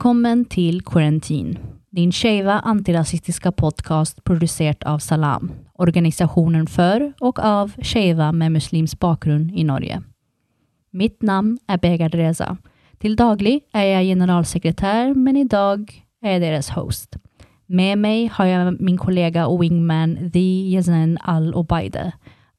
Välkommen 0.00 0.44
til 0.48 0.80
Quarantine, 0.80 1.58
din 1.96 2.12
skeive 2.12 2.54
antirasistiske 2.64 3.50
podcast 3.52 4.22
produsert 4.24 4.80
av 4.88 5.02
Salam, 5.04 5.50
organisationen 5.76 6.64
for 6.64 7.02
og 7.20 7.40
av 7.44 7.74
skeive 7.84 8.30
med 8.32 8.54
muslimsk 8.54 8.96
bakgrunn 8.96 9.50
i 9.52 9.60
Norge. 9.62 9.98
Mitt 10.96 11.20
navn 11.22 11.58
er 11.68 11.76
Begard 11.76 12.16
Reza. 12.16 12.54
Til 13.00 13.12
daglig 13.12 13.60
er 13.74 13.84
jeg 13.90 14.06
generalsekretær, 14.14 15.12
men 15.12 15.36
i 15.36 15.44
dag 15.44 15.84
er 16.24 16.32
jeg 16.32 16.40
deres 16.46 16.70
host. 16.78 17.18
Med 17.68 18.00
meg 18.00 18.30
har 18.38 18.48
jeg 18.48 18.78
min 18.80 18.96
kollega 18.96 19.44
og 19.52 19.60
wingman 19.60 20.30
The 20.32 20.46
Yazan 20.72 21.18
Al-Obaide. 21.28 22.14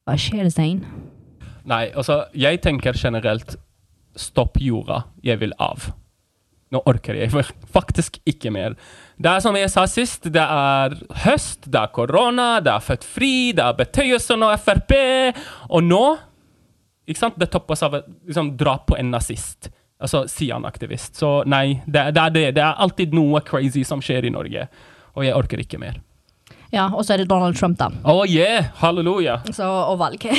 Hva 0.06 0.14
skjer, 0.14 0.46
Zain? 0.50 0.84
Nei, 1.64 1.88
altså, 1.90 2.22
jeg 2.34 2.62
tenker 2.62 2.94
generelt 2.94 3.56
stopp 4.14 4.62
jorda, 4.62 5.00
jeg 5.24 5.40
vil 5.42 5.58
av. 5.58 5.90
Nå 6.72 6.80
orker 6.88 7.18
jeg 7.20 7.28
faktisk 7.72 8.16
ikke 8.28 8.50
mer. 8.54 8.74
Det 9.20 9.28
er 9.28 9.42
som 9.44 9.56
jeg 9.58 9.68
sa 9.70 9.84
sist, 9.90 10.30
det 10.32 10.40
er 10.42 10.94
høst, 11.26 11.66
det 11.68 11.78
er 11.78 11.90
korona, 11.92 12.46
det 12.64 12.72
er 12.72 12.84
født 12.86 13.04
fri, 13.04 13.34
det 13.56 13.64
er 13.64 13.76
Betøyelsen 13.76 14.44
og 14.46 14.54
Frp. 14.62 14.94
Og 15.68 15.84
nå 15.84 16.04
ikke 17.04 17.20
sant, 17.20 17.36
det 17.36 17.50
toppes 17.52 17.82
av 17.84 17.98
liksom, 18.00 18.54
drap 18.56 18.86
på 18.88 18.96
en 18.96 19.12
nazist. 19.12 19.68
Altså 20.02 20.24
Sian-aktivist. 20.30 21.18
Så 21.20 21.42
nei, 21.50 21.82
det, 21.84 22.08
det, 22.16 22.22
er 22.22 22.32
det. 22.34 22.46
Det 22.56 22.64
er 22.64 22.80
alltid 22.82 23.12
noe 23.14 23.42
crazy 23.46 23.84
som 23.86 24.00
skjer 24.02 24.26
i 24.26 24.32
Norge. 24.34 24.64
Og 25.12 25.26
jeg 25.26 25.36
orker 25.36 25.60
ikke 25.62 25.80
mer. 25.82 26.00
Ja, 26.72 26.88
og 26.88 27.04
så 27.04 27.14
er 27.14 27.22
det 27.22 27.28
Donald 27.28 27.58
Trump, 27.58 27.76
da. 27.78 27.90
Oh 28.08 28.24
yeah! 28.24 28.72
Halleluja! 28.80 29.42
Så, 29.52 29.68
og 29.68 30.00
valg. 30.00 30.24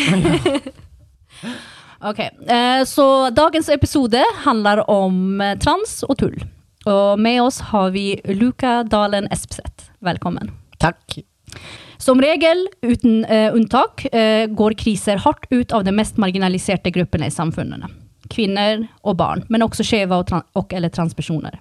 ok, 2.03 2.19
eh, 2.19 2.83
så 2.85 3.29
dagens 3.29 3.69
episode 3.69 4.23
handler 4.43 4.83
om 4.91 5.41
eh, 5.41 5.57
trans 5.59 6.01
og 6.07 6.17
tull. 6.19 6.37
Og 6.89 7.19
med 7.19 7.41
oss 7.41 7.61
har 7.71 7.93
vi 7.95 8.17
Luka 8.35 8.81
Dalen 8.83 9.29
Espseth. 9.31 9.89
Velkommen. 10.03 10.51
Takk. 10.83 11.21
Som 11.97 12.19
regel, 12.19 12.65
uten 12.83 13.21
uh, 13.23 13.55
unntak, 13.55 14.03
uh, 14.11 14.49
går 14.51 14.73
kriser 14.75 15.21
hardt 15.23 15.45
ut 15.53 15.71
av 15.71 15.85
de 15.87 15.93
mest 15.95 16.17
marginaliserte 16.19 16.91
gruppene 16.91 17.29
i 17.29 17.31
samfunnene. 17.31 17.87
Kvinner 18.33 18.81
og 19.07 19.15
barn, 19.21 19.45
men 19.47 19.63
også 19.63 19.85
skeive 19.87 20.17
og, 20.17 20.25
tran 20.27 20.43
og, 20.59 20.73
eller 20.75 20.91
transpersoner. 20.91 21.55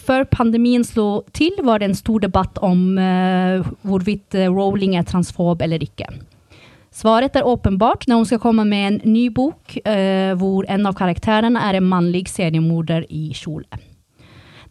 Før 0.00 0.24
pandemien 0.32 0.84
slo 0.86 1.26
til, 1.36 1.52
var 1.66 1.82
det 1.82 1.90
en 1.90 1.98
stor 1.98 2.24
debatt 2.24 2.56
om 2.64 2.96
uh, 2.96 3.68
hvorvidt 3.84 4.38
Rowling 4.48 4.96
er 4.96 5.04
transfob 5.04 5.60
eller 5.66 5.84
ikke. 5.84 6.08
Svaret 6.96 7.36
er 7.36 7.44
åpenbart 7.44 8.06
når 8.08 8.22
hun 8.22 8.28
skal 8.30 8.40
komme 8.40 8.64
med 8.64 8.86
en 8.88 8.96
ny 9.12 9.26
bok 9.28 9.74
hvor 10.40 10.64
en 10.72 10.88
av 10.88 10.96
karakterene 10.96 11.60
er 11.60 11.76
en 11.76 11.90
mannlig 11.90 12.24
seriemorder 12.32 13.04
i 13.12 13.28
kjole. 13.36 13.68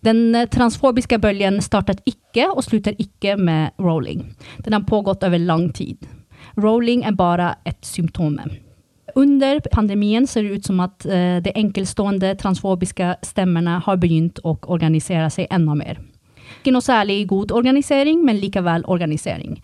Den 0.05 0.35
eh, 0.35 0.47
transfobiske 0.51 1.17
bølgen 1.21 1.61
startet 1.65 2.03
ikke 2.09 2.49
og 2.51 2.63
slutter 2.65 2.95
ikke 3.01 3.35
med 3.41 3.73
Rowling. 3.81 4.25
Den 4.65 4.77
har 4.77 4.85
pågått 4.85 5.23
over 5.23 5.41
lang 5.41 5.71
tid. 5.73 5.97
Rowling 6.61 7.03
er 7.05 7.15
bare 7.17 7.55
et 7.65 7.81
symptom. 7.85 8.37
Under 9.15 9.61
pandemien 9.71 10.27
ser 10.27 10.43
det 10.43 10.59
ut 10.59 10.67
som 10.67 10.81
at 10.83 11.05
uh, 11.07 11.39
de 11.41 11.53
enkeltstående 11.55 12.33
transfobiske 12.35 13.13
stemmene 13.23 13.79
har 13.85 13.97
begynt 14.01 14.41
å 14.43 14.57
organisere 14.67 15.29
seg 15.31 15.47
enda 15.55 15.75
mer. 15.77 16.01
Ikke 16.59 16.73
noe 16.75 16.83
særlig 16.83 17.23
god 17.31 17.53
organisering, 17.55 18.21
men 18.25 18.41
likevel 18.41 18.83
organisering. 18.91 19.55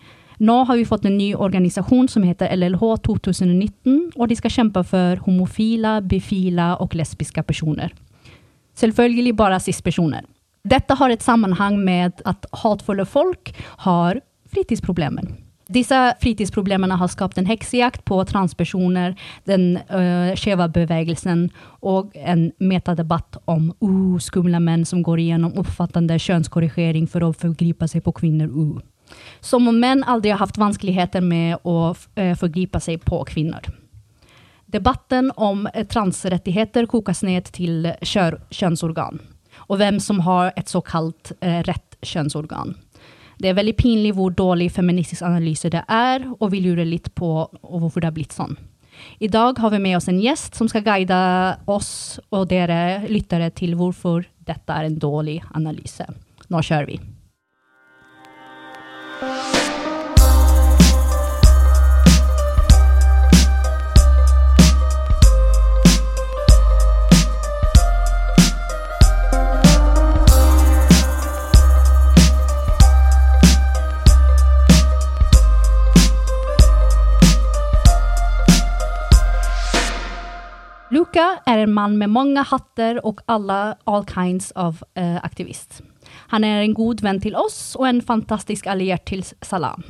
Nå 0.42 0.64
har 0.66 0.76
vi 0.76 0.84
fått 0.84 1.04
en 1.06 1.18
ny 1.18 1.34
organisasjon 1.34 2.08
som 2.10 2.24
heter 2.26 2.50
LLH 2.56 2.80
2019, 3.06 3.98
og 4.16 4.26
de 4.26 4.36
skal 4.40 4.50
kjempe 4.50 4.82
for 4.82 5.20
homofile, 5.22 6.00
bifile 6.02 6.72
og 6.82 6.96
lesbiske 6.98 7.44
personer. 7.46 7.94
Selvfølgelig 8.74 9.36
bare 9.38 9.60
cis-personer. 9.62 10.26
Dette 10.66 10.96
har 10.98 11.14
et 11.14 11.22
sammenheng 11.22 11.78
med 11.84 12.24
at 12.26 12.46
hatefulle 12.58 13.06
folk 13.06 13.52
har 13.86 14.18
fritidsproblemer. 14.50 15.30
Disse 15.72 15.98
fritidsproblemene 16.20 16.98
har 16.98 17.10
skapt 17.10 17.38
en 17.38 17.46
heksejakt 17.46 18.02
på 18.04 18.18
transpersoner, 18.26 19.14
den 19.46 19.78
uh, 19.94 20.34
skjeve 20.34 20.66
bevegelsen 20.74 21.46
og 21.80 22.10
en 22.18 22.48
metadebatt 22.58 23.38
om 23.46 23.70
uh, 23.78 24.18
skumle 24.18 24.58
menn 24.60 24.82
som 24.88 25.04
går 25.06 25.22
igjennom 25.22 25.54
oppfattende 25.62 26.18
kjønnskorrigering 26.18 27.06
for 27.06 27.28
å 27.28 27.32
forgripe 27.32 27.86
seg 27.88 28.02
på 28.02 28.18
kvinner. 28.18 28.50
Uh. 28.50 28.82
Som 29.40 29.68
om 29.68 29.78
menn 29.80 30.04
aldri 30.04 30.32
har 30.32 30.42
hatt 30.42 30.58
vanskeligheter 30.58 31.24
med 31.24 31.60
å 31.64 31.92
uh, 31.92 32.34
forgripe 32.38 32.80
seg 32.80 33.04
på 33.04 33.22
kvinner. 33.28 33.68
Debatten 34.72 35.28
om 35.36 35.66
transrettigheter 35.92 36.86
kokes 36.88 37.20
ned 37.26 37.50
til 37.52 37.90
kjønnsorgan 38.00 39.20
og 39.68 39.78
hvem 39.80 40.00
som 40.02 40.22
har 40.26 40.52
et 40.56 40.70
såkalt 40.70 41.32
eh, 41.40 41.60
rett 41.66 41.98
kjønnsorgan. 42.02 42.74
Det 43.42 43.50
er 43.50 43.56
veldig 43.58 43.74
pinlig 43.78 44.12
hvor 44.16 44.34
dårlig 44.36 44.70
feministisk 44.74 45.24
analyse 45.26 45.70
det 45.72 45.82
er, 45.90 46.26
og 46.38 46.52
vi 46.52 46.62
lurer 46.62 46.86
litt 46.86 47.10
på 47.18 47.30
hvorfor 47.62 48.02
det 48.02 48.10
har 48.10 48.16
blitt 48.16 48.36
sånn. 48.36 48.54
I 49.24 49.30
dag 49.32 49.58
har 49.58 49.72
vi 49.72 49.80
med 49.82 49.96
oss 49.96 50.06
en 50.12 50.20
gjest 50.20 50.54
som 50.58 50.68
skal 50.70 50.84
guide 50.86 51.16
oss 51.70 52.20
og 52.30 52.46
dere 52.52 53.08
lyttere 53.08 53.48
til 53.56 53.74
hvorfor 53.78 54.28
dette 54.46 54.76
er 54.76 54.86
en 54.86 55.00
dårlig 55.00 55.40
analyse. 55.56 56.06
Nå 56.52 56.60
kjører 56.62 56.90
vi. 56.92 57.00
Luca 59.22 59.28
är 81.46 81.58
en 81.58 81.72
man 81.72 81.98
med 81.98 82.10
många 82.10 82.42
hatter 82.42 83.06
och 83.06 83.20
alla 83.26 83.76
all 83.84 84.06
kinds 84.06 84.52
of 84.54 84.82
uh, 84.98 85.24
aktivist. 85.24 85.82
Han 86.32 86.46
er 86.46 86.62
en 86.62 86.74
god 86.76 87.02
venn 87.04 87.20
til 87.22 87.36
oss 87.38 87.74
og 87.78 87.86
en 87.88 88.00
fantastisk 88.04 88.68
alliert 88.70 89.04
til 89.08 89.24
Salam. 89.44 89.84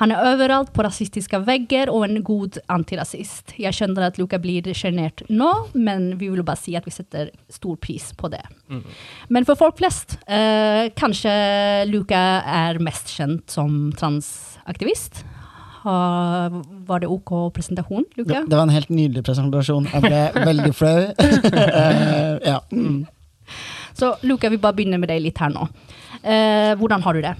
Han 0.00 0.12
er 0.12 0.22
overalt 0.32 0.72
på 0.74 0.84
rasistiske 0.84 1.40
vegger 1.46 1.90
og 1.92 2.06
en 2.06 2.22
god 2.26 2.58
antirasist. 2.72 3.54
Jeg 3.60 3.76
skjønner 3.76 4.08
at 4.08 4.20
Luca 4.20 4.40
blir 4.42 4.68
sjenert 4.76 5.24
nå, 5.32 5.50
men 5.74 6.12
vi 6.20 6.30
vil 6.32 6.44
bare 6.46 6.60
si 6.60 6.76
at 6.78 6.88
vi 6.88 6.94
setter 6.94 7.32
stor 7.52 7.78
pris 7.80 8.10
på 8.18 8.30
det. 8.32 8.42
Mm. 8.72 8.82
Men 9.32 9.48
for 9.48 9.58
folk 9.58 9.78
flest, 9.80 10.18
eh, 10.26 10.88
kanskje 10.98 11.32
Luca 11.90 12.42
er 12.46 12.82
mest 12.82 13.12
kjent 13.16 13.48
som 13.52 13.92
transaktivist 13.96 15.24
var 15.82 17.00
det 17.00 17.06
OK 17.06 17.54
presentasjon, 17.54 18.04
Luka? 18.14 18.40
Det, 18.40 18.50
det, 18.50 18.56
var 18.56 18.62
en 18.62 18.74
helt 18.74 18.88
nydelig 18.88 19.24
presentasjon. 19.26 19.88
Jeg 19.92 20.04
ble 20.04 20.44
veldig 20.46 20.74
flau. 20.74 21.00
uh, 21.18 22.38
ja. 22.52 22.60
Mm. 22.70 23.02
Så 24.02 24.16
Luka, 24.26 24.48
vi 24.50 24.58
bare 24.58 24.74
begynner 24.74 24.98
med 24.98 25.12
deg 25.12 25.20
litt 25.22 25.38
her 25.38 25.52
nå. 25.54 25.68
Eh, 26.26 26.72
hvordan 26.80 27.04
har 27.04 27.14
du 27.14 27.22
det? 27.22 27.36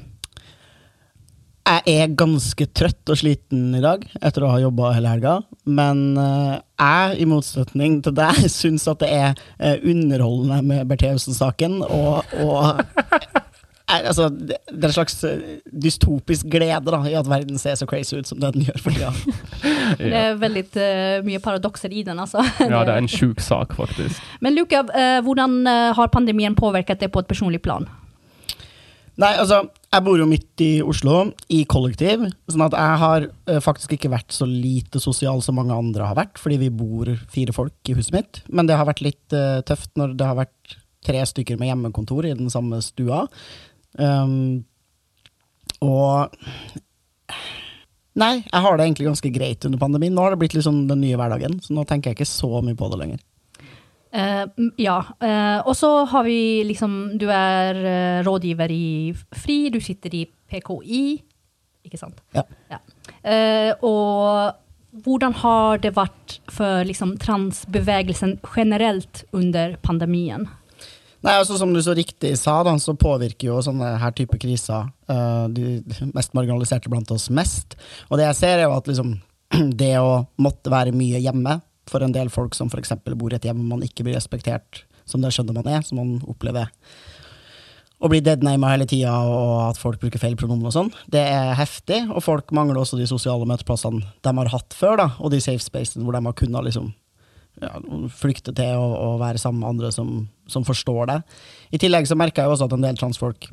Jeg 1.62 1.94
er 2.04 2.14
ganske 2.18 2.66
trøtt 2.70 3.10
og 3.10 3.18
sliten 3.18 3.72
i 3.74 3.80
dag 3.82 4.04
etter 4.22 4.46
å 4.46 4.50
ha 4.52 4.60
jobba 4.62 4.92
hele 4.94 5.10
helga. 5.10 5.34
Men 5.66 6.04
uh, 6.14 6.60
jeg, 6.78 7.16
i 7.22 7.26
motsetning 7.26 7.98
til 8.06 8.14
deg, 8.14 8.38
syns 8.60 8.86
at 8.90 9.02
det 9.02 9.10
er 9.10 9.34
uh, 9.58 9.74
underholdende 9.78 10.60
med 10.68 10.90
Bertheussen-saken. 10.90 11.80
Og, 11.82 12.36
og 12.46 12.82
er, 13.92 14.06
altså, 14.08 14.28
det, 14.32 14.56
er 14.72 14.88
en 14.88 14.94
slags 14.94 15.16
eh, 15.28 15.40
dystopisk 15.84 16.48
glede 16.52 16.92
da, 16.92 17.00
i 17.08 17.16
at 17.18 17.28
verden 17.30 17.60
ser 17.60 17.76
så 17.78 17.86
crazy 17.88 18.18
ut 18.18 18.28
som 18.28 18.40
det 18.40 18.52
den 18.56 18.66
gjør 18.66 18.82
for 18.84 18.96
tida. 18.96 19.12
Det 20.02 20.12
er 20.16 20.38
veldig 20.40 20.62
uh, 20.72 21.24
mye 21.26 21.40
paradokser 21.42 21.92
i 21.92 22.04
den, 22.06 22.20
altså. 22.22 22.40
ja, 22.60 22.82
det 22.86 22.94
er 22.94 23.02
en 23.02 23.10
sjuk 23.18 23.42
sak, 23.44 23.74
faktisk. 23.76 24.22
Men 24.40 24.56
Luka, 24.56 24.80
uh, 24.88 25.18
hvordan 25.24 25.58
uh, 25.68 25.90
har 25.96 26.12
pandemien 26.14 26.56
påvirket 26.56 27.02
deg 27.02 27.12
på 27.12 27.20
et 27.20 27.28
personlig 27.28 27.60
plan? 27.64 27.84
Nei, 29.20 29.34
altså, 29.36 29.58
jeg 29.92 30.04
bor 30.06 30.16
jo 30.16 30.26
midt 30.30 30.62
i 30.64 30.70
Oslo, 30.80 31.18
i 31.52 31.60
kollektiv. 31.68 32.24
sånn 32.48 32.64
at 32.64 32.76
jeg 32.78 33.00
har 33.02 33.26
faktisk 33.60 33.92
ikke 33.98 34.10
vært 34.14 34.32
så 34.32 34.48
lite 34.48 35.02
sosial 35.04 35.42
som 35.44 35.58
mange 35.60 35.76
andre 35.76 36.06
har 36.08 36.16
vært, 36.16 36.40
fordi 36.40 36.62
vi 36.62 36.70
bor 36.72 37.10
fire 37.30 37.52
folk 37.52 37.92
i 37.92 37.98
huset 37.98 38.16
mitt. 38.16 38.40
Men 38.48 38.70
det 38.70 38.78
har 38.80 38.88
vært 38.88 39.04
litt 39.04 39.36
tøft 39.68 39.92
når 40.00 40.16
det 40.16 40.30
har 40.30 40.40
vært 40.40 40.78
tre 41.06 41.22
stykker 41.26 41.58
med 41.60 41.72
hjemmekontor 41.72 42.26
i 42.28 42.34
den 42.38 42.50
samme 42.52 42.80
stua. 42.84 43.26
Um, 43.98 44.64
og 45.82 46.32
Nei, 48.12 48.42
jeg 48.44 48.60
har 48.60 48.76
det 48.76 48.84
egentlig 48.84 49.06
ganske 49.08 49.30
greit 49.32 49.64
under 49.64 49.80
pandemien. 49.80 50.12
Nå 50.12 50.24
har 50.24 50.34
det 50.34 50.42
blitt 50.42 50.56
liksom 50.56 50.82
den 50.90 51.00
nye 51.00 51.16
hverdagen, 51.16 51.56
så 51.64 51.72
nå 51.72 51.86
tenker 51.88 52.10
jeg 52.10 52.18
ikke 52.18 52.28
så 52.28 52.60
mye 52.64 52.76
på 52.76 52.90
det 52.92 52.98
lenger. 53.00 53.22
Uh, 54.12 54.44
ja. 54.76 54.98
Uh, 55.24 55.64
og 55.64 55.72
så 55.72 55.88
har 56.04 56.26
vi 56.26 56.60
liksom 56.68 57.14
Du 57.16 57.30
er 57.32 57.78
uh, 57.80 58.18
rådgiver 58.26 58.68
i 58.74 59.14
FRI, 59.16 59.70
du 59.72 59.80
sitter 59.80 60.12
i 60.18 60.26
PKI, 60.28 61.06
ikke 61.88 62.00
sant? 62.00 62.20
Ja. 62.36 62.44
ja. 62.68 62.82
og 63.80 64.58
hvordan 64.92 65.32
har 65.40 65.80
det 65.80 65.94
vært 65.96 66.36
for 66.52 66.84
liksom, 66.84 67.16
transbevegelsen 67.22 68.36
generelt 68.44 69.24
under 69.32 69.78
pandemien? 69.82 70.44
Nei, 71.22 71.36
altså 71.38 71.54
Som 71.58 71.74
du 71.74 71.78
så 71.82 71.94
riktig 71.94 72.34
sa, 72.40 72.58
da, 72.66 72.74
så 72.82 72.96
påvirker 72.98 73.48
jo 73.48 73.60
sånne 73.62 73.94
her 74.02 74.14
type 74.18 74.38
kriser 74.42 74.88
uh, 75.10 75.46
de 75.52 75.80
mest 76.10 76.34
marginaliserte 76.34 76.90
blant 76.90 77.10
oss 77.14 77.28
mest. 77.30 77.76
Og 78.10 78.18
det 78.18 78.26
jeg 78.26 78.40
ser, 78.40 78.56
er 78.58 78.66
jo 78.66 78.74
at 78.74 78.90
liksom, 78.90 79.14
det 79.82 79.94
å 80.02 80.24
måtte 80.42 80.72
være 80.72 80.94
mye 80.96 81.22
hjemme 81.22 81.60
for 81.90 82.02
en 82.02 82.14
del 82.14 82.30
folk 82.32 82.56
som 82.58 82.70
f.eks. 82.70 82.94
bor 83.14 83.32
i 83.32 83.38
et 83.38 83.46
hjem 83.46 83.62
man 83.70 83.82
ikke 83.86 84.06
blir 84.06 84.18
respektert 84.18 84.84
som 85.08 85.22
det 85.22 85.32
skjønner 85.34 85.56
man 85.56 85.70
er, 85.70 85.82
som 85.86 85.98
man 85.98 86.14
opplever 86.30 86.70
å 88.02 88.10
bli 88.10 88.18
deadnama 88.24 88.72
hele 88.72 88.86
tida, 88.90 89.12
og 89.30 89.68
at 89.68 89.78
folk 89.78 90.00
bruker 90.02 90.18
feil 90.18 90.34
pronomen 90.38 90.66
og 90.66 90.74
sånn, 90.74 90.90
det 91.12 91.22
er 91.22 91.52
heftig. 91.54 92.00
Og 92.10 92.24
folk 92.24 92.50
mangler 92.54 92.80
også 92.80 92.98
de 92.98 93.06
sosiale 93.06 93.46
møteplassene 93.46 94.02
de 94.02 94.32
har 94.40 94.50
hatt 94.50 94.74
før, 94.74 94.98
da, 94.98 95.08
og 95.22 95.30
de 95.30 95.38
safe 95.42 95.62
spacene 95.62 96.02
hvor 96.02 96.16
de 96.16 96.24
har 96.26 96.36
kunnet 96.38 96.66
liksom 96.66 96.90
ja, 97.60 97.74
flykte 98.16 98.54
til 98.56 98.78
og, 98.78 98.94
og, 98.96 99.18
være 99.20 99.42
sammen 99.42 99.60
med 99.60 99.74
andre 99.74 99.92
som, 99.92 100.14
som, 100.48 100.64
forstår 100.64 101.10
det. 101.10 101.18
I 101.74 101.82
tillegg 101.82 102.08
så 102.08 102.16
merker 102.18 102.44
jeg 102.44 102.54
også 102.54 102.70
at 102.70 102.78
en 102.78 102.86
del 102.86 102.98
transfolk 103.00 103.50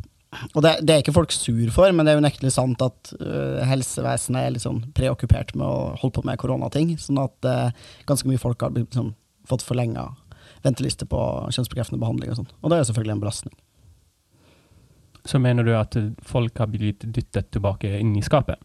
og 0.54 0.62
det, 0.62 0.76
det, 0.86 0.94
er 0.94 1.02
ikke 1.02 1.16
folk 1.16 1.32
sur 1.34 1.72
for, 1.74 1.90
men 1.90 2.06
det 2.06 2.14
er 2.14 2.20
unektelig 2.22 2.52
sant 2.54 2.82
at 2.86 3.14
uh, 3.18 3.64
helsevesenet 3.66 4.44
er 4.44 4.52
litt 4.54 4.62
sånn 4.62 4.84
preokkupert 4.94 5.56
med 5.58 5.66
å 5.66 5.96
holde 5.98 6.20
på 6.20 6.24
med 6.28 6.38
koronating. 6.42 6.92
Sånn 7.02 7.18
at 7.22 7.48
uh, 7.50 7.72
ganske 8.10 8.30
mye 8.30 8.42
folk 8.42 8.62
har 8.62 8.76
liksom, 8.76 9.16
fått 9.50 9.66
forlenga 9.66 10.06
venteliste 10.62 11.08
på 11.10 11.24
kjønnsbekreftende 11.50 12.02
behandling. 12.04 12.30
Og 12.30 12.44
sånn. 12.44 12.52
Og 12.62 12.70
det 12.70 12.78
er 12.78 12.88
selvfølgelig 12.92 13.16
en 13.16 13.24
belastning. 13.26 13.58
Så 15.26 15.42
mener 15.42 15.66
du 15.66 15.74
at 15.76 15.98
folk 16.30 16.62
har 16.62 16.70
blitt 16.72 17.10
dyttet 17.10 17.50
tilbake 17.56 17.98
inn 17.98 18.14
i 18.18 18.26
skapet? 18.26 18.62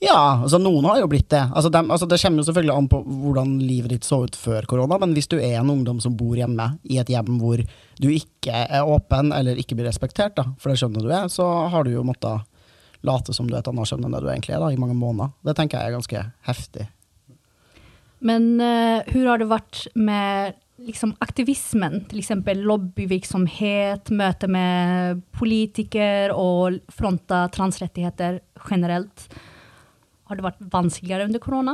Ja, 0.00 0.40
altså 0.42 0.56
noen 0.56 0.86
har 0.88 1.02
jo 1.02 1.08
blitt 1.12 1.28
det. 1.28 1.42
Altså, 1.52 1.68
dem, 1.72 1.90
altså, 1.92 2.06
det 2.08 2.16
kommer 2.22 2.40
jo 2.40 2.46
selvfølgelig 2.48 2.72
an 2.72 2.86
på 2.88 3.00
hvordan 3.04 3.50
livet 3.60 3.92
ditt 3.92 4.06
så 4.08 4.22
ut 4.24 4.36
før 4.38 4.64
korona, 4.68 4.96
men 5.02 5.12
hvis 5.16 5.28
du 5.28 5.36
er 5.36 5.58
en 5.60 5.72
ungdom 5.72 6.00
som 6.00 6.14
bor 6.16 6.38
hjemme 6.40 6.70
i 6.88 6.96
et 7.02 7.12
hjem 7.12 7.36
hvor 7.40 7.60
du 8.00 8.06
ikke 8.08 8.62
er 8.64 8.88
åpen 8.88 9.34
eller 9.36 9.60
ikke 9.60 9.76
blir 9.76 9.90
respektert, 9.90 10.38
da, 10.38 10.46
for 10.56 10.72
det 10.72 10.80
skjønner 10.80 11.04
du 11.04 11.12
er, 11.12 11.28
så 11.28 11.44
har 11.68 11.84
du 11.84 11.92
jo 11.92 12.06
måttet 12.06 12.48
late 13.04 13.36
som 13.36 13.48
du 13.48 13.54
er 13.54 13.60
et 13.60 13.68
annet 13.68 13.92
kjønn 13.92 14.08
enn 14.08 14.16
det 14.16 14.22
du 14.24 14.30
egentlig 14.32 14.56
er 14.56 14.64
da, 14.64 14.72
i 14.72 14.80
mange 14.80 14.96
måneder. 14.96 15.36
Det 15.44 15.56
tenker 15.58 15.76
jeg 15.76 15.92
er 15.92 15.98
ganske 15.98 16.24
heftig. 16.48 16.88
Men 18.24 18.50
uh, 18.60 19.04
hur 19.12 19.28
har 19.28 19.40
det 19.40 19.48
vært 19.52 19.84
med 19.96 20.56
liksom, 20.88 21.14
aktivismen? 21.24 22.02
F.eks. 22.08 22.32
lobbyvirksomhet, 22.64 24.12
møte 24.16 24.48
med 24.48 25.22
politikere 25.36 26.36
og 26.36 26.80
fronta 26.92 27.46
transrettigheter 27.52 28.40
generelt. 28.64 29.28
Har 30.30 30.38
det 30.38 30.44
vært 30.44 30.60
vanskeligere 30.70 31.24
under 31.26 31.40
korona? 31.42 31.72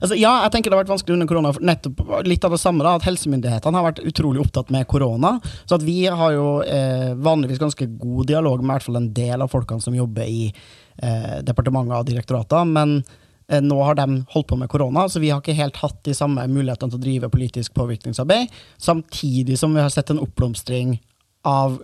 Altså, 0.00 0.16
ja, 0.16 0.30
jeg 0.46 0.52
tenker 0.54 0.72
det 0.72 0.76
har 0.78 0.84
vært 0.86 0.92
vanskelig 0.94 1.16
under 1.18 1.28
korona. 1.28 1.50
Nettopp 1.60 1.98
litt 2.24 2.44
av 2.46 2.54
det 2.54 2.60
samme, 2.62 2.84
da, 2.86 2.94
at 2.96 3.04
helsemyndighetene 3.04 3.76
har 3.76 3.84
vært 3.84 4.00
utrolig 4.08 4.40
opptatt 4.40 4.70
med 4.72 4.86
korona. 4.88 5.34
Så 5.66 5.76
at 5.76 5.84
vi 5.84 5.98
har 6.08 6.32
jo 6.32 6.46
eh, 6.64 7.10
vanligvis 7.20 7.60
ganske 7.60 7.90
god 8.00 8.30
dialog 8.30 8.62
med 8.62 8.70
i 8.70 8.72
hvert 8.78 8.86
fall 8.86 9.00
en 9.02 9.10
del 9.12 9.44
av 9.44 9.52
folkene 9.52 9.84
som 9.84 9.98
jobber 9.98 10.24
i 10.24 10.46
eh, 10.48 11.36
departementer 11.44 11.98
og 11.98 12.08
direktorater. 12.08 12.72
Men 12.72 12.96
eh, 13.02 13.60
nå 13.60 13.82
har 13.84 14.00
de 14.00 14.22
holdt 14.32 14.48
på 14.54 14.60
med 14.62 14.72
korona, 14.72 15.04
så 15.12 15.20
vi 15.20 15.34
har 15.34 15.44
ikke 15.44 15.58
helt 15.60 15.82
hatt 15.84 16.00
de 16.08 16.16
samme 16.16 16.48
mulighetene 16.48 16.96
til 16.96 17.02
å 17.02 17.04
drive 17.04 17.32
politisk 17.36 17.76
påvirkningsarbeid. 17.76 18.56
Samtidig 18.80 19.60
som 19.60 19.76
vi 19.76 19.84
har 19.84 19.92
sett 19.92 20.14
en 20.16 20.24
oppblomstring 20.24 20.96
av 21.44 21.76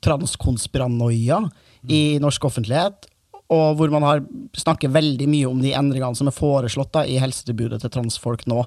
transkonspiranoia 0.00 1.44
i 1.92 2.04
norsk 2.24 2.48
offentlighet 2.48 3.09
og 3.50 3.78
hvor 3.78 3.90
man 3.90 4.06
har 4.06 4.22
snakker 4.56 4.92
veldig 4.94 5.26
mye 5.30 5.48
om 5.50 5.58
de 5.62 5.72
endringene 5.74 6.18
som 6.18 6.30
er 6.30 6.36
foreslått 6.36 6.92
da, 6.94 7.02
i 7.02 7.18
helsetilbudet 7.18 7.80
til 7.82 7.92
transfolk 7.92 8.46
nå. 8.50 8.62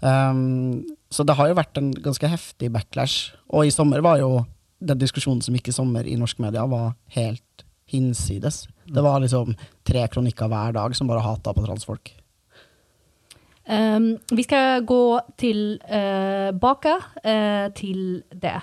Um, 0.00 0.84
så 1.08 1.24
det 1.24 1.38
har 1.38 1.48
jo 1.48 1.56
vært 1.56 1.80
en 1.80 1.88
ganske 2.04 2.28
heftig 2.28 2.68
backlash. 2.74 3.32
Og 3.48 3.66
i 3.66 3.72
sommer 3.72 4.04
var 4.04 4.20
jo 4.20 4.44
den 4.84 5.00
diskusjonen 5.00 5.40
som 5.44 5.56
gikk 5.56 5.70
i 5.72 5.76
sommer 5.76 6.04
i 6.04 6.18
norsk 6.20 6.40
media, 6.44 6.66
var 6.68 6.92
helt 7.16 7.64
hinsides. 7.88 8.66
Det 8.84 9.02
var 9.02 9.22
liksom 9.22 9.54
tre 9.86 10.04
kronikker 10.12 10.50
hver 10.52 10.76
dag 10.76 10.96
som 10.96 11.08
bare 11.08 11.24
hata 11.24 11.54
på 11.54 11.64
transfolk. 11.64 12.12
Um, 13.66 14.16
vi 14.30 14.44
skal 14.46 14.84
gå 14.86 15.20
tilbake 15.40 16.92
uh, 16.92 17.06
uh, 17.24 17.68
til 17.74 18.02
det. 18.30 18.58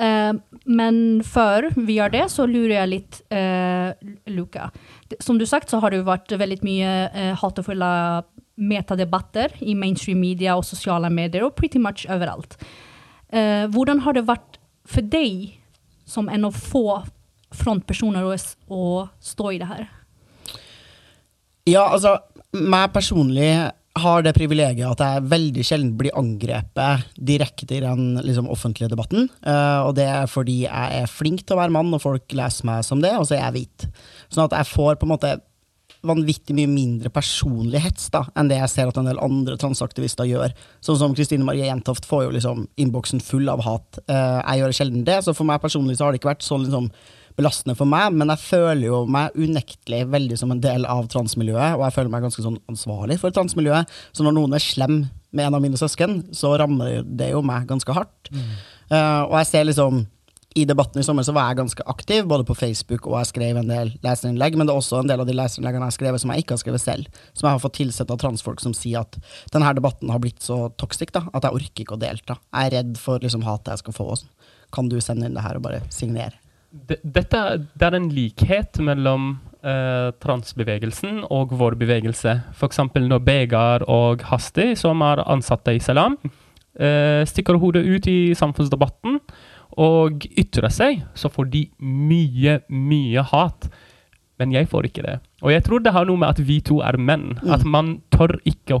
Uh, 0.00 0.38
men 0.64 1.20
før 1.26 1.68
vi 1.76 1.98
gjør 1.98 2.14
det, 2.14 2.24
så 2.32 2.46
lurer 2.48 2.78
jeg 2.78 2.92
litt, 2.94 3.20
uh, 3.34 3.92
Luca 4.32 4.70
som 5.18 5.38
du 5.38 5.46
sagt, 5.46 5.70
så 5.70 5.80
har 5.82 5.90
det 5.90 6.00
jo 6.00 6.08
vært 6.08 6.32
veldig 6.38 6.60
mye 6.66 6.92
eh, 7.10 7.32
hatefulle 7.40 7.90
metadebatter 8.60 9.54
i 9.64 9.74
mainstream 9.78 10.20
media 10.20 10.56
og 10.58 10.66
sosiale 10.68 11.10
medier, 11.12 11.46
og 11.46 11.56
pretty 11.58 11.80
much 11.82 12.06
overalt. 12.10 12.58
Eh, 13.32 13.66
hvordan 13.72 14.04
har 14.04 14.16
det 14.16 14.26
vært 14.28 14.60
for 14.90 15.06
deg, 15.06 15.56
som 16.08 16.28
en 16.28 16.48
av 16.48 16.56
få 16.56 17.00
frontpersoner, 17.54 18.26
å, 18.70 19.08
stå 19.22 19.52
i 19.54 19.60
det 19.60 19.68
her? 19.70 19.84
Ja, 21.68 21.88
altså, 21.90 22.16
meg 22.54 22.90
personlig 22.94 23.50
har 24.00 24.22
det 24.22 24.32
privilegiet 24.36 24.86
at 24.86 25.02
jeg 25.02 25.26
veldig 25.30 25.64
sjelden 25.66 25.94
blir 25.98 26.14
angrepet 26.18 27.08
direkte 27.18 27.74
i 27.74 27.82
den 27.82 28.20
liksom, 28.22 28.48
offentlige 28.50 28.90
debatten. 28.92 29.26
Uh, 29.42 29.88
og 29.88 29.96
det 29.98 30.06
er 30.06 30.30
fordi 30.30 30.62
jeg 30.62 31.00
er 31.02 31.10
flink 31.10 31.42
til 31.42 31.56
å 31.56 31.60
være 31.60 31.74
mann, 31.74 31.90
og 31.94 32.02
folk 32.02 32.36
leser 32.38 32.68
meg 32.70 32.86
som 32.86 33.02
det, 33.02 33.12
og 33.18 33.26
så 33.28 33.36
er 33.36 33.44
jeg 33.48 33.56
hvit. 33.58 33.88
Sånn 34.30 34.46
at 34.46 34.56
jeg 34.56 34.70
får 34.72 34.98
på 35.00 35.08
en 35.08 35.14
måte 35.14 35.36
vanvittig 36.06 36.54
mye 36.56 36.70
mindre 36.70 37.10
personlig 37.12 37.82
hets 37.84 38.08
da, 38.14 38.22
enn 38.38 38.48
det 38.48 38.56
jeg 38.60 38.72
ser 38.72 38.90
at 38.90 38.98
en 39.00 39.08
del 39.10 39.20
andre 39.20 39.56
transaktivister 39.60 40.28
gjør. 40.28 40.54
Sånn 40.84 40.98
som 41.00 41.14
Kristine 41.16 41.44
Marie 41.44 41.66
Jentoft 41.68 42.08
får 42.08 42.26
jo 42.26 42.34
liksom 42.36 42.66
innboksen 42.80 43.20
full 43.24 43.50
av 43.52 43.64
hat. 43.66 44.00
Uh, 44.08 44.40
jeg 44.40 44.62
gjør 44.62 44.76
sjelden 44.78 45.06
det, 45.08 45.18
så 45.26 45.36
for 45.36 45.48
meg 45.48 45.60
personlig 45.62 45.98
så 45.98 46.06
har 46.06 46.14
det 46.14 46.22
ikke 46.22 46.32
vært 46.32 46.46
sånn 46.46 46.64
liksom 46.64 46.88
belastende 47.38 47.76
for 47.78 47.88
meg, 47.88 48.14
men 48.16 48.32
jeg 48.32 48.42
føler 48.42 48.86
jo 48.88 49.02
meg 49.10 49.36
unektelig 49.38 50.02
veldig 50.12 50.38
som 50.40 50.50
en 50.52 50.62
del 50.62 50.86
av 50.88 51.06
transmiljøet, 51.12 51.76
og 51.76 51.84
jeg 51.86 51.96
føler 51.96 52.12
meg 52.12 52.24
ganske 52.26 52.44
sånn 52.44 52.58
ansvarlig 52.70 53.20
for 53.22 53.36
transmiljøet. 53.36 53.92
Så 54.16 54.26
når 54.26 54.36
noen 54.36 54.56
er 54.56 54.64
slem 54.64 54.96
med 55.30 55.46
en 55.46 55.56
av 55.56 55.62
mine 55.62 55.78
søsken, 55.78 56.22
så 56.36 56.56
rammer 56.60 57.04
det 57.06 57.30
jo 57.32 57.44
meg 57.46 57.68
ganske 57.70 57.94
hardt. 57.96 58.32
Mm. 58.32 58.48
Uh, 58.90 59.22
og 59.28 59.36
jeg 59.38 59.50
ser 59.52 59.68
liksom 59.68 60.02
i 60.58 60.64
debatten 60.66 61.00
i 61.00 61.04
sommer 61.06 61.22
så 61.22 61.34
var 61.34 61.50
jeg 61.50 61.60
ganske 61.60 61.84
aktiv, 61.86 62.24
både 62.26 62.44
på 62.46 62.56
Facebook 62.58 63.06
og 63.06 63.20
jeg 63.20 63.30
skrev 63.30 63.60
en 63.60 63.70
del 63.70 63.92
leserinnlegg, 64.02 64.56
men 64.58 64.66
det 64.66 64.74
er 64.74 64.82
også 64.82 65.00
en 65.00 65.10
del 65.10 65.22
av 65.22 65.28
de 65.28 65.36
leserinnleggene 65.38 65.86
jeg 65.86 65.92
har 65.92 65.98
skrevet 65.98 66.22
som 66.22 66.32
jeg 66.34 66.44
ikke 66.44 66.56
har 66.56 66.62
skrevet 66.64 66.82
selv, 66.82 67.20
som 67.30 67.46
jeg 67.46 67.54
har 67.54 67.62
fått 67.62 67.76
tilsett 67.78 68.10
av 68.10 68.18
transfolk 68.22 68.62
som 68.64 68.74
sier 68.74 69.04
at 69.04 69.18
denne 69.54 69.70
debatten 69.78 70.10
har 70.10 70.22
blitt 70.22 70.42
så 70.42 70.64
toxic 70.80 71.14
da, 71.14 71.26
at 71.30 71.46
jeg 71.46 71.60
orker 71.60 71.84
ikke 71.84 71.98
å 71.98 72.02
delta. 72.02 72.40
Jeg 72.50 72.70
er 72.70 72.76
redd 72.80 72.98
for 72.98 73.22
liksom, 73.22 73.46
hatet 73.46 73.76
jeg 73.76 73.84
skal 73.84 73.96
få. 73.96 74.08
Også. 74.16 74.50
Kan 74.74 74.90
du 74.90 74.98
sende 75.02 75.28
inn 75.28 75.38
det 75.38 75.44
her 75.46 75.60
og 75.60 75.66
bare 75.68 75.84
signere? 75.94 76.40
dette, 76.70 77.38
det 77.74 77.86
er 77.86 77.96
en 77.98 78.10
likhet 78.14 78.78
mellom 78.86 79.32
eh, 79.66 80.10
transbevegelsen 80.22 81.24
og 81.26 81.54
vår 81.58 81.76
bevegelse. 81.80 82.36
F.eks. 82.54 82.82
når 82.94 83.24
Begar 83.26 83.84
og 83.90 84.22
Hasti, 84.30 84.72
som 84.78 85.02
er 85.06 85.24
ansatte 85.26 85.74
i 85.74 85.82
Salam, 85.82 86.16
eh, 86.78 87.26
stikker 87.26 87.58
hodet 87.58 87.82
ut 87.86 88.06
i 88.10 88.34
samfunnsdebatten 88.38 89.18
og 89.78 90.26
ytrer 90.38 90.72
seg, 90.72 91.04
så 91.14 91.30
får 91.30 91.50
de 91.52 91.64
mye, 91.78 92.60
mye 92.68 93.24
hat. 93.30 93.70
Men 94.40 94.54
jeg 94.56 94.70
får 94.72 94.88
ikke 94.88 95.04
det. 95.04 95.18
Og 95.44 95.52
jeg 95.52 95.64
tror 95.66 95.82
det 95.84 95.92
har 95.92 96.06
noe 96.08 96.20
med 96.20 96.32
at 96.32 96.40
vi 96.40 96.62
to 96.64 96.80
er 96.80 96.96
menn. 96.96 97.34
Mm. 97.42 97.50
At 97.52 97.66
man 97.68 97.98
tør 98.12 98.38
ikke 98.48 98.78
å 98.78 98.80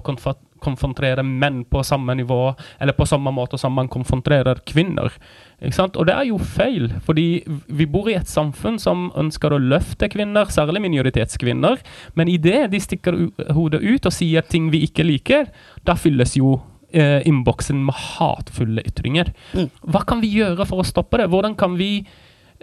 konfrontere 0.60 1.20
menn 1.24 1.62
på 1.68 1.82
samme 1.84 2.14
nivå, 2.16 2.54
eller 2.80 2.96
på 2.96 3.06
samme 3.08 3.32
måte 3.32 3.60
som 3.60 3.74
man 3.76 3.88
konfronterer 3.92 4.62
kvinner. 4.68 5.12
Og 5.60 6.06
det 6.08 6.16
er 6.16 6.30
jo 6.30 6.40
feil, 6.40 6.88
fordi 7.04 7.44
vi 7.68 7.88
bor 7.88 8.08
i 8.08 8.16
et 8.16 8.28
samfunn 8.28 8.80
som 8.80 9.10
ønsker 9.20 9.52
å 9.52 9.60
løfte 9.60 10.08
kvinner, 10.12 10.48
særlig 10.52 10.80
minoritetskvinner, 10.86 11.80
men 12.16 12.32
idet 12.32 12.70
de 12.72 12.80
stikker 12.80 13.20
hodet 13.52 13.84
ut 13.84 14.08
og 14.08 14.16
sier 14.16 14.44
ting 14.48 14.72
vi 14.72 14.86
ikke 14.88 15.04
liker, 15.04 15.52
da 15.84 15.96
fylles 15.96 16.38
jo 16.40 16.56
eh, 16.92 17.20
innboksen 17.28 17.84
med 17.86 17.96
hatefulle 17.96 18.84
ytringer. 18.86 19.32
Mm. 19.54 19.68
Hva 19.92 20.04
kan 20.08 20.22
vi 20.22 20.32
gjøre 20.34 20.66
for 20.68 20.82
å 20.82 20.86
stoppe 20.86 21.20
det? 21.20 21.28
Hvordan 21.32 21.56
kan 21.58 21.76
vi 21.80 21.92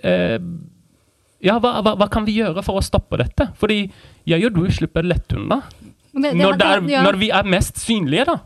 eh, 0.04 0.40
ja, 1.44 1.58
hva, 1.62 1.78
hva, 1.86 1.94
hva, 2.00 2.08
kan 2.12 2.26
vi 2.26 2.38
gjøre 2.40 2.64
for 2.66 2.80
å 2.80 2.86
stoppe 2.86 3.20
dette? 3.22 3.52
Fordi 3.60 3.84
jeg 4.28 4.48
og 4.48 4.58
du 4.58 4.64
slipper 4.74 5.06
lett 5.06 5.34
unna. 5.38 5.62
Det, 6.18 6.32
det 6.32 6.38
når, 6.40 6.58
er, 6.66 6.86
ja. 6.90 7.04
når 7.06 7.20
vi 7.22 7.30
er 7.36 7.50
mest 7.50 7.78
synlige, 7.84 8.26
da. 8.32 8.40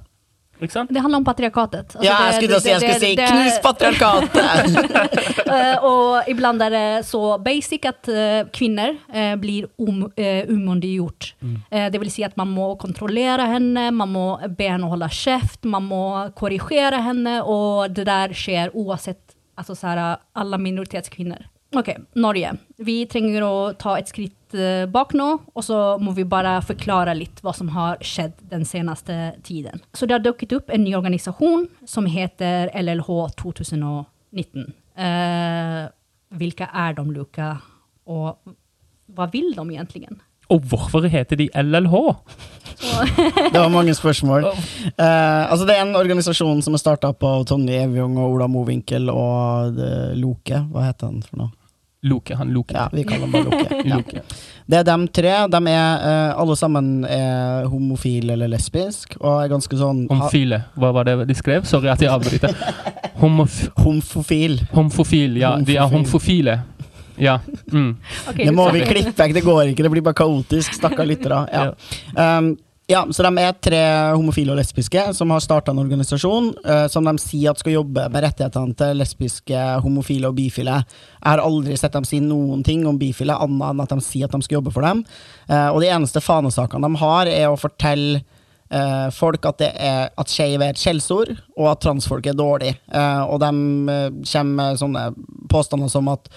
Det 0.62 1.02
handler 1.02 1.22
om 1.22 1.26
patriarkatet. 1.26 1.96
Altså 1.96 2.06
ja, 2.06 2.18
jeg 2.30 2.38
skulle, 2.38 2.60
det, 2.60 2.70
jeg 2.70 2.82
skulle 2.82 3.00
si 3.02 3.16
'knus 3.18 3.58
patriarkatet'! 3.66 5.02
uh, 5.50 5.78
og 5.92 6.30
iblant 6.32 6.62
er 6.62 6.76
det 6.76 7.06
så 7.08 7.38
basic 7.42 7.88
at 7.90 8.12
uh, 8.12 8.42
kvinner 8.54 8.96
uh, 9.10 9.36
blir 9.42 9.68
um, 9.82 10.06
umyndiggjort. 10.16 11.34
Mm. 11.42 11.58
det 11.92 12.00
vil 12.02 12.12
si 12.14 12.24
at 12.24 12.38
man 12.38 12.50
må 12.54 12.76
kontrollere 12.80 13.46
henne, 13.50 13.90
man 13.92 14.10
må 14.12 14.26
be 14.58 14.70
henne 14.70 14.90
holde 14.90 15.10
kjeft, 15.12 15.66
man 15.66 15.88
må 15.90 16.04
korrigere 16.38 17.02
henne, 17.02 17.40
og 17.44 17.94
det 17.96 18.06
der 18.10 18.34
skjer 18.38 18.74
uansett 18.78 19.36
altså, 19.58 19.76
så 19.76 19.92
her, 19.92 20.22
alle 20.38 20.60
minoritetskvinner 20.62 21.48
Ok, 21.76 21.90
Norge. 22.20 22.52
Vi 22.84 22.98
trenger 23.08 23.46
å 23.48 23.52
ta 23.80 23.94
et 23.96 24.10
skritt 24.12 24.56
eh, 24.58 24.84
bak 24.92 25.14
nå, 25.16 25.28
og 25.56 25.64
så 25.64 25.78
må 26.04 26.12
vi 26.18 26.26
bare 26.28 26.58
forklare 26.68 27.14
litt 27.16 27.40
hva 27.46 27.54
som 27.56 27.70
har 27.72 28.02
skjedd 28.04 28.42
den 28.52 28.66
seneste 28.68 29.38
tiden. 29.48 29.80
Så 29.96 30.08
det 30.08 30.18
har 30.18 30.26
dukket 30.26 30.58
opp 30.58 30.74
en 30.74 30.84
ny 30.84 30.92
organisasjon 31.00 31.70
som 31.88 32.10
heter 32.12 32.74
LLH 32.76 33.08
2019. 33.40 34.68
Eh, 35.00 35.86
hvilke 36.36 36.68
er 36.68 36.98
de, 37.00 37.08
Luka, 37.16 37.54
Og 38.12 38.36
hva 39.16 39.30
vil 39.32 39.54
de 39.56 39.64
egentlig? 39.72 40.10
Og 40.52 40.68
hvorfor 40.68 41.08
heter 41.08 41.40
de 41.40 41.48
LLH? 41.56 41.96
Det 43.54 43.56
var 43.56 43.72
mange 43.72 43.94
spørsmål. 43.96 44.50
Eh, 44.52 45.52
altså 45.52 45.66
Det 45.66 45.78
er 45.78 45.86
en 45.86 45.96
organisasjon 45.96 46.62
som 46.66 46.76
er 46.76 46.82
starta 46.82 47.14
av 47.16 47.46
Tonje 47.48 47.80
Evjong 47.86 48.18
og 48.20 48.36
Ola 48.36 48.48
Mowinckel 48.52 49.08
og 49.14 49.80
eh, 49.80 50.12
Loke. 50.20 50.66
Hva 50.72 50.90
heter 50.90 51.12
han 51.12 51.24
for 51.24 51.46
noe? 51.46 51.52
Loke, 52.04 52.36
han 52.36 52.50
Loke. 52.50 52.74
Ja, 52.74 52.90
vi 52.92 53.04
kaller 53.04 53.28
han 53.28 53.32
bare 53.32 53.44
Loke. 53.44 53.82
Ja. 53.90 53.98
Loke. 54.00 54.22
Det 54.66 54.78
er 54.80 54.86
dem 54.88 55.06
tre. 55.14 55.34
De 55.54 55.60
er 55.70 56.02
uh, 56.02 56.40
alle 56.42 56.56
sammen 56.58 56.90
er 57.06 57.68
homofile 57.70 58.34
eller 58.34 58.50
lesbisk, 58.50 59.18
og 59.20 59.44
er 59.44 59.52
ganske 59.52 59.78
sånn 59.78 60.08
Homofile. 60.10 60.64
Hva 60.80 60.92
var 60.96 61.06
det 61.10 61.18
de 61.30 61.38
skrev? 61.38 61.68
Sorry 61.70 61.92
at 61.94 62.02
jeg 62.02 62.10
avbryter. 62.10 62.58
Homof 63.22 63.62
Homofil. 63.84 64.62
homofil. 64.74 65.38
Ja, 65.42 65.56
de 65.62 65.78
er 65.78 65.92
homofile. 65.92 66.62
Ja. 67.22 67.38
Mm. 67.72 67.98
Okay, 68.32 68.46
Det 68.48 68.54
må 68.56 68.66
vi 68.74 68.82
klippe 68.88 69.14
vekk, 69.22 69.36
det 69.38 69.46
går 69.46 69.64
ikke. 69.70 69.86
Det 69.86 69.94
blir 69.94 70.06
bare 70.06 70.18
kaotisk. 70.18 70.74
Stakkar 70.80 71.06
lyttere. 71.06 71.44
Ja. 71.54 71.70
Um, 72.40 72.56
ja, 72.92 73.02
så 73.12 73.24
de 73.24 73.40
er 73.40 73.54
tre 73.64 73.80
homofile 74.18 74.52
og 74.52 74.58
lesbiske 74.60 75.04
som 75.16 75.32
har 75.32 75.44
starta 75.44 75.72
en 75.72 75.80
organisasjon 75.80 76.50
uh, 76.66 76.88
som 76.92 77.06
de 77.08 77.14
sier 77.24 77.54
at 77.54 77.62
skal 77.62 77.78
jobbe 77.78 78.08
med 78.12 78.26
rettighetene 78.26 78.76
til 78.78 79.00
lesbiske, 79.00 79.62
homofile 79.86 80.28
og 80.28 80.36
bifile. 80.36 80.82
Jeg 80.84 81.30
har 81.30 81.44
aldri 81.44 81.78
sett 81.80 81.96
dem 81.96 82.08
si 82.08 82.20
noen 82.24 82.66
ting 82.68 82.84
om 82.90 83.00
bifile, 83.00 83.38
annet 83.38 83.70
enn 83.72 83.84
at 83.86 83.96
de 83.96 84.04
sier 84.04 84.28
at 84.28 84.36
de 84.36 84.44
skal 84.44 84.60
jobbe 84.60 84.74
for 84.76 84.84
dem. 84.84 85.06
Uh, 85.48 85.70
og 85.70 85.80
de 85.84 85.92
eneste 85.94 86.24
fanesakene 86.24 86.90
de 86.90 87.02
har, 87.06 87.32
er 87.32 87.48
å 87.48 87.60
fortelle 87.60 88.24
uh, 88.74 89.08
folk 89.16 89.48
at, 89.48 89.62
det 89.64 89.72
er, 89.80 90.12
at 90.12 90.34
skeiv 90.34 90.60
er 90.60 90.74
et 90.76 90.82
skjellsord, 90.82 91.32
og 91.56 91.72
at 91.72 91.86
transfolk 91.86 92.28
er 92.28 92.36
dårlig. 92.36 92.74
Og 92.92 93.40
de 93.40 93.54
kommer 94.34 94.52
med 94.58 94.84
sånne 94.84 95.08
påstander 95.52 95.92
som 95.92 96.12
at 96.12 96.28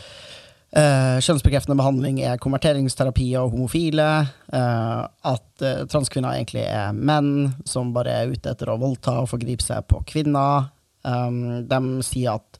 Uh, 0.74 1.20
kjønnsbekreftende 1.22 1.76
behandling 1.78 2.16
er 2.26 2.40
konverteringsterapi 2.42 3.28
av 3.38 3.52
homofile. 3.52 4.08
Uh, 4.50 5.04
at 5.30 5.62
uh, 5.62 5.84
transkvinner 5.90 6.34
egentlig 6.34 6.64
er 6.66 6.96
menn 6.96 7.52
som 7.68 7.92
bare 7.94 8.16
er 8.24 8.32
ute 8.32 8.50
etter 8.50 8.72
å 8.72 8.80
voldta 8.82 9.20
og 9.22 9.30
forgripe 9.30 9.62
seg 9.62 9.86
på 9.86 10.02
kvinner. 10.10 10.72
Um, 11.06 11.62
de 11.70 11.80
sier 12.02 12.34
at 12.40 12.58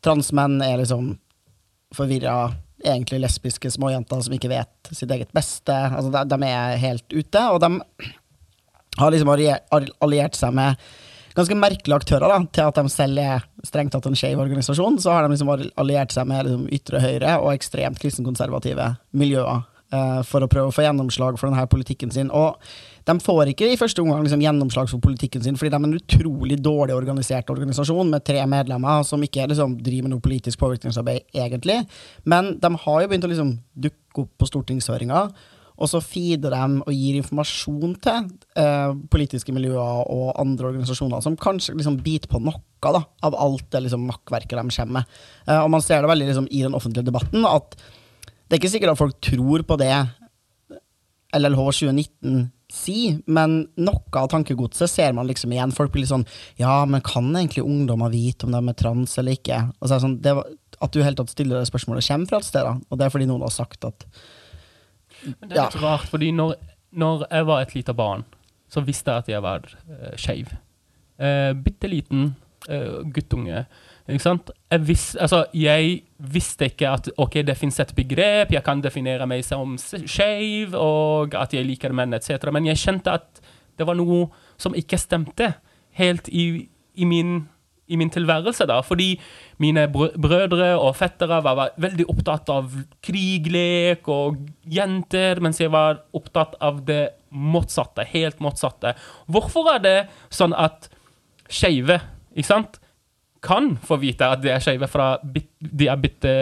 transmenn 0.00 0.62
er 0.64 0.80
liksom 0.80 1.12
forvirra, 1.92 2.54
egentlig 2.80 3.20
lesbiske 3.26 3.68
småjenter 3.74 4.22
som 4.24 4.32
ikke 4.32 4.52
vet 4.54 4.94
sitt 4.96 5.10
eget 5.12 5.34
beste. 5.36 5.74
Altså, 5.74 6.08
de, 6.14 6.24
de 6.32 6.48
er 6.48 6.80
helt 6.80 7.12
ute, 7.12 7.44
og 7.52 7.60
de 7.60 7.74
har 8.96 9.12
liksom 9.12 9.34
alliert, 9.34 9.68
alliert 10.00 10.38
seg 10.38 10.56
med 10.56 10.80
ganske 11.36 11.58
merkelige 11.58 11.98
aktører 12.00 12.30
da, 12.30 12.38
til 12.50 12.68
at 12.68 12.78
de 12.78 12.92
selv 12.92 13.20
er 13.22 13.44
strengt 13.66 13.94
tatt 13.94 14.06
en 14.08 14.18
skeiv 14.18 14.40
organisasjon. 14.42 14.98
Så 15.02 15.12
har 15.14 15.24
de 15.26 15.34
liksom 15.34 15.50
alliert 15.50 16.14
seg 16.14 16.28
med 16.30 16.46
liksom, 16.46 16.64
ytre 16.74 17.02
høyre 17.02 17.36
og 17.42 17.52
ekstremt 17.54 18.00
kristenkonservative 18.02 18.94
miljøer 19.16 19.62
eh, 19.94 20.22
for 20.26 20.44
å 20.44 20.50
prøve 20.50 20.72
å 20.72 20.74
få 20.74 20.86
gjennomslag 20.86 21.38
for 21.40 21.50
denne 21.50 21.66
politikken 21.70 22.12
sin. 22.14 22.32
Og 22.34 22.58
de 23.08 23.16
får 23.22 23.52
ikke 23.52 23.70
i 23.70 23.78
første 23.80 24.02
omgang 24.02 24.24
liksom, 24.26 24.42
gjennomslag 24.44 24.90
for 24.90 25.02
politikken 25.04 25.44
sin, 25.44 25.58
fordi 25.60 25.72
de 25.72 25.78
er 25.78 25.88
en 25.88 26.00
utrolig 26.00 26.58
dårlig 26.62 26.96
organisert 26.96 27.52
organisasjon 27.52 28.10
med 28.12 28.26
tre 28.26 28.42
medlemmer 28.50 29.06
som 29.06 29.22
ikke 29.24 29.48
liksom, 29.52 29.78
driver 29.84 30.08
med 30.08 30.16
noe 30.16 30.24
politisk 30.24 30.60
påvirkningsarbeid 30.62 31.30
egentlig. 31.46 31.80
Men 32.28 32.56
de 32.60 32.74
har 32.84 33.00
jo 33.02 33.12
begynt 33.12 33.28
å 33.28 33.32
liksom, 33.32 33.56
dukke 33.88 34.26
opp 34.26 34.36
på 34.40 34.50
stortingshøringer. 34.50 35.32
Og 35.80 35.88
så 35.88 36.02
feeder 36.04 36.52
de 36.52 36.82
og 36.84 36.92
gir 36.92 37.16
informasjon 37.18 37.94
til 38.04 38.28
eh, 38.60 38.92
politiske 39.12 39.54
miljøer 39.56 40.02
og 40.12 40.34
andre 40.40 40.70
organisasjoner 40.74 41.24
som 41.24 41.38
kanskje 41.40 41.76
liksom 41.78 41.98
biter 42.04 42.30
på 42.30 42.42
noe 42.44 42.60
da, 42.80 43.02
av 43.24 43.36
alt 43.36 43.66
det 43.72 43.84
liksom, 43.86 44.06
makkverket 44.08 44.56
de 44.56 44.76
kommer 44.76 45.00
med. 45.00 45.18
Eh, 45.46 45.58
og 45.58 45.70
man 45.72 45.84
ser 45.84 46.04
det 46.04 46.12
veldig 46.12 46.30
liksom, 46.30 46.48
i 46.52 46.62
den 46.66 46.76
offentlige 46.76 47.08
debatten 47.08 47.48
at 47.48 47.76
det 47.80 48.56
er 48.56 48.62
ikke 48.64 48.72
sikkert 48.72 48.94
at 48.96 48.98
folk 48.98 49.20
tror 49.22 49.62
på 49.62 49.76
det 49.78 49.94
LLH 51.38 51.60
2019 51.60 52.48
sier, 52.70 53.18
men 53.30 53.60
noe 53.78 54.18
av 54.18 54.28
tankegodset 54.30 54.90
ser 54.90 55.14
man 55.14 55.28
liksom 55.28 55.52
igjen. 55.54 55.74
Folk 55.74 55.92
blir 55.94 56.04
litt 56.04 56.12
sånn 56.12 56.26
Ja, 56.58 56.84
men 56.86 57.02
kan 57.06 57.28
egentlig 57.34 57.64
ungdommer 57.66 58.12
vite 58.12 58.46
om 58.46 58.54
de 58.54 58.60
er 58.60 58.78
trans 58.78 59.16
eller 59.18 59.38
ikke? 59.38 59.62
Og 59.78 59.86
så 59.86 59.94
er 59.94 59.96
det 59.96 60.04
sånn, 60.06 60.18
det 60.22 60.34
At 60.80 60.94
du 60.94 61.02
helt 61.04 61.18
tatt 61.20 61.32
stiller 61.32 61.60
det 61.60 61.70
spørsmålet 61.70 62.06
kommer 62.06 62.30
fra 62.30 62.40
et 62.40 62.48
sted, 62.48 62.66
da. 62.66 62.76
Og 62.88 62.98
det 62.98 63.06
er 63.06 63.14
fordi 63.14 63.28
noen 63.30 63.44
har 63.46 63.54
sagt 63.54 63.86
at 63.88 64.06
Men 65.24 65.48
det 65.48 65.56
er 65.56 65.68
litt 65.68 65.82
rart, 65.82 66.08
fordi 66.10 66.30
når, 66.36 66.54
når 66.96 67.26
jeg 67.30 67.48
var 67.50 67.64
et 67.64 67.74
lite 67.76 67.94
barn, 67.96 68.24
så 68.70 68.82
visste 68.86 69.10
jeg 69.10 69.24
at 69.24 69.30
jeg 69.32 69.44
var 69.44 69.66
uh, 69.66 70.12
skeiv. 70.20 70.52
Uh, 71.20 71.52
Bitte 71.58 71.90
liten 71.90 72.30
uh, 72.70 73.00
guttunge. 73.12 73.64
Ikke 74.10 74.22
sant? 74.22 74.50
Jeg, 74.70 74.82
vis, 74.88 75.04
altså, 75.20 75.44
jeg 75.54 76.00
visste 76.18 76.70
ikke 76.70 76.90
at 76.90 77.10
ok, 77.20 77.40
det 77.46 77.56
fins 77.58 77.78
et 77.82 77.94
begrep, 77.94 78.52
jeg 78.54 78.64
kan 78.66 78.82
definere 78.82 79.26
meg 79.30 79.44
som 79.46 79.76
skeiv, 79.78 80.74
og 80.74 81.36
at 81.38 81.54
jeg 81.54 81.66
liker 81.66 81.94
menn, 81.94 82.14
etc. 82.16 82.50
Men 82.54 82.66
jeg 82.70 82.80
kjente 82.82 83.18
at 83.20 83.42
det 83.78 83.86
var 83.88 83.98
noe 83.98 84.26
som 84.60 84.74
ikke 84.76 84.98
stemte 85.00 85.54
helt 85.98 86.28
i, 86.28 86.68
i 86.94 87.08
min 87.08 87.44
i 87.90 87.98
min 87.98 88.10
tilværelse, 88.12 88.66
da, 88.70 88.78
fordi 88.86 89.12
mine 89.62 89.86
brødre 89.90 90.72
og 90.78 90.94
fettere 90.98 91.40
var, 91.44 91.74
veldig 91.80 92.06
opptatt 92.12 92.50
av 92.54 92.70
kriglek 93.04 94.08
og 94.10 94.38
jenter, 94.70 95.42
mens 95.42 95.60
jeg 95.60 95.72
var 95.74 96.04
opptatt 96.16 96.56
av 96.62 96.82
det 96.86 97.02
motsatte, 97.30 98.06
helt 98.12 98.40
motsatte. 98.42 98.94
Hvorfor 99.30 99.74
er 99.74 99.82
det 99.84 99.98
sånn 100.34 100.54
at 100.56 100.90
skeive, 101.50 102.00
kan 103.40 103.70
få 103.80 103.96
vite 104.02 104.26
at 104.28 104.42
de 104.44 104.50
er 104.52 104.60
skeive 104.60 104.86
fra 104.90 105.14
de 105.24 105.86
er 105.88 106.00
bitte 106.00 106.32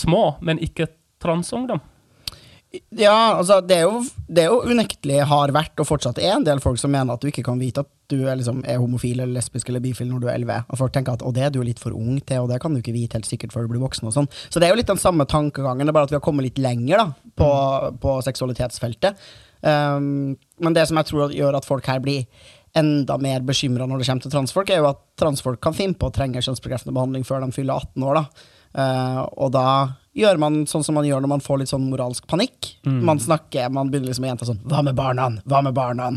små, 0.00 0.38
men 0.40 0.60
ikke 0.62 0.88
transungdom? 1.20 1.82
Ja, 2.70 3.34
altså, 3.34 3.56
det 3.66 3.80
er, 3.80 3.88
jo, 3.88 4.04
det 4.30 4.44
er 4.44 4.52
jo 4.52 4.60
unektelig 4.70 5.24
har 5.26 5.50
vært, 5.54 5.72
og 5.82 5.88
fortsatt 5.88 6.20
er, 6.22 6.36
en 6.36 6.44
del 6.46 6.60
folk 6.62 6.78
som 6.78 6.92
mener 6.94 7.16
at 7.16 7.22
du 7.22 7.26
ikke 7.26 7.42
kan 7.46 7.58
vite 7.58 7.82
at 7.82 7.88
du 8.12 8.20
er, 8.20 8.36
liksom, 8.38 8.60
er 8.62 8.78
homofil 8.78 9.18
eller 9.18 9.34
lesbisk 9.34 9.70
eller 9.70 9.82
bifil 9.82 10.06
når 10.06 10.22
du 10.22 10.28
er 10.28 10.36
11. 10.36 10.68
Og 10.70 10.78
folk 10.78 10.94
tenker 10.94 11.18
at 11.18 11.24
å, 11.26 11.32
det 11.34 11.48
er 11.48 11.50
du 11.54 11.58
litt 11.66 11.82
for 11.82 11.96
ung 11.98 12.20
til, 12.22 12.44
og 12.44 12.52
det 12.52 12.60
kan 12.62 12.74
du 12.74 12.78
ikke 12.78 12.94
vite 12.94 13.18
helt 13.18 13.26
sikkert 13.26 13.54
før 13.54 13.66
du 13.66 13.72
blir 13.74 13.82
voksen. 13.82 14.06
og 14.06 14.14
sånn. 14.14 14.30
Så 14.46 14.62
det 14.62 14.68
er 14.68 14.74
jo 14.74 14.78
litt 14.78 14.92
den 14.92 15.02
samme 15.02 15.26
tankegangen, 15.30 15.82
det 15.82 15.90
er 15.90 15.98
bare 15.98 16.06
at 16.06 16.14
vi 16.14 16.18
har 16.20 16.24
kommet 16.28 16.46
litt 16.46 16.62
lenger 16.62 17.02
da, 17.02 17.08
på, 17.42 17.50
på 18.06 18.16
seksualitetsfeltet. 18.28 19.18
Um, 19.66 20.38
men 20.62 20.78
det 20.78 20.86
som 20.88 20.96
jeg 21.00 21.10
tror 21.10 21.34
gjør 21.34 21.58
at 21.58 21.66
folk 21.68 21.90
her 21.90 21.98
blir 22.00 22.22
enda 22.78 23.18
mer 23.18 23.42
bekymra 23.42 23.88
når 23.90 24.00
det 24.00 24.08
kommer 24.12 24.28
til 24.28 24.36
transfolk, 24.36 24.70
er 24.70 24.78
jo 24.78 24.92
at 24.92 25.02
transfolk 25.18 25.58
kan 25.64 25.74
finne 25.74 25.98
på 25.98 26.06
å 26.06 26.14
trenge 26.14 26.42
kjønnsbekreftende 26.46 26.94
behandling 26.94 27.26
før 27.26 27.42
de 27.42 27.50
fyller 27.56 27.82
18 27.82 28.06
år. 28.06 28.22
da. 28.22 28.46
Uh, 28.76 29.24
og 29.34 29.50
da 29.54 29.66
gjør 30.16 30.38
man 30.42 30.60
sånn 30.70 30.84
som 30.86 30.96
man 30.98 31.06
gjør 31.06 31.22
når 31.22 31.32
man 31.32 31.42
får 31.44 31.62
litt 31.62 31.72
sånn 31.72 31.88
moralsk 31.90 32.26
panikk. 32.30 32.74
Man 32.86 33.22
snakker, 33.22 33.70
man 33.72 33.90
begynner 33.90 34.10
liksom 34.10 34.26
å 34.26 34.30
gjenta 34.30 34.48
sånn 34.48 34.62
Hva 34.70 34.82
med 34.86 34.98
barna? 34.98 35.28
Hva 35.46 35.62
med 35.66 35.74
barna? 35.76 36.10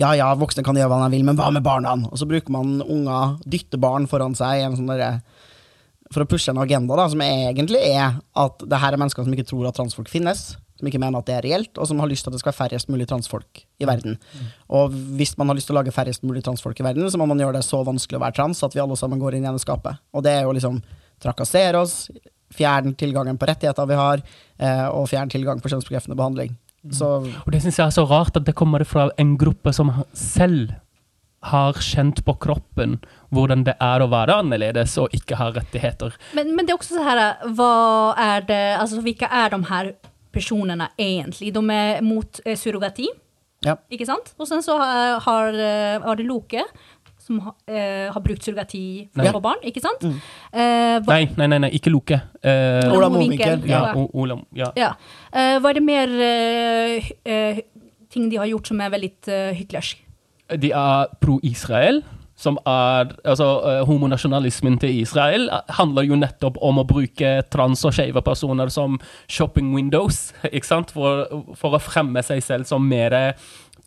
Ja 0.00 0.14
ja, 0.16 0.30
voksne 0.38 0.64
kan 0.64 0.78
gjøre 0.78 0.92
hva 0.92 1.02
de 1.04 1.16
vil, 1.16 1.26
men 1.26 1.36
hva 1.36 1.50
med 1.52 1.64
barna? 1.64 1.92
Og 2.08 2.16
så 2.20 2.28
bruker 2.28 2.52
man 2.54 2.78
unger, 2.80 3.36
dytter 3.44 3.80
barn 3.80 4.08
foran 4.08 4.36
seg 4.38 4.60
i 4.60 4.66
en 4.68 4.76
sånn 4.78 4.88
derre 4.88 5.18
for 6.10 6.24
å 6.24 6.26
pushe 6.26 6.50
en 6.50 6.58
agenda 6.58 6.96
da, 6.98 7.04
som 7.10 7.20
egentlig 7.22 7.82
er 7.92 8.16
at 8.18 8.64
det 8.66 8.80
her 8.82 8.96
er 8.96 9.00
mennesker 9.00 9.26
som 9.26 9.34
ikke 9.36 9.46
tror 9.46 9.68
at 9.68 9.76
transfolk 9.78 10.08
finnes, 10.10 10.56
som 10.80 10.88
ikke 10.88 10.98
mener 10.98 11.20
at 11.20 11.28
det 11.28 11.36
er 11.36 11.46
reelt, 11.46 11.70
og 11.76 11.86
som 11.86 12.00
har 12.02 12.10
lyst 12.10 12.24
til 12.26 12.32
at 12.32 12.34
det 12.34 12.40
skal 12.42 12.50
være 12.50 12.60
færrest 12.64 12.90
mulig 12.90 13.06
transfolk 13.10 13.60
i 13.62 13.86
verden. 13.86 14.16
Og 14.74 14.96
hvis 15.20 15.36
man 15.38 15.52
har 15.52 15.58
lyst 15.58 15.70
til 15.70 15.76
å 15.76 15.78
lage 15.78 15.94
færrest 15.94 16.24
mulig 16.26 16.42
transfolk 16.46 16.80
i 16.80 16.86
verden, 16.88 17.06
så 17.12 17.20
må 17.20 17.28
man 17.30 17.38
gjøre 17.38 17.60
det 17.60 17.66
så 17.68 17.84
vanskelig 17.86 18.18
å 18.18 18.24
være 18.24 18.38
trans 18.40 18.64
at 18.66 18.74
vi 18.74 18.82
alle 18.82 18.98
sammen 18.98 19.22
går 19.22 19.36
inn 19.38 19.46
i 19.46 19.52
eneskapet. 19.52 20.02
Og 20.16 20.26
det 20.26 20.34
er 20.34 20.48
jo 20.48 20.56
liksom 20.56 20.80
trakassere 21.22 21.80
oss, 21.80 22.10
fjerne 22.54 22.94
tilgangen 22.98 23.38
på 23.38 23.48
rettigheter 23.50 23.86
vi 23.86 23.98
har, 23.98 24.22
eh, 24.58 24.86
og 24.88 25.08
fjerne 25.10 25.30
tilgang 25.30 25.62
på 25.62 25.70
kjønnsbekreftende 25.70 26.18
behandling. 26.18 26.56
Så 26.96 27.06
Og 27.44 27.50
det 27.52 27.60
syns 27.62 27.76
jeg 27.76 27.86
er 27.86 27.92
så 27.92 28.06
rart 28.08 28.36
at 28.36 28.46
det 28.46 28.56
kommer 28.56 28.84
fra 28.88 29.10
en 29.20 29.36
gruppe 29.38 29.72
som 29.76 29.92
selv 30.16 30.72
har 31.42 31.76
kjent 31.80 32.20
på 32.24 32.34
kroppen 32.40 32.98
hvordan 33.32 33.64
det 33.64 33.74
er 33.80 34.02
å 34.02 34.08
være 34.12 34.40
annerledes 34.42 34.96
og 35.00 35.12
ikke 35.16 35.38
ha 35.40 35.50
rettigheter. 35.54 36.16
Men, 36.36 36.54
men 36.56 36.66
det 36.66 36.74
er 36.74 36.80
også 36.80 36.98
så 36.98 37.04
her, 37.04 37.22
hva 37.56 37.72
er 38.20 38.44
det, 38.48 38.62
altså 38.80 39.00
hvilke 39.04 39.28
er 39.28 39.52
de 39.52 39.60
her 39.70 39.92
personene 40.34 40.90
egentlig? 41.00 41.52
De 41.54 41.64
er 41.74 42.04
mot 42.04 42.40
eh, 42.44 42.58
surrogati, 42.60 43.08
ja. 43.64 43.76
ikke 43.92 44.08
sant? 44.08 44.34
Og 44.40 44.48
sen 44.48 44.64
så 44.64 44.76
har, 44.80 45.20
har, 45.24 45.52
har 45.52 46.04
var 46.04 46.20
det 46.20 46.28
Loke 46.28 46.64
som 47.20 47.38
ha- 47.44 47.54
eh, 47.68 48.08
har 48.12 48.20
brukt 48.24 48.42
surrogati 48.42 48.82
for 49.14 49.28
å 49.28 49.34
få 49.36 49.42
barn, 49.44 49.62
ikke 49.68 49.82
sant? 49.84 50.02
Mm. 50.06 50.20
Eh, 50.52 50.98
hva, 51.04 51.14
Nei, 51.14 51.28
nei, 51.36 51.46
nei, 51.52 51.58
nei 51.66 51.70
ikke 51.76 51.92
Loke. 51.92 52.20
Eh, 52.42 52.88
Ola 52.90 53.08
Mowinckel, 53.12 53.58
Mowinckel, 53.60 53.68
ja, 53.68 53.82
ja. 53.90 53.94
O- 53.96 54.10
Ola, 54.22 54.38
ja. 54.56 54.70
ja. 54.76 54.92
Eh, 55.32 55.58
hva 55.60 55.70
er 55.70 55.80
det 55.80 55.84
mer 55.84 56.08
eh, 56.28 57.10
eh, 57.24 57.60
ting 58.10 58.30
de 58.30 58.40
har 58.40 58.48
gjort 58.50 58.66
som 58.72 58.80
er 58.80 58.90
veldig 58.96 59.12
eh, 59.28 59.52
hycklersk? 59.60 60.00
De 60.58 60.72
er 60.74 61.12
pro-Israel, 61.22 62.02
som 62.40 62.56
er 62.66 63.10
altså, 63.28 63.46
uh, 63.60 63.82
Homonasjonalismen 63.84 64.78
til 64.80 65.02
Israel 65.02 65.44
handler 65.76 66.06
jo 66.08 66.16
nettopp 66.16 66.56
om 66.64 66.80
å 66.80 66.86
bruke 66.88 67.34
trans- 67.52 67.84
og 67.84 67.92
skeive 67.92 68.22
personer 68.24 68.72
som 68.72 68.96
shopping 69.28 69.74
windows, 69.76 70.32
ikke 70.56 70.66
sant? 70.66 70.90
For, 70.96 71.26
for, 71.54 71.76
å 71.76 71.82
fremme 71.84 72.22
seg 72.24 72.40
selv 72.42 72.64
som 72.70 72.86
mer 72.88 73.34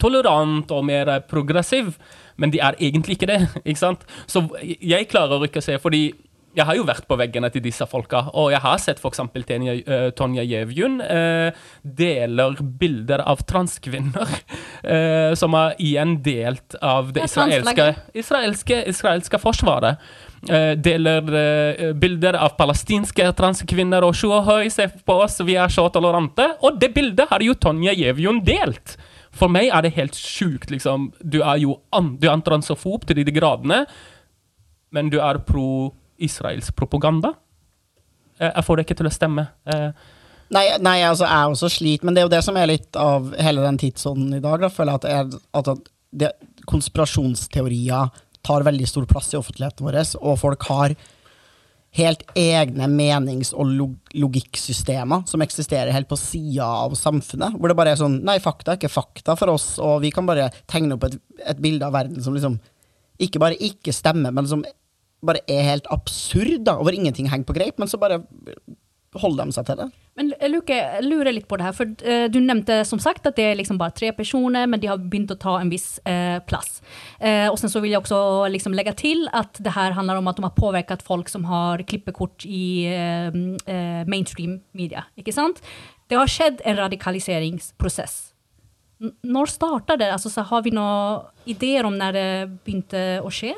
tolerant 0.02 0.72
og 0.72 0.86
mer 0.86 1.20
progressiv. 1.30 1.96
Men 2.38 2.54
de 2.54 2.62
er 2.64 2.78
egentlig 2.80 3.20
ikke 3.20 3.30
det, 3.30 3.42
ikke 3.66 3.80
sant? 3.80 4.06
Så 4.28 4.46
jeg 4.62 5.10
klarer 5.12 5.44
ikke 5.48 5.62
å 5.62 5.66
se, 5.66 5.80
fordi 5.82 6.08
jeg 6.54 6.68
har 6.68 6.78
jo 6.78 6.86
vært 6.86 7.08
på 7.10 7.18
veggene 7.18 7.50
til 7.54 7.64
disse 7.66 7.86
folka, 7.90 8.28
og 8.38 8.52
jeg 8.54 8.62
har 8.62 8.82
sett 8.82 9.00
f.eks. 9.02 9.22
Uh, 9.24 10.10
Tonja 10.18 10.44
Jevjun 10.46 11.00
uh, 11.02 11.50
deler 11.82 12.60
bilder 12.80 13.24
av 13.26 13.42
transkvinner 13.50 14.30
uh, 14.30 15.34
som 15.40 15.58
er 15.58 15.74
igjen 15.82 16.20
delt 16.26 16.78
av 16.82 17.10
det 17.16 17.26
israelske, 17.26 17.88
israelske, 18.14 18.84
israelske 18.94 19.42
forsvaret. 19.42 20.14
Deler 20.44 21.24
bilder 21.96 22.36
av 22.36 22.58
palestinske 22.58 23.30
transkvinner 23.38 24.04
og 24.04 24.12
sjohoi, 24.20 24.68
se 24.74 24.90
på 24.92 25.16
oss, 25.24 25.38
vi 25.48 25.56
er 25.56 25.72
så 25.72 25.86
tolerante. 25.88 26.50
Og 26.68 26.82
det 26.82 26.90
bildet 26.92 27.32
har 27.32 27.46
jo 27.46 27.56
Tonja 27.56 27.96
Jevjun 27.96 28.42
delt! 28.44 28.98
For 29.34 29.52
meg 29.52 29.72
er 29.74 29.86
det 29.86 29.96
helt 29.98 30.18
sjukt, 30.18 30.70
liksom. 30.74 31.12
Du 31.20 31.42
er 31.42 31.62
jo 31.64 31.80
an, 31.96 32.16
du 32.22 32.28
er 32.30 32.36
en 32.36 32.46
transofob 32.46 33.08
til 33.10 33.24
de 33.24 33.34
gradene, 33.34 33.84
men 34.94 35.10
du 35.10 35.18
er 35.24 35.42
pro 35.46 35.94
Israels 36.22 36.70
propaganda. 36.78 37.34
Eh, 38.38 38.52
jeg 38.52 38.66
får 38.68 38.78
det 38.78 38.86
ikke 38.86 39.00
til 39.02 39.10
å 39.10 39.14
stemme. 39.14 39.48
Eh, 39.66 39.90
nei, 40.54 40.66
nei, 40.84 41.00
altså, 41.08 41.26
jeg 41.26 41.56
også 41.56 41.72
sliter, 41.80 42.06
men 42.06 42.16
det 42.16 42.22
er 42.22 42.30
jo 42.30 42.36
det 42.36 42.44
som 42.46 42.60
er 42.60 42.70
litt 42.70 43.00
av 43.00 43.34
hele 43.42 43.66
den 43.66 43.82
tidsånden 43.82 44.38
i 44.38 44.44
dag. 44.44 44.62
Da, 44.62 44.70
føler 44.74 44.94
jeg 44.94 45.02
at, 45.02 45.10
er, 45.34 45.42
at 45.62 45.90
det, 46.14 46.32
konspirasjonsteorier 46.70 48.14
tar 48.44 48.66
veldig 48.68 48.88
stor 48.90 49.08
plass 49.10 49.32
i 49.34 49.40
offentligheten 49.40 49.88
vår, 49.88 50.00
og 50.20 50.40
folk 50.42 50.70
har 50.70 50.96
helt 51.94 52.24
egne 52.40 52.88
menings- 52.90 53.54
og 53.54 53.70
logikksystemer 54.18 55.28
som 55.30 55.44
eksisterer 55.46 55.94
helt 55.94 56.10
på 56.10 56.18
sida 56.18 56.66
av 56.66 56.96
samfunnet. 56.98 57.58
Hvor 57.60 57.70
det 57.70 57.78
bare 57.78 57.94
er 57.94 58.02
sånn 58.02 58.20
Nei, 58.26 58.40
fakta 58.42 58.74
er 58.74 58.80
ikke 58.82 58.94
fakta 58.94 59.36
for 59.38 59.54
oss, 59.54 59.76
og 59.84 60.00
vi 60.02 60.14
kan 60.14 60.26
bare 60.30 60.50
tegne 60.70 60.98
opp 60.98 61.06
et, 61.10 61.20
et 61.46 61.62
bilde 61.62 61.86
av 61.86 61.94
verden 61.94 62.24
som 62.24 62.34
liksom 62.34 62.58
ikke 63.22 63.42
bare 63.42 63.60
ikke 63.62 63.94
stemmer, 63.94 64.34
men 64.34 64.50
som 64.50 64.64
bare 65.24 65.44
er 65.48 65.68
helt 65.70 65.88
absurd, 65.94 66.64
da, 66.68 66.76
hvor 66.82 66.96
ingenting 66.96 67.30
henger 67.32 67.48
på 67.48 67.56
greip, 67.56 67.78
men 67.80 67.88
så 67.92 68.00
bare 68.02 68.24
holder 69.22 69.48
de 69.48 69.56
seg 69.56 69.68
til 69.70 69.80
det. 69.84 69.90
Men 70.14 70.30
jeg 70.38 70.52
lurer 71.08 71.34
litt 71.34 71.48
på 71.50 71.58
det 71.58 71.66
her, 71.66 71.74
for 71.74 71.90
uh, 71.90 72.26
du 72.30 72.38
nevnte 72.44 72.82
som 72.86 73.00
sagt 73.02 73.26
at 73.26 73.38
det 73.38 73.48
er 73.50 73.58
liksom 73.58 73.80
bare 73.82 73.96
tre 73.98 74.12
personer, 74.14 74.68
men 74.70 74.82
de 74.82 74.90
har 74.92 75.02
begynt 75.02 75.34
å 75.34 75.40
ta 75.42 75.56
en 75.58 75.72
viss 75.74 75.96
uh, 76.06 76.38
plass. 76.46 76.84
Uh, 77.18 77.50
og 77.50 77.58
så 77.58 77.82
vil 77.82 77.96
jeg 77.96 78.04
også 78.04 78.20
liksom 78.54 78.78
legge 78.78 78.94
til 79.00 79.26
at 79.34 79.58
det 79.64 79.74
her 79.74 79.98
handler 79.98 80.22
om 80.22 80.30
at 80.30 80.38
de 80.38 80.46
har 80.46 80.54
påvirket 80.58 81.06
folk 81.06 81.32
som 81.32 81.48
har 81.50 81.82
klippekort 81.90 82.46
i 82.46 82.86
mainstream 84.10 84.60
media. 84.78 85.08
ikke 85.18 85.34
sant? 85.34 85.62
Det 86.10 86.20
har 86.20 86.30
skjedd 86.30 86.62
en 86.68 86.78
radikaliseringsprosess. 86.78 88.16
N 89.04 89.14
når 89.26 89.50
starta 89.52 89.98
det? 90.00 90.12
Altså, 90.14 90.30
har 90.46 90.62
vi 90.64 90.72
noen 90.76 91.26
ideer 91.50 91.88
om 91.88 91.96
når 91.98 92.16
det 92.16 92.28
begynte 92.64 93.04
å 93.24 93.32
skje? 93.34 93.56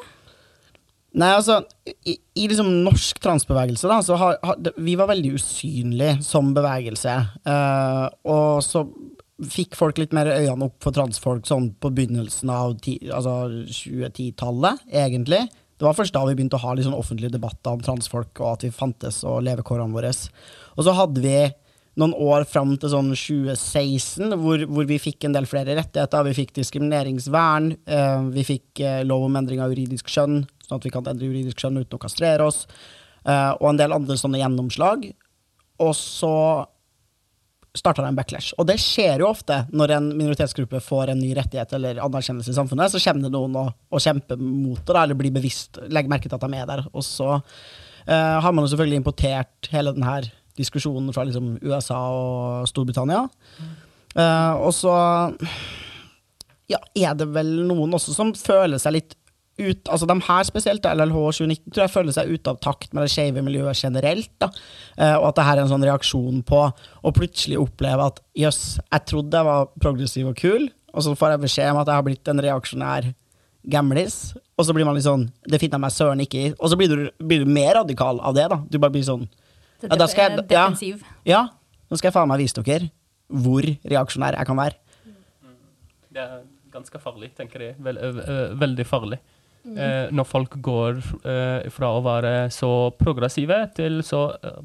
Nei, 1.16 1.32
altså, 1.32 1.62
i, 1.88 2.18
i 2.36 2.46
liksom 2.52 2.68
norsk 2.84 3.22
transbevegelse, 3.24 3.88
da, 3.88 4.02
så 4.04 4.18
har, 4.20 4.36
har, 4.44 4.72
vi 4.76 4.98
var 5.00 5.08
veldig 5.14 5.36
usynlige 5.38 6.18
som 6.26 6.52
bevegelse. 6.56 7.14
Uh, 7.48 8.08
og 8.28 8.64
så 8.66 8.84
fikk 9.52 9.76
folk 9.80 10.00
litt 10.00 10.16
mer 10.16 10.30
øynene 10.32 10.68
opp 10.68 10.78
for 10.84 10.96
transfolk 10.96 11.48
sånn 11.48 11.70
på 11.80 11.92
begynnelsen 11.96 12.52
av 12.52 12.76
altså 12.76 13.36
2010-tallet, 13.68 14.84
egentlig. 14.92 15.46
Det 15.76 15.88
var 15.88 15.96
først 15.96 16.16
da 16.16 16.24
vi 16.28 16.36
begynte 16.38 16.60
å 16.60 16.64
ha 16.64 16.76
litt 16.76 16.88
sånn 16.88 16.96
offentlige 16.96 17.36
debatter 17.36 17.76
om 17.76 17.84
transfolk, 17.84 18.32
og 18.40 18.54
at 18.54 18.66
vi 18.68 18.76
fantes, 18.76 19.24
og 19.28 19.44
levekårene 19.48 19.96
våre. 19.96 20.12
Og 20.76 20.88
så 20.88 20.96
hadde 20.96 21.24
vi 21.24 21.38
noen 22.00 22.16
år 22.20 22.44
fram 22.48 22.74
til 22.80 22.92
sånn 22.92 23.14
2016, 23.16 24.36
hvor, 24.40 24.64
hvor, 24.68 24.88
vi 24.88 25.00
fikk 25.00 25.28
en 25.28 25.36
del 25.36 25.48
flere 25.48 25.78
rettigheter. 25.78 26.28
Vi 26.28 26.36
fikk 26.42 26.56
diskrimineringsvern, 26.60 27.72
uh, 27.92 28.28
vi 28.36 28.44
fikk 28.48 28.84
uh, 28.84 29.00
lov 29.08 29.28
om 29.28 29.40
endring 29.40 29.64
av 29.64 29.72
juridisk 29.72 30.12
skjønn, 30.12 30.44
sånn 30.66 30.80
at 30.80 30.88
vi 30.88 30.94
kan 30.94 31.06
endre 31.08 31.30
juridisk 31.30 31.62
skjønn 31.62 31.82
uten 31.82 31.98
å 31.98 32.02
kastrere 32.02 32.48
oss, 32.48 32.66
uh, 33.28 33.54
og 33.60 33.70
en 33.72 33.82
del 33.82 33.96
andre 33.96 34.18
sånne 34.20 34.42
gjennomslag. 34.42 35.10
Og 35.84 35.94
så 35.98 36.36
starta 37.76 38.04
det 38.04 38.12
en 38.12 38.18
backlash. 38.18 38.54
Og 38.60 38.68
det 38.70 38.78
skjer 38.80 39.20
jo 39.22 39.30
ofte 39.30 39.58
når 39.76 39.98
en 39.98 40.06
minoritetsgruppe 40.16 40.80
får 40.84 41.12
en 41.12 41.20
ny 41.20 41.34
rettighet 41.36 41.74
eller 41.76 42.00
anerkjennelse 42.04 42.54
i 42.54 42.58
samfunnet, 42.58 42.94
så 42.94 43.02
kommer 43.04 43.28
det 43.28 43.34
noen 43.36 43.58
og, 43.60 43.74
og 43.92 44.04
kjemper 44.04 44.40
mot 44.40 44.80
det, 44.80 44.96
eller 45.02 45.20
blir 45.20 45.34
bevisst, 45.36 45.82
legger 45.92 46.12
merke 46.12 46.32
til 46.32 46.38
at 46.38 46.46
de 46.46 46.62
er 46.62 46.70
der. 46.70 46.86
Og 46.94 47.04
så 47.06 47.34
uh, 47.36 48.38
har 48.40 48.52
man 48.52 48.64
jo 48.64 48.72
selvfølgelig 48.74 49.02
importert 49.04 49.72
hele 49.74 49.96
denne 49.96 50.22
diskusjonen 50.56 51.12
fra 51.16 51.26
liksom, 51.28 51.58
USA 51.66 52.00
og 52.16 52.70
Storbritannia. 52.72 53.26
Uh, 54.16 54.54
og 54.64 54.72
så 54.76 54.96
ja, 56.72 56.80
er 56.96 57.14
det 57.18 57.28
vel 57.36 57.52
noen 57.68 57.94
også 57.98 58.16
som 58.16 58.32
føler 58.38 58.80
seg 58.82 58.96
litt 58.98 59.18
ut, 59.56 59.88
altså 59.88 60.08
de 60.10 60.16
her 60.28 60.48
spesielt, 60.48 60.86
LLH 60.86 61.16
2019, 61.16 61.72
tror 61.72 61.84
jeg 61.86 61.94
føler 61.94 62.16
seg 62.16 62.32
ute 62.34 62.52
av 62.52 62.58
takt 62.64 62.94
med 62.94 63.06
det 63.06 63.12
skeive 63.14 63.44
miljøet 63.46 63.84
generelt. 63.86 64.32
da, 64.42 64.50
uh, 65.00 65.18
Og 65.22 65.30
at 65.30 65.38
det 65.38 65.46
her 65.48 65.58
er 65.58 65.64
en 65.64 65.72
sånn 65.72 65.86
reaksjon 65.88 66.42
på 66.48 66.64
å 66.68 67.14
plutselig 67.16 67.60
oppleve 67.62 68.10
at 68.12 68.20
jøss, 68.36 68.80
jeg 68.84 69.06
trodde 69.12 69.38
jeg 69.38 69.48
var 69.48 69.70
progressiv 69.80 70.32
og 70.32 70.36
kul, 70.40 70.68
og 70.96 71.04
så 71.04 71.16
får 71.16 71.36
jeg 71.36 71.44
beskjed 71.46 71.72
om 71.72 71.82
at 71.82 71.92
jeg 71.92 72.00
har 72.00 72.08
blitt 72.08 72.32
en 72.32 72.44
reaksjonær 72.44 73.14
gamlis. 73.72 74.36
Og 74.56 74.68
så 74.68 74.76
blir 74.76 74.88
man 74.88 74.96
litt 74.96 75.04
sånn 75.04 75.26
Det 75.44 75.60
finner 75.60 75.76
jeg 75.76 75.84
meg 75.84 75.92
søren 75.92 76.22
ikke 76.24 76.40
i. 76.40 76.52
Og 76.56 76.72
så 76.72 76.78
blir 76.80 76.92
du, 76.92 77.10
blir 77.20 77.44
du, 77.44 77.50
mer 77.52 77.74
radikal 77.82 78.22
av 78.24 78.36
det. 78.38 78.46
da, 78.52 78.62
Du 78.70 78.78
bare 78.80 78.94
blir 78.94 79.04
sånn 79.04 79.28
ja, 79.84 79.98
da 80.00 80.08
skal 80.10 80.32
jeg, 80.32 80.46
ja, 80.56 80.64
ja, 81.28 81.40
nå 81.92 81.98
skal 82.00 82.08
jeg 82.08 82.16
faen 82.16 82.30
meg 82.32 82.40
vise 82.42 82.64
dere 82.64 82.88
hvor 83.28 83.66
reaksjonær 83.66 84.38
jeg 84.40 84.48
kan 84.48 84.58
være. 84.58 84.78
Det 86.16 86.22
er 86.24 86.40
ganske 86.74 87.02
farlig, 87.04 87.32
tenker 87.38 87.62
jeg. 87.62 87.76
Vel, 87.84 88.00
veldig 88.62 88.86
farlig. 88.88 89.20
Mm. 89.66 89.78
Eh, 89.82 90.08
når 90.14 90.28
folk 90.30 90.58
går 90.62 91.00
eh, 91.26 91.70
fra 91.74 91.92
å 91.96 92.04
være 92.06 92.34
så 92.54 92.72
progressive 93.00 93.64
til 93.78 94.04
så 94.06 94.28
eh, 94.38 94.60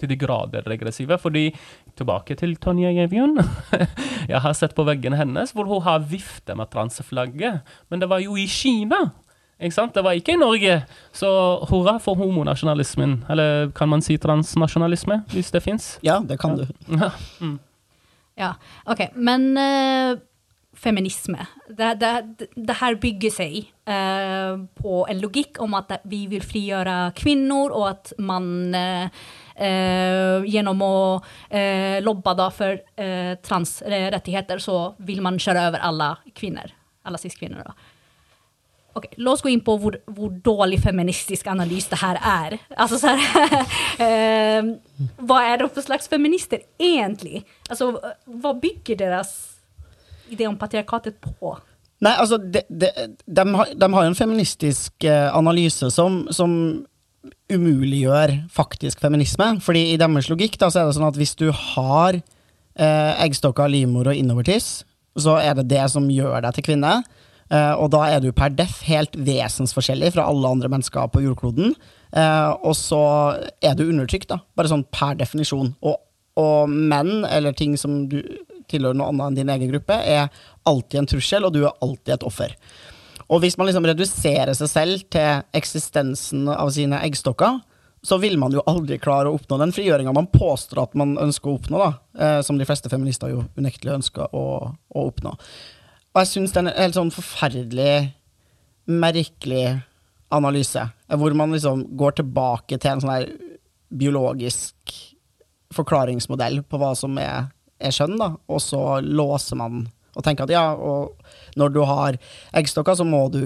til 0.00 0.10
de 0.12 0.18
grader 0.20 0.66
regressive. 0.68 1.18
Fordi, 1.18 1.48
tilbake 1.96 2.36
til 2.36 2.56
Tonje 2.60 2.90
Jevjun 2.92 3.38
Jeg 4.32 4.40
har 4.44 4.56
sett 4.56 4.74
på 4.76 4.84
veggene 4.84 5.16
hennes 5.16 5.54
hvor 5.56 5.68
hun 5.70 5.84
har 5.86 6.04
vifte 6.04 6.56
med 6.58 6.70
transeflagget. 6.72 7.62
Men 7.90 8.02
det 8.02 8.10
var 8.12 8.24
jo 8.24 8.36
i 8.38 8.46
Kina! 8.50 9.08
Ikke 9.56 9.72
sant? 9.72 9.94
Det 9.96 10.04
var 10.04 10.12
ikke 10.12 10.34
i 10.34 10.40
Norge. 10.40 10.82
Så 11.16 11.28
hurra 11.70 11.96
for 12.02 12.18
homonasjonalismen. 12.20 13.22
Eller 13.32 13.70
kan 13.76 13.88
man 13.88 14.04
si 14.04 14.18
transnasjonalisme, 14.20 15.22
hvis 15.32 15.48
det 15.54 15.62
fins? 15.64 15.94
Ja, 16.04 16.18
det 16.20 16.36
kan 16.42 16.58
du. 16.58 16.66
Ja, 16.92 17.08
mm. 17.40 17.56
ja 18.36 18.50
OK. 18.84 19.06
Men 19.16 19.54
uh, 19.56 20.20
feminisme, 20.76 21.46
det, 21.68 21.94
det, 22.00 22.48
det, 22.54 22.76
her 22.80 22.98
bygger 23.00 23.32
seg 23.32 23.56
uh, 23.88 24.60
på 24.76 25.00
en 25.08 25.22
logikk 25.22 25.60
om 25.64 25.74
at 25.78 25.98
vi 26.08 26.26
vil 26.30 26.44
frigjøre 26.44 26.96
kvinner, 27.18 27.72
og 27.72 27.88
at 27.94 28.12
man 28.20 28.76
uh, 28.76 29.26
gjennom 29.56 30.82
å 30.84 30.96
lobbe 32.04 32.50
for 32.52 32.76
transrettigheter, 33.40 34.60
så 34.60 34.90
vil 35.08 35.22
man 35.24 35.38
kjøre 35.40 35.70
over 35.70 35.80
alle 35.80 36.10
kvinner. 36.36 36.74
Alle 37.08 37.16
cis-kvinner. 37.22 37.70
Okay, 38.96 39.12
La 39.20 39.34
oss 39.34 39.42
gå 39.44 39.50
inn 39.52 39.60
på 39.60 39.74
hvor, 39.76 39.98
hvor 40.16 40.30
dårlig 40.44 40.78
feministisk 40.80 41.50
analyse 41.52 41.92
det 41.92 41.98
her 42.00 42.16
er. 42.16 42.56
Altså, 42.80 42.96
så 43.02 43.12
her, 43.12 43.56
eh, 44.06 44.70
hva 45.20 45.42
er 45.50 45.60
det 45.60 45.68
for 45.68 45.84
slags 45.84 46.08
feminister 46.08 46.64
egentlig? 46.80 47.42
Altså, 47.68 47.90
hva 48.24 48.54
bygger 48.62 49.02
deres 49.02 49.34
idé 50.32 50.48
om 50.48 50.58
patriarkatet 50.58 51.18
på? 51.22 51.56
Nei, 52.04 52.12
altså, 52.12 52.38
de, 52.38 52.60
de, 52.68 52.90
de, 53.24 53.44
de 53.80 53.88
har, 53.94 54.04
en 54.04 54.18
feministisk 54.18 55.06
eh, 55.08 55.28
analyse 55.32 55.88
som, 55.94 56.24
som 56.34 56.52
umuliggjør 57.52 58.34
faktisk 58.52 59.00
feminisme. 59.00 59.54
Fordi 59.64 59.86
i 59.92 60.00
deres 60.00 60.30
logikk 60.32 60.58
da, 60.60 60.70
så 60.70 60.82
er 60.82 60.88
det 60.88 60.96
sånn 60.98 61.08
at 61.08 61.20
hvis 61.20 61.36
du 61.40 61.48
har 61.50 62.18
eh, 62.18 63.12
eggstokker, 63.24 63.70
livmor 63.72 64.12
og 64.12 64.18
innovertiss, 64.18 64.84
så 65.16 65.38
er 65.40 65.56
det 65.56 65.70
det 65.72 65.84
som 65.92 66.10
gjør 66.12 66.42
deg 66.44 66.58
til 66.58 66.68
kvinne. 66.68 66.98
Eh, 67.46 67.74
og 67.78 67.92
da 67.94 68.02
er 68.10 68.22
du 68.22 68.32
per 68.34 68.50
def 68.54 68.80
helt 68.88 69.14
vesensforskjellig 69.16 70.12
fra 70.16 70.26
alle 70.28 70.50
andre 70.56 70.70
mennesker 70.72 71.12
på 71.12 71.22
jordkloden. 71.24 71.76
Eh, 72.16 72.50
og 72.60 72.74
så 72.78 73.02
er 73.62 73.76
du 73.78 73.86
undertrykt, 73.86 74.28
da. 74.32 74.40
Bare 74.58 74.72
sånn 74.72 74.86
per 74.92 75.16
definisjon. 75.20 75.72
Og, 75.86 76.00
og, 76.40 76.68
menn, 76.70 77.24
eller 77.28 77.56
ting 77.56 77.76
som 77.80 78.04
du 78.10 78.20
tilhører 78.70 78.98
noe 78.98 79.12
annet 79.12 79.30
enn 79.30 79.38
din 79.40 79.54
egen 79.54 79.72
gruppe, 79.72 79.96
er 79.96 80.28
alltid 80.66 81.00
en 81.00 81.08
trussel, 81.14 81.46
og 81.46 81.54
du 81.54 81.62
er 81.64 81.74
alltid 81.84 82.16
et 82.16 82.26
offer. 82.26 82.56
Og 83.26 83.42
hvis 83.42 83.56
man 83.58 83.66
liksom 83.68 83.86
reduserer 83.88 84.54
seg 84.54 84.70
selv 84.70 85.06
til 85.10 85.42
eksistensen 85.56 86.46
av 86.52 86.70
sine 86.74 87.00
eggstokker, 87.06 87.58
så 88.06 88.18
vil 88.22 88.36
man 88.38 88.54
jo 88.54 88.62
aldri 88.70 89.00
klare 89.02 89.30
å 89.30 89.38
oppnå 89.38 89.58
den 89.58 89.72
frigjøringa 89.74 90.12
man 90.14 90.28
påstår 90.30 90.84
at 90.84 90.94
man 90.98 91.16
ønsker 91.18 91.50
å 91.50 91.56
oppnå, 91.58 91.80
da. 91.80 91.88
eh, 92.22 92.38
som 92.46 92.58
de 92.58 92.66
fleste 92.68 92.90
feminister 92.92 93.32
jo 93.32 93.42
unektelig 93.58 93.96
ønsker 93.96 94.30
å, 94.36 94.44
å 94.70 95.06
oppnå. 95.10 95.32
Og 96.14 96.22
jeg 96.22 96.30
syns 96.30 96.54
det 96.54 96.62
er 96.62 96.68
en 96.68 96.78
helt 96.78 96.98
sånn 96.98 97.12
forferdelig 97.14 97.96
merkelig 98.86 99.66
analyse, 100.32 100.84
hvor 101.18 101.34
man 101.38 101.54
liksom 101.54 101.82
går 101.98 102.20
tilbake 102.20 102.78
til 102.78 102.92
en 102.92 103.02
sånn 103.02 103.14
her 103.16 103.26
biologisk 103.90 104.94
forklaringsmodell 105.74 106.62
på 106.66 106.80
hva 106.80 106.92
som 106.98 107.18
er, 107.20 107.50
er 107.78 107.94
skjønn, 107.94 108.16
da, 108.20 108.32
og 108.48 108.62
så 108.62 108.98
låser 109.04 109.60
man 109.60 109.86
og 110.16 110.24
tenker 110.24 110.46
at 110.46 110.52
ja, 110.54 110.70
og 110.72 111.58
når 111.60 111.72
du 111.74 111.82
har 111.84 112.16
eggstokker, 112.56 112.96
så 112.96 113.04
må 113.04 113.26
du 113.28 113.42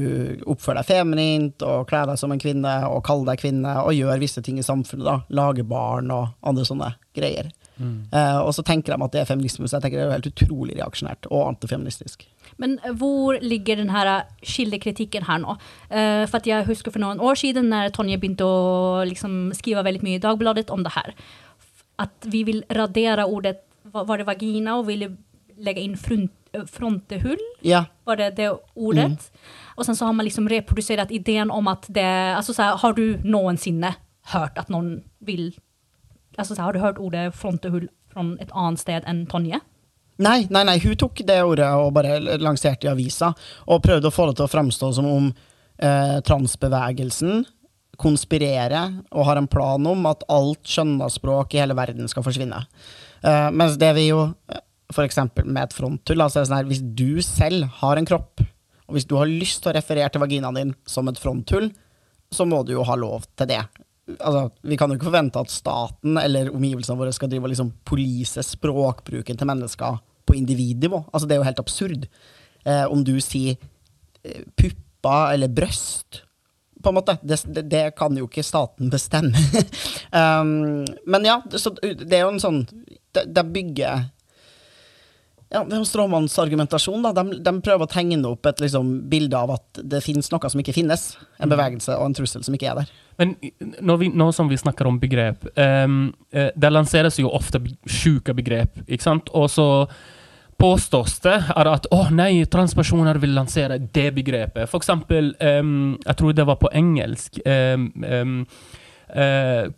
oppføre 0.46 0.78
deg 0.78 0.86
feminint 0.86 1.64
og 1.66 1.88
kle 1.90 2.04
deg 2.06 2.20
som 2.20 2.30
en 2.30 2.42
kvinne 2.42 2.74
og 2.86 3.02
kalle 3.06 3.26
deg 3.26 3.42
kvinne 3.42 3.72
og 3.82 3.96
gjøre 3.96 4.20
visse 4.22 4.42
ting 4.46 4.60
i 4.62 4.66
samfunnet, 4.66 5.02
da. 5.02 5.16
Lage 5.34 5.66
barn 5.66 6.12
og 6.14 6.28
andre 6.46 6.66
sånne 6.68 6.92
greier. 7.16 7.50
Eh, 7.80 8.38
og 8.44 8.52
så 8.52 8.62
tenker 8.66 8.92
de 8.92 9.04
at 9.04 9.14
det 9.14 9.22
er 9.22 9.28
feminisme, 9.28 9.68
så 9.68 9.78
jeg 9.78 9.86
tenker 9.86 9.98
det 9.98 10.04
er 10.04 10.10
jo 10.10 10.16
helt 10.18 10.30
utrolig 10.30 10.76
reaksjonært 10.76 11.28
og 11.30 11.46
antifeministisk. 11.54 12.26
Men 12.60 12.76
hvor 13.00 13.38
ligger 13.40 13.80
den 13.80 13.92
her 13.94 14.10
skillekritikken 14.44 15.24
her 15.28 15.40
nå? 15.40 15.56
Uh, 15.88 16.26
for 16.28 16.40
at 16.40 16.48
jeg 16.50 16.68
husker 16.68 16.92
for 16.92 17.00
noen 17.00 17.22
år 17.24 17.38
siden 17.40 17.70
når 17.72 17.94
Tonje 17.96 18.20
begynte 18.20 18.44
å 18.44 19.00
liksom 19.08 19.54
skrive 19.56 19.84
veldig 19.86 20.04
mye 20.04 20.20
i 20.20 20.22
Dagbladet 20.22 20.68
om 20.74 20.84
det 20.84 20.92
her. 20.92 21.14
At 22.04 22.28
vi 22.32 22.44
vil 22.48 22.60
radere 22.76 23.24
ordet 23.28 23.62
var 23.92 24.18
det 24.18 24.26
vagina 24.28 24.76
og 24.78 24.86
ville 24.88 25.10
legge 25.60 25.82
inn 25.84 25.96
front, 25.98 26.32
frontehull? 26.70 27.40
Ja. 27.66 27.84
Var 28.08 28.20
det 28.20 28.30
det 28.36 28.50
ordet? 28.74 29.30
Og 29.76 29.86
sen 29.86 29.96
så 29.96 30.08
har 30.08 30.16
man 30.16 30.26
liksom 30.26 30.48
reprodusert 30.48 31.10
ideen 31.10 31.50
om 31.50 31.68
at 31.68 31.86
det, 31.88 32.06
altså 32.36 32.54
så 32.54 32.62
här, 32.62 32.76
har 32.76 32.92
du 32.92 33.18
noensinne 33.24 33.94
hørt 34.32 34.58
at 34.58 34.68
noen 34.68 35.02
vil, 35.18 35.54
altså 36.36 36.54
så 36.54 36.62
här, 36.62 36.66
har 36.66 36.72
du 36.72 36.80
hørt 36.80 36.98
ordet 36.98 37.34
frontehull 37.34 37.88
fra 38.12 38.24
et 38.40 38.50
annet 38.52 38.80
sted 38.80 39.06
enn 39.06 39.26
Tonje? 39.26 39.60
Nei, 40.20 40.44
nei, 40.50 40.64
nei, 40.68 40.76
hun 40.82 40.96
tok 41.00 41.22
det 41.24 41.38
ordet 41.42 41.68
og 41.80 41.94
bare 41.96 42.18
lanserte 42.42 42.88
i 42.88 42.90
avisa, 42.90 43.32
og 43.66 43.80
prøvde 43.84 44.10
å 44.10 44.12
få 44.12 44.26
det 44.28 44.36
til 44.36 44.44
å 44.44 44.52
framstå 44.52 44.90
som 44.98 45.06
om 45.08 45.30
eh, 45.80 46.18
transbevegelsen 46.26 47.46
konspirerer 48.00 48.98
og 49.12 49.26
har 49.28 49.40
en 49.40 49.48
plan 49.48 49.86
om 49.86 50.08
at 50.08 50.24
alt 50.32 50.64
skjønnaspråk 50.68 51.54
i 51.54 51.62
hele 51.62 51.76
verden 51.76 52.08
skal 52.08 52.24
forsvinne. 52.24 52.62
Eh, 53.26 53.50
mens 53.52 53.76
det 53.80 53.90
vi 53.98 54.08
jo, 54.08 54.24
f.eks. 54.48 54.94
for 54.96 55.06
eksempel 55.06 55.46
med 55.48 55.68
et 55.68 55.76
fronthull, 55.76 56.24
altså 56.24 56.44
sånn 56.44 56.60
her, 56.62 56.70
hvis 56.70 56.82
du 56.82 57.20
selv 57.24 57.68
har 57.80 58.00
en 58.00 58.08
kropp, 58.08 58.42
og 58.90 58.96
hvis 58.96 59.06
du 59.06 59.14
har 59.20 59.30
lyst 59.30 59.62
til 59.62 59.70
å 59.70 59.76
referere 59.76 60.10
til 60.10 60.22
vaginaen 60.22 60.56
din 60.58 60.74
som 60.88 61.08
et 61.10 61.20
fronthull, 61.20 61.70
så 62.34 62.46
må 62.46 62.62
du 62.66 62.74
jo 62.74 62.86
ha 62.86 62.96
lov 62.98 63.26
til 63.38 63.50
det. 63.50 63.60
Altså, 64.16 64.48
vi 64.66 64.78
kan 64.78 64.90
jo 64.90 64.98
ikke 64.98 65.10
forvente 65.10 65.42
at 65.42 65.52
staten 65.52 66.18
eller 66.18 66.50
omgivelsene 66.50 66.98
våre 66.98 67.14
skal 67.14 67.30
drive 67.30 67.46
og 67.46 67.52
liksom 67.52 67.70
polise 67.86 68.42
språkbruken 68.46 69.38
til 69.38 69.50
mennesker 69.50 70.00
på 70.26 70.36
individnivå. 70.38 71.04
Altså, 71.12 71.28
det 71.28 71.36
er 71.36 71.42
jo 71.42 71.46
helt 71.46 71.62
absurd. 71.62 72.08
Eh, 72.66 72.86
om 72.90 73.04
du 73.06 73.14
sier 73.22 73.54
eh, 74.24 74.42
pupper 74.58 75.36
eller 75.36 75.54
brøst, 75.54 76.24
på 76.82 76.92
en 76.92 76.96
måte. 76.96 77.16
Det, 77.22 77.40
det, 77.70 77.84
kan 77.98 78.16
jo 78.16 78.28
ikke 78.28 78.44
staten 78.46 78.90
bestemme. 78.92 79.36
um, 80.20 80.86
men 81.06 81.28
ja, 81.28 81.40
så 81.56 81.74
det 81.80 82.16
er 82.16 82.24
jo 82.24 82.32
en 82.34 82.42
sånn 82.42 82.64
Det, 83.10 83.24
det 83.26 83.44
bygger 83.50 84.08
ja, 85.50 85.64
det 85.66 85.74
er 85.74 85.80
jo 85.80 85.86
stråmannsargumentasjon. 85.88 87.02
da. 87.02 87.10
De, 87.10 87.40
de 87.42 87.52
prøver 87.58 87.82
å 87.82 87.90
tegne 87.90 88.20
opp 88.28 88.46
et 88.46 88.60
liksom, 88.62 88.92
bilde 89.10 89.34
av 89.34 89.50
at 89.56 89.80
det 89.82 89.98
finnes 90.04 90.30
noe 90.30 90.50
som 90.52 90.62
ikke 90.62 90.76
finnes. 90.76 91.08
En 91.42 91.50
bevegelse 91.50 91.96
og 91.98 92.06
en 92.06 92.14
trussel 92.14 92.44
som 92.46 92.54
ikke 92.54 92.68
er 92.70 92.78
der. 92.78 92.92
Men 93.18 93.34
når 93.82 93.98
vi, 93.98 94.12
nå 94.14 94.28
som 94.32 94.46
vi 94.48 94.60
snakker 94.60 94.86
om 94.86 95.00
begrep 95.02 95.42
um, 95.58 96.06
uh, 96.32 96.48
Det 96.54 96.70
lanseres 96.70 97.18
jo 97.18 97.32
ofte 97.34 97.58
sjuke 97.82 98.32
begrep, 98.38 98.78
ikke 98.86 99.08
sant? 99.08 99.34
Og 99.34 99.50
så 99.50 99.66
påstås 100.60 101.18
det 101.24 101.36
at 101.56 101.88
å 101.94 102.04
nei, 102.14 102.44
transpersoner 102.50 103.18
vil 103.22 103.34
lansere 103.36 103.80
det 103.80 104.10
begrepet. 104.16 104.68
For 104.70 104.80
eksempel, 104.80 105.32
um, 105.40 105.98
jeg 106.04 106.18
tror 106.20 106.36
det 106.36 106.46
var 106.48 106.60
på 106.60 106.72
engelsk 106.76 107.40
um, 107.44 107.90
um, 108.04 108.34
uh, 109.16 109.70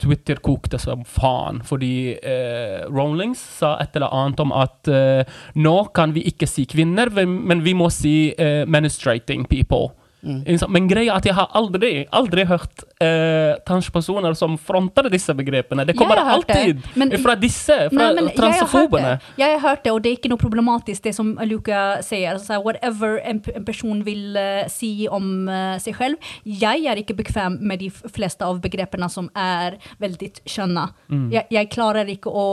Twitter 0.00 0.40
kokte 0.44 0.80
som 0.82 1.04
faen, 1.06 1.60
fordi 1.64 2.16
uh, 2.18 2.86
Rollings 2.90 3.40
sa 3.60 3.76
et 3.82 3.94
eller 3.96 4.12
annet 4.12 4.42
om 4.42 4.54
at 4.56 4.90
uh, 4.90 5.36
nå 5.54 5.76
kan 5.96 6.14
vi 6.16 6.24
ikke 6.30 6.48
si 6.50 6.66
kvinner, 6.68 7.12
men 7.24 7.62
vi 7.64 7.76
må 7.78 7.90
si 7.94 8.16
uh, 8.34 8.64
menstruating 8.66 9.46
people. 9.50 9.92
Sant? 10.24 10.70
Men 10.72 10.86
greia 10.88 11.12
er 11.12 11.18
at 11.20 11.26
jeg 11.28 11.34
har 11.36 11.50
aldri, 11.58 11.90
aldri 12.14 12.44
hørt 12.48 12.84
eh, 13.04 13.54
transpersoner 13.68 14.34
som 14.38 14.56
fronter 14.58 15.08
disse 15.12 15.34
begrepene. 15.36 15.84
Det 15.86 15.96
kommer 15.98 16.16
alltid 16.22 16.80
det, 16.80 16.96
men- 16.96 17.12
fra 17.22 17.34
disse, 17.36 17.76
fra 17.92 18.10
nei, 18.16 18.32
transfobene. 18.36 19.18
Jeg 19.38 19.58
har, 19.58 19.62
hørt 19.68 19.84
det. 19.84 19.92
og 19.92 20.02
det 20.02 20.10
er 20.12 20.16
ikke 20.18 20.32
noe 20.32 20.40
problematisk 20.40 21.02
det 21.04 21.14
som 21.14 21.34
Luca 21.48 22.00
sier. 22.02 22.34
Altså, 22.34 22.58
whatever 22.64 23.18
en, 23.24 23.42
en 23.54 23.64
person 23.64 24.02
vil 24.06 24.36
uh, 24.36 24.64
si 24.72 25.06
om 25.10 25.48
uh, 25.48 25.76
seg 25.82 25.96
selv. 26.00 26.32
Jeg 26.44 26.86
er 26.90 27.00
ikke 27.02 27.16
bekvem 27.20 27.58
med 27.60 27.84
de 27.84 27.90
fleste 27.90 28.44
av 28.44 28.60
begrepene 28.64 29.08
som 29.12 29.28
er 29.36 29.78
veldig 30.00 30.32
skjønne. 30.48 30.88
Jeg, 31.32 31.46
jeg 31.52 31.70
klarer 31.74 32.08
ikke 32.16 32.32
å 32.32 32.46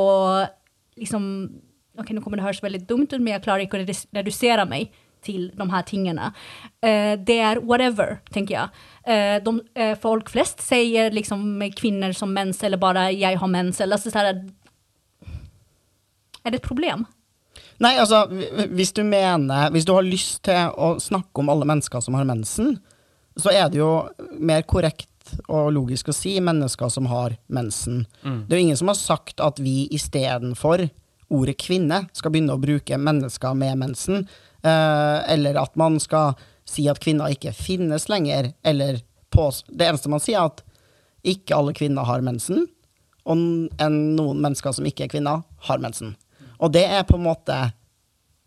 liksom 0.99 1.25
Ok, 1.99 2.13
nå 2.15 2.21
kommer 2.23 2.39
det 2.39 2.45
høres 2.45 2.61
veldig 2.63 2.79
dumt 2.87 3.11
ut, 3.11 3.19
men 3.19 3.33
jeg 3.33 3.43
klarer 3.43 3.65
ikke 3.65 3.75
å 3.75 3.81
redus- 3.81 4.05
redusere 4.15 4.63
meg 4.65 4.93
til 5.25 5.49
de 5.57 5.67
her 5.71 5.85
tingene. 5.87 6.31
Eh, 6.83 7.15
det 7.17 7.37
er 7.39 7.61
whatever, 7.61 8.19
tenker 8.33 8.55
jeg. 8.57 8.83
Eh, 9.05 9.37
de, 9.43 9.55
eh, 9.75 9.95
folk 10.01 10.29
flest 10.29 10.61
sier 10.65 11.13
liksom 11.13 11.61
kvinner 11.77 12.13
som 12.17 12.33
mens, 12.33 12.63
eller 12.63 12.77
bare 12.77 13.11
'jeg 13.11 13.37
har 13.37 13.47
mens'. 13.47 13.81
Eller 13.81 13.97
så, 13.97 14.11
så 14.11 14.17
här, 14.17 14.49
er 16.45 16.51
det 16.51 16.55
et 16.55 16.69
problem? 16.69 17.05
Nei, 17.79 17.97
altså, 17.97 18.27
hvis 18.69 18.91
du 18.91 19.03
mener 19.03 19.71
Hvis 19.71 19.85
du 19.85 19.93
har 19.93 20.03
lyst 20.03 20.43
til 20.43 20.69
å 20.77 20.99
snakke 20.99 21.39
om 21.39 21.49
alle 21.49 21.65
mennesker 21.65 21.99
som 21.99 22.13
har 22.13 22.25
mensen, 22.25 22.79
så 23.37 23.49
er 23.49 23.69
det 23.69 23.77
jo 23.77 24.09
mer 24.39 24.61
korrekt 24.61 25.07
og 25.47 25.71
logisk 25.73 26.09
å 26.11 26.13
si 26.13 26.39
mennesker 26.39 26.89
som 26.89 27.05
har 27.05 27.37
mensen. 27.47 28.05
Det 28.23 28.53
er 28.53 28.59
jo 28.59 28.65
ingen 28.67 28.77
som 28.77 28.87
har 28.87 28.95
sagt 28.95 29.39
at 29.39 29.59
vi 29.59 29.87
istedenfor 29.91 30.89
ordet 31.31 31.57
kvinne 31.57 32.03
skal 32.13 32.33
begynne 32.33 32.55
å 32.57 32.61
bruke 32.61 32.97
mennesker 32.99 33.55
med 33.57 33.77
mensen, 33.77 34.27
eller 34.63 35.57
at 35.61 35.75
man 35.79 35.99
skal 35.99 36.35
si 36.69 36.87
at 36.91 37.01
kvinner 37.01 37.33
ikke 37.33 37.53
finnes 37.55 38.07
lenger, 38.11 38.51
eller 38.63 39.01
på 39.31 39.47
Det 39.67 39.87
eneste 39.87 40.11
man 40.11 40.19
sier, 40.19 40.41
er 40.41 40.51
at 40.51 40.63
ikke 41.23 41.55
alle 41.55 41.73
kvinner 41.77 42.07
har 42.07 42.23
mensen, 42.25 42.65
og 43.23 43.37
en, 43.37 43.99
noen 44.17 44.41
mennesker 44.41 44.73
som 44.75 44.87
ikke 44.87 45.05
er 45.05 45.13
kvinner, 45.13 45.43
har 45.67 45.81
mensen. 45.83 46.15
Og 46.59 46.73
det 46.73 46.83
er 46.83 47.05
på 47.07 47.17
en 47.17 47.27
måte 47.29 47.57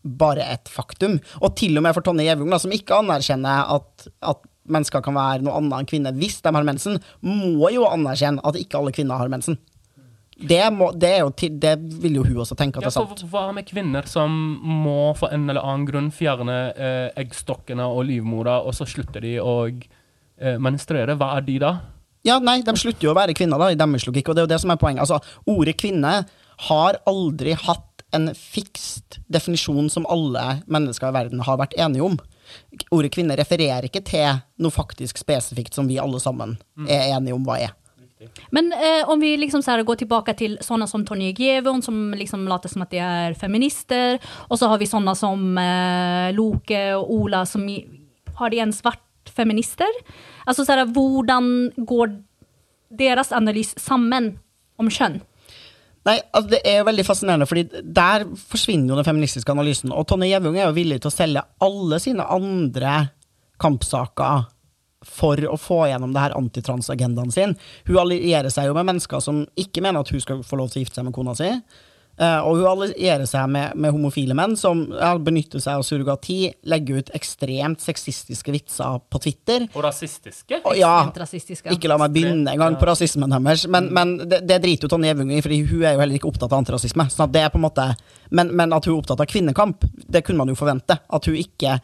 bare 0.05 0.44
et 0.53 0.68
faktum. 0.68 1.16
Og 1.40 1.55
til 1.57 1.79
og 1.79 1.87
med 1.87 1.94
for 1.96 2.05
Tonje 2.05 2.27
Gjevung, 2.27 2.53
som 2.61 2.74
ikke 2.74 2.98
anerkjenner 3.00 3.70
at, 3.74 4.09
at 4.20 4.42
mennesker 4.68 5.03
kan 5.05 5.16
være 5.16 5.44
noe 5.44 5.57
annet 5.59 5.79
enn 5.79 5.88
kvinner 5.88 6.16
hvis 6.16 6.40
de 6.44 6.53
har 6.53 6.66
mensen, 6.66 7.00
må 7.24 7.70
jo 7.72 7.87
anerkjenne 7.88 8.44
at 8.44 8.59
ikke 8.61 8.81
alle 8.81 8.94
kvinner 8.96 9.20
har 9.20 9.33
mensen. 9.33 9.59
Det, 10.34 10.62
må, 10.74 10.90
det, 10.98 11.12
jo 11.20 11.30
det 11.62 11.74
vil 12.02 12.18
jo 12.18 12.24
hun 12.26 12.40
også 12.42 12.56
tenke 12.58 12.80
at 12.80 12.88
Ja, 12.88 12.90
er 12.90 12.96
sant. 12.96 13.24
hva 13.30 13.46
med 13.54 13.68
kvinner 13.68 14.06
som 14.10 14.32
må 14.66 15.12
for 15.18 15.30
en 15.34 15.46
eller 15.50 15.62
annen 15.62 15.86
grunn 15.86 16.10
fjerne 16.14 16.56
eh, 16.74 17.10
eggstokkene 17.22 17.86
og 17.86 18.02
livmora, 18.08 18.58
og 18.66 18.74
så 18.74 18.86
slutter 18.88 19.22
de 19.22 19.36
å 19.38 19.54
eh, 19.70 20.58
menstruere? 20.58 21.14
Hva 21.20 21.36
er 21.38 21.46
de 21.46 21.58
da? 21.62 21.74
Ja, 22.26 22.40
nei, 22.42 22.62
de 22.66 22.74
slutter 22.80 23.06
jo 23.06 23.12
å 23.12 23.18
være 23.18 23.36
kvinner, 23.36 23.60
da, 23.60 23.70
i 23.70 23.78
deres 23.78 24.08
logikk, 24.08 24.30
og 24.30 24.34
det 24.34 24.42
er 24.42 24.48
jo 24.48 24.54
det 24.54 24.60
som 24.64 24.72
er 24.74 24.80
poenget. 24.80 25.04
Altså, 25.04 25.20
ordet 25.54 25.76
kvinne 25.78 26.14
har 26.70 26.98
aldri 27.10 27.54
hatt 27.58 28.04
en 28.14 28.30
fikst 28.38 29.18
definisjon 29.30 29.90
som 29.90 30.06
alle 30.10 30.62
mennesker 30.70 31.10
i 31.10 31.14
verden 31.14 31.42
har 31.44 31.58
vært 31.60 31.76
enige 31.78 32.06
om. 32.06 32.18
Ordet 32.94 33.12
kvinne 33.14 33.36
refererer 33.38 33.86
ikke 33.88 34.02
til 34.06 34.42
noe 34.62 34.74
faktisk 34.74 35.18
spesifikt 35.20 35.74
som 35.76 35.88
vi 35.90 35.98
alle 36.02 36.20
sammen 36.22 36.56
er 36.88 37.14
enige 37.16 37.36
om 37.36 37.46
hva 37.46 37.58
er. 37.66 37.74
Men 38.54 38.72
eh, 38.72 39.02
om 39.10 39.20
vi 39.20 39.34
liksom 39.40 39.62
så 39.64 39.76
går 39.82 40.02
tilbake 40.02 40.34
til 40.38 40.56
sånne 40.64 40.88
som 40.90 41.04
Tonje 41.06 41.32
Gjevon, 41.37 41.82
som 41.84 42.12
liksom 42.16 42.46
later 42.50 42.72
som 42.72 42.84
at 42.84 42.92
de 42.92 43.00
er 43.02 43.34
feminister 43.38 44.18
Og 44.48 44.58
så 44.58 44.68
har 44.70 44.80
vi 44.80 44.88
sånne 44.88 45.14
som 45.18 45.58
eh, 45.60 46.30
Loke 46.37 46.84
og 46.98 47.10
Ola 47.18 47.44
som 47.48 47.66
har 48.34 48.50
de 48.50 48.62
ens 48.64 48.80
vært 48.84 49.32
feminister? 49.34 49.90
Altså 50.46 50.66
så 50.66 50.76
hvordan 50.84 51.70
går 51.76 52.16
deres 52.94 53.32
analys 53.32 53.74
sammen 53.80 54.34
om 54.78 54.90
kjønn? 54.90 55.20
Nei, 56.04 56.18
altså 56.37 56.50
Det 56.52 56.60
er 56.68 56.80
jo 56.80 56.88
veldig 56.90 57.04
fascinerende, 57.06 57.46
fordi 57.48 57.82
der 57.96 58.26
forsvinner 58.50 58.92
jo 58.92 58.98
den 58.98 59.06
feministiske 59.06 59.52
analysen. 59.54 59.92
Og 59.92 60.04
Tonje 60.08 60.28
Gjevung 60.28 60.58
er 60.58 60.68
jo 60.68 60.76
villig 60.76 61.00
til 61.00 61.08
å 61.08 61.14
selge 61.14 61.44
alle 61.64 62.00
sine 62.02 62.26
andre 62.28 62.96
kampsaker 63.62 64.50
for 65.08 65.40
å 65.48 65.56
få 65.60 65.84
gjennom 65.90 66.14
det 66.14 66.26
her 66.26 66.36
antitransagendaen 66.38 67.32
sin. 67.34 67.56
Hun 67.88 68.02
allierer 68.04 68.52
seg 68.52 68.68
jo 68.68 68.76
med 68.76 68.88
mennesker 68.92 69.22
som 69.24 69.44
ikke 69.60 69.84
mener 69.84 70.04
at 70.04 70.12
hun 70.14 70.22
skal 70.22 70.44
få 70.46 70.60
lov 70.60 70.72
til 70.72 70.82
å 70.82 70.84
gifte 70.84 71.00
seg 71.00 71.08
med 71.08 71.16
kona 71.16 71.36
si. 71.38 71.50
Eh, 72.14 72.40
og 72.46 72.60
hun 72.60 72.66
allierer 72.70 73.26
seg 73.26 73.48
med, 73.50 73.72
med 73.74 73.90
homofile 73.90 74.36
menn 74.38 74.52
som 74.58 74.84
ja, 74.92 75.16
benytter 75.18 75.58
seg 75.62 75.80
av 75.80 75.82
surrogati, 75.86 76.36
legger 76.70 77.02
ut 77.02 77.10
ekstremt 77.16 77.82
sexistiske 77.82 78.54
vitser 78.54 79.00
på 79.10 79.20
Twitter. 79.24 79.66
Og 79.72 79.82
rasistiske? 79.82 80.60
Og 80.62 80.78
ja, 80.78 80.92
rasistiske. 81.10 81.74
ikke 81.74 81.90
la 81.90 81.98
meg 81.98 82.14
begynne 82.14 82.54
engang 82.54 82.78
på 82.78 82.86
rasismen 82.86 83.34
deres, 83.34 83.66
men, 83.66 83.90
men 83.94 84.14
det, 84.22 84.44
det 84.46 84.60
driter 84.62 84.86
jo 84.86 84.94
Tonje 84.94 85.10
Gjevung 85.10 85.34
i, 85.34 85.42
Fordi 85.42 85.60
hun 85.66 85.82
er 85.82 85.96
jo 85.96 86.04
heller 86.04 86.20
ikke 86.20 86.30
opptatt 86.30 86.52
av 86.52 86.62
antirasisme. 86.62 87.08
Sånn 87.10 87.26
at 87.26 87.34
det 87.34 87.42
er 87.42 87.50
på 87.50 87.58
en 87.58 87.66
måte, 87.66 87.90
men, 88.30 88.54
men 88.54 88.78
at 88.78 88.86
hun 88.86 88.94
er 88.94 89.02
opptatt 89.02 89.24
av 89.24 89.30
kvinnekamp, 89.34 89.82
det 90.06 90.22
kunne 90.22 90.44
man 90.44 90.54
jo 90.54 90.58
forvente. 90.60 91.00
At 91.10 91.26
hun 91.26 91.40
ikke 91.40 91.80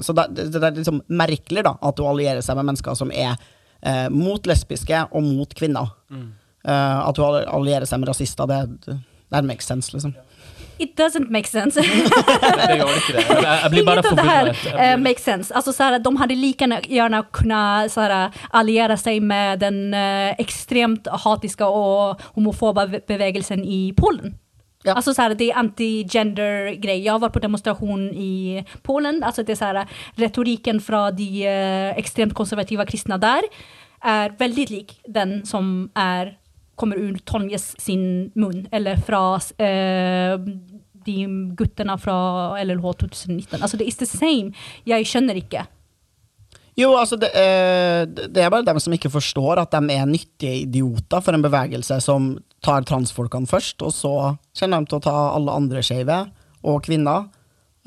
så 0.00 0.14
det, 0.14 0.28
det, 0.36 0.48
det 0.54 0.66
er 0.66 0.76
liksom 0.78 1.02
merkelig 1.08 1.64
da, 1.66 1.74
at 1.82 1.98
hun 1.98 2.12
allierer 2.12 2.44
seg 2.44 2.58
med 2.60 2.70
mennesker 2.70 2.94
som 2.98 3.10
er 3.10 3.34
eh, 3.82 4.06
mot 4.14 4.46
lesbiske 4.46 5.04
og 5.10 5.24
mot 5.26 5.54
kvinner. 5.58 5.90
Eh, 6.14 6.98
at 7.08 7.18
hun 7.18 7.42
allierer 7.42 7.88
seg 7.88 8.02
med 8.02 8.12
rasister, 8.12 8.48
det, 8.50 8.98
det 9.28 9.44
makes 9.46 9.66
sense, 9.66 9.92
liksom. 9.94 10.14
It 10.78 10.96
doesn't 10.96 11.30
make 11.30 11.48
sense. 11.48 11.74
Det 12.68 12.74
gjør 12.78 12.90
ikke 13.00 13.14
det. 13.16 13.22
Jeg, 13.26 13.54
jeg 13.62 13.70
blir 13.72 13.84
bare 13.86 14.02
forbundet. 14.02 14.56
forvirret. 14.62 14.92
eh, 14.92 14.98
makes 14.98 15.24
sense. 15.24 15.54
Altså, 15.54 15.72
så 15.72 15.82
här, 15.82 15.98
de 15.98 16.16
hadde 16.16 16.34
like 16.34 16.68
gjerne 16.86 17.22
kunnet 17.32 17.98
alliere 18.50 18.96
seg 18.96 19.16
alliera 19.18 19.20
med 19.20 19.58
den 19.58 19.94
uh, 19.94 20.38
ekstremt 20.38 21.08
hatiske 21.24 21.66
og 21.66 22.22
homofobe 22.36 23.00
bevegelsen 23.08 23.64
i 23.64 23.92
Polen. 23.96 24.36
Ja. 24.84 24.92
Alltså 24.94 25.14
så 25.14 25.22
här, 25.22 25.34
det 25.34 25.50
är 25.50 25.54
anti-gender-grej. 25.54 27.04
Jag 27.04 27.18
var 27.18 27.28
på 27.28 27.38
demonstration 27.38 28.00
i 28.14 28.64
Polen. 28.82 29.22
Alltså 29.22 29.42
det 29.42 29.52
är 29.52 29.56
så 29.56 29.64
här, 29.64 29.86
retoriken 30.14 30.80
från 30.80 31.16
de 31.16 31.46
eh, 31.46 31.98
extremt 31.98 32.34
konservativa 32.34 32.86
kristna 32.86 33.18
där 33.18 33.40
är 34.00 34.30
väldigt 34.38 34.70
lik 34.70 35.00
den 35.04 35.46
som 35.46 35.90
är, 35.94 36.38
kommer 36.74 36.96
ur 36.96 37.18
Tonjes 37.18 37.80
sin 37.80 38.32
mun. 38.34 38.68
Eller 38.70 38.96
från 38.96 39.34
eh, 39.58 40.56
de 40.92 41.54
gutterna 41.56 41.98
från 41.98 42.66
LLH 42.66 42.92
2019. 42.92 43.62
Alltså 43.62 43.76
det 43.76 43.88
är 43.88 43.90
the 43.90 44.06
same. 44.06 44.52
Jag 44.84 45.06
känner 45.06 45.34
ikke. 45.34 45.66
Jo, 46.78 46.96
altså 46.96 47.16
det, 47.16 47.26
eh, 47.34 48.06
det 48.06 48.42
er 48.42 48.50
bare 48.50 48.62
dem 48.62 48.78
som 48.80 48.92
ikke 48.94 49.10
forstår 49.10 49.58
at 49.58 49.72
de 49.72 49.90
er 49.90 50.04
nyttige 50.06 50.60
idioter 50.62 51.20
for 51.20 51.34
en 51.34 51.42
bevegelse 51.42 52.00
som 52.00 52.36
tar 52.64 52.86
transfolkene 52.88 53.48
først, 53.48 53.82
og 53.86 53.94
så 53.94 54.14
kjenner 54.56 54.82
de 54.82 54.90
til 54.90 55.00
å 55.00 55.04
ta 55.08 55.16
alle 55.36 55.56
andre 55.60 55.82
skeive 55.84 56.22
og 56.66 56.80
kvinner. 56.86 57.28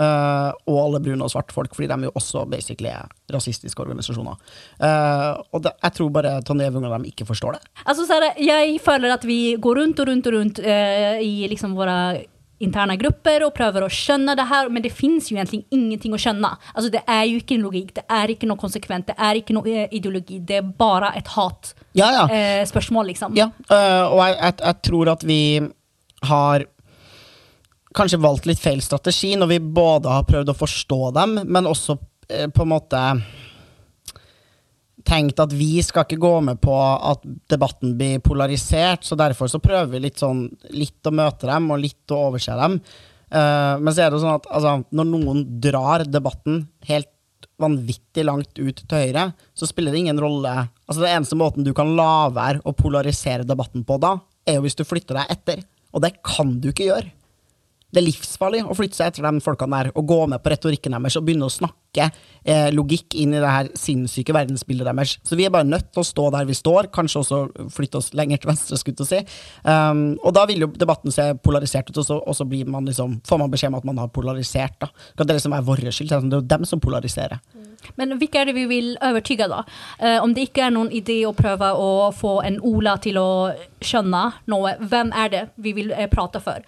Uh, 0.02 0.50
og 0.72 0.78
alle 0.82 1.02
brune 1.04 1.22
og 1.22 1.30
svarte 1.30 1.54
folk, 1.54 1.76
fordi 1.78 1.90
de 1.92 2.08
jo 2.08 2.14
også 2.18 2.42
basically 2.50 2.90
er 2.90 3.10
rasistiske 3.30 3.84
organisasjoner. 3.84 4.40
Uh, 4.82 5.38
og 5.54 5.62
det, 5.62 5.76
jeg 5.84 5.96
tror 5.98 6.10
bare 6.16 6.32
Tonje 6.48 6.70
Evung 6.72 6.88
og 6.88 6.96
dem 6.96 7.06
ikke 7.12 7.28
forstår 7.28 7.60
det. 7.60 7.62
Altså, 7.84 8.08
så 8.10 8.18
jeg 8.42 8.80
føler 8.82 9.14
at 9.14 9.28
vi 9.28 9.58
går 9.62 9.78
rundt 9.78 10.02
og 10.02 10.10
rundt 10.10 10.30
og 10.32 10.38
rundt 10.40 10.62
uh, 10.64 11.22
i 11.22 11.46
liksom 11.52 11.76
våra 11.78 12.16
interna 12.66 12.96
grupper 13.00 13.46
og 13.46 13.54
prøver 13.58 13.86
å 13.86 13.92
skjønne 13.92 14.36
det 14.38 14.48
her, 14.50 14.70
men 14.74 14.84
det 14.86 14.94
finns 14.96 15.30
jo 15.32 15.38
egentlig 15.38 15.64
ingenting 15.74 16.16
å 16.16 16.20
skjønne. 16.22 16.52
Alltså 16.74 16.92
det 16.94 17.04
jo 17.30 17.40
ikke 17.42 17.58
en 17.58 17.66
logikk, 17.66 17.94
det 17.98 18.06
er 18.18 18.34
ikke 18.34 18.50
noe 18.50 18.62
konsekvent, 18.62 19.10
det 19.12 19.18
er 19.18 19.40
ikke 19.40 19.56
noe 19.58 19.72
eh, 19.72 19.88
ideologi, 19.98 20.40
det 20.46 20.60
er 20.62 20.74
bare 20.78 21.14
et 21.20 21.32
hat. 21.36 21.74
Ja, 21.98 22.12
ja. 22.16 22.26
Eh, 22.30 23.04
liksom. 23.08 23.36
Ja, 23.38 23.50
øh, 23.72 24.06
og 24.14 24.22
jeg, 24.26 24.38
jeg, 24.38 24.60
jeg 24.62 24.82
tror 24.88 25.14
at 25.16 25.26
vi 25.28 25.42
har 26.30 26.68
kanskje 27.98 28.22
valgt 28.24 28.48
litt 28.48 28.62
feil 28.62 28.82
strategi 28.84 29.34
når 29.36 29.52
vi 29.52 29.60
både 29.60 30.12
har 30.14 30.28
prøvd 30.28 30.54
å 30.54 30.58
forstå 30.58 31.02
dem, 31.18 31.40
men 31.44 31.70
også 31.70 31.98
eh, 32.30 32.48
på 32.48 32.66
en 32.66 32.72
måte 32.72 33.02
tenkt 35.08 35.40
at 35.42 35.54
vi 35.56 35.82
skal 35.86 36.06
ikke 36.06 36.22
gå 36.22 36.34
med 36.46 36.60
på 36.64 36.76
at 36.76 37.24
debatten 37.52 37.96
blir 38.00 38.22
polarisert, 38.24 39.06
så 39.06 39.18
derfor 39.20 39.50
så 39.52 39.62
prøver 39.64 39.90
vi 39.94 40.04
litt 40.08 40.22
sånn 40.22 40.46
litt 40.76 41.08
å 41.08 41.16
møte 41.16 41.50
dem 41.50 41.72
og 41.74 41.82
litt 41.82 42.14
å 42.14 42.28
overse 42.30 42.58
dem. 42.60 42.78
Uh, 43.32 43.80
men 43.80 43.94
så 43.94 44.04
er 44.04 44.12
det 44.12 44.20
jo 44.20 44.26
sånn 44.26 44.40
at 44.42 44.48
altså, 44.52 44.76
når 44.92 45.08
noen 45.08 45.44
drar 45.64 46.04
debatten 46.08 46.66
helt 46.90 47.12
vanvittig 47.62 48.26
langt 48.26 48.58
ut 48.60 48.82
til 48.82 48.98
høyre, 48.98 49.30
så 49.54 49.70
spiller 49.70 49.94
det 49.94 50.02
ingen 50.04 50.20
rolle. 50.22 50.52
Altså 50.88 51.04
Den 51.04 51.16
eneste 51.16 51.38
måten 51.40 51.66
du 51.66 51.72
kan 51.78 51.94
la 51.98 52.28
være 52.34 52.64
å 52.66 52.76
polarisere 52.76 53.48
debatten 53.48 53.86
på 53.88 54.00
da, 54.02 54.18
er 54.48 54.58
jo 54.58 54.66
hvis 54.66 54.80
du 54.80 54.86
flytter 54.88 55.22
deg 55.22 55.36
etter. 55.36 55.64
Og 55.92 56.04
det 56.04 56.16
kan 56.26 56.56
du 56.62 56.72
ikke 56.72 56.90
gjøre. 56.90 57.12
Det 57.92 58.00
er 58.00 58.08
livsfarlig 58.08 58.64
å 58.64 58.76
flytte 58.78 58.98
seg 58.98 59.12
etter 59.12 59.28
de 59.28 59.44
folkene 59.44 59.82
der 59.82 59.92
og 60.00 60.08
gå 60.08 60.20
med 60.32 60.42
på 60.44 60.54
retorikken 60.54 60.96
deres 60.96 61.18
og 61.20 61.26
begynne 61.28 61.50
å 61.50 61.54
snakke 61.54 61.81
eh, 62.00 62.70
logikk 62.74 63.16
inn 63.20 63.36
i 63.36 63.42
det 63.42 63.52
her 63.52 63.70
sinnssyke 63.78 64.34
verdensbildet 64.36 64.88
deres. 64.88 65.18
Så 65.28 65.38
vi 65.40 65.46
er 65.46 65.54
bare 65.54 65.68
nødt 65.68 65.92
til 65.92 66.04
å 66.04 66.08
stå 66.08 66.30
der 66.36 66.48
vi 66.50 66.58
står, 66.58 66.92
kanskje 66.94 67.22
også 67.22 67.42
flytte 67.74 68.02
oss 68.02 68.12
lenger 68.18 68.42
til 68.42 68.52
venstre, 68.52 68.80
skulle 68.80 69.06
jeg 69.06 69.12
si. 69.12 69.42
Um, 69.66 70.04
og 70.24 70.36
da 70.38 70.46
vil 70.50 70.66
jo 70.66 70.72
debatten 70.74 71.14
se 71.14 71.32
polarisert 71.44 71.90
ut, 71.92 71.98
og 71.98 72.08
så, 72.08 72.20
og 72.20 72.38
så 72.38 72.48
man 72.66 72.88
liksom, 72.88 73.20
får 73.28 73.42
man 73.42 73.52
beskjed 73.52 73.74
om 73.74 73.80
at 73.82 73.90
man 73.90 74.04
har 74.04 74.12
polarisert. 74.14 74.78
da. 74.82 74.92
Kan 75.18 75.28
det 75.28 75.40
liksom 75.40 75.56
være 75.56 75.68
vår 75.68 75.84
skyld? 75.92 76.10
Det 76.10 76.18
er 76.18 76.40
jo 76.40 76.48
dem 76.56 76.66
som 76.66 76.80
polariserer. 76.80 77.42
Men 77.98 78.16
hvilke 78.20 78.42
er 78.42 78.50
det 78.50 78.56
vi 78.56 78.68
vil 78.70 78.94
overtyge, 79.02 79.48
da? 79.50 79.64
Eh, 80.00 80.20
om 80.24 80.34
det 80.34 80.50
ikke 80.50 80.68
er 80.68 80.76
noen 80.76 80.92
idé 80.94 81.22
å 81.26 81.36
prøve 81.38 81.72
å 81.74 82.12
få 82.16 82.40
en 82.46 82.60
Ola 82.62 82.98
til 83.02 83.18
å 83.18 83.30
skjønne 83.82 84.24
noe, 84.52 84.76
hvem 84.80 85.12
er 85.18 85.34
det 85.34 85.44
vi 85.62 85.74
vil 85.78 85.94
eh, 85.96 86.10
prate 86.12 86.42
for? 86.44 86.62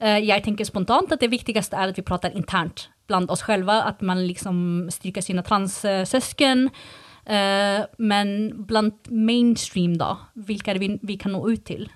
Eh, 0.00 0.20
jeg 0.24 0.44
tenker 0.46 0.68
spontant 0.68 1.12
at 1.12 1.20
det 1.20 1.32
viktigste 1.32 1.76
er 1.76 1.92
at 1.92 2.00
vi 2.00 2.06
prater 2.06 2.34
internt 2.34 2.88
blant 3.10 3.30
oss 3.30 3.44
selv. 3.46 3.70
At 3.70 4.02
man 4.02 4.24
liksom 4.26 4.90
stryker 4.92 5.24
sine 5.24 5.44
transsøsken. 5.46 6.68
Uh, 7.24 7.86
men 7.98 8.52
blant 8.68 9.08
mainstream, 9.10 9.96
da? 10.00 10.14
Hvilke 10.36 10.76
vi, 10.80 10.90
vi 11.02 11.16
kan 11.16 11.32
nå 11.32 11.40
ut 11.48 11.64
til? 11.64 11.86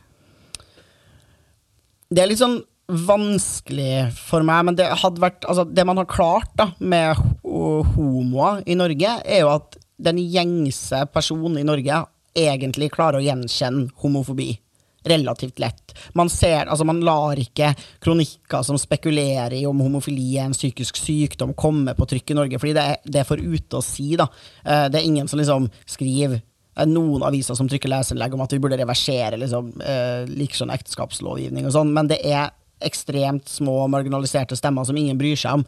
Det 2.08 2.22
er 2.22 2.30
litt 2.30 2.40
sånn 2.40 2.62
vanskelig 2.88 4.06
for 4.16 4.40
meg, 4.48 4.62
men 4.64 4.76
det 4.78 4.86
hadde 5.02 5.20
vært 5.20 5.44
Altså, 5.44 5.66
det 5.68 5.84
man 5.84 5.98
har 6.00 6.08
klart 6.08 6.54
da 6.56 6.70
med 6.80 7.18
ho- 7.44 7.82
homoer 7.92 8.62
i 8.64 8.76
Norge, 8.80 9.18
er 9.28 9.42
jo 9.42 9.50
at 9.52 9.76
den 10.00 10.16
gjengse 10.22 11.02
personen 11.12 11.58
i 11.60 11.66
Norge 11.68 11.98
egentlig 12.38 12.88
klarer 12.94 13.18
å 13.18 13.24
gjenkjenne 13.26 13.90
homofobi. 14.00 14.54
Relativt 15.06 15.60
lett. 15.62 15.94
Man 16.18 16.28
ser, 16.28 16.66
altså 16.66 16.84
man 16.84 17.00
lar 17.06 17.38
ikke 17.38 17.70
kronikker 18.02 18.64
som 18.66 18.78
spekulerer 18.80 19.54
i 19.60 19.64
om 19.68 19.78
homofili 19.84 20.32
er 20.36 20.48
en 20.48 20.56
psykisk 20.56 20.98
sykdom, 20.98 21.54
komme 21.54 21.94
på 21.94 22.08
trykk 22.10 22.34
i 22.34 22.38
Norge, 22.38 22.58
fordi 22.58 22.74
det 22.76 22.86
er, 22.92 23.00
det 23.06 23.22
er 23.22 23.28
for 23.28 23.38
ute 23.38 23.78
å 23.78 23.84
si, 23.84 24.10
da. 24.18 24.26
Eh, 24.64 24.88
Det 24.88 25.00
er 25.00 25.06
ingen 25.06 25.28
som 25.30 25.38
liksom 25.38 25.70
skriver 25.86 26.42
er 26.78 26.86
noen 26.86 27.24
aviser 27.26 27.56
som 27.58 27.68
trykker 27.70 27.90
leserinnlegg 27.90 28.34
om 28.34 28.42
at 28.44 28.52
vi 28.54 28.60
burde 28.62 28.78
reversere 28.78 29.38
liksom, 29.40 29.72
eh, 29.82 30.28
likesånn 30.30 30.70
ekteskapslovgivning 30.74 31.66
og 31.66 31.74
sånn, 31.74 31.92
men 31.94 32.10
det 32.10 32.20
er 32.24 32.52
ekstremt 32.86 33.48
små 33.50 33.88
marginaliserte 33.90 34.56
stemmer 34.58 34.86
som 34.86 34.96
ingen 34.96 35.18
bryr 35.18 35.38
seg 35.38 35.58
om. 35.58 35.64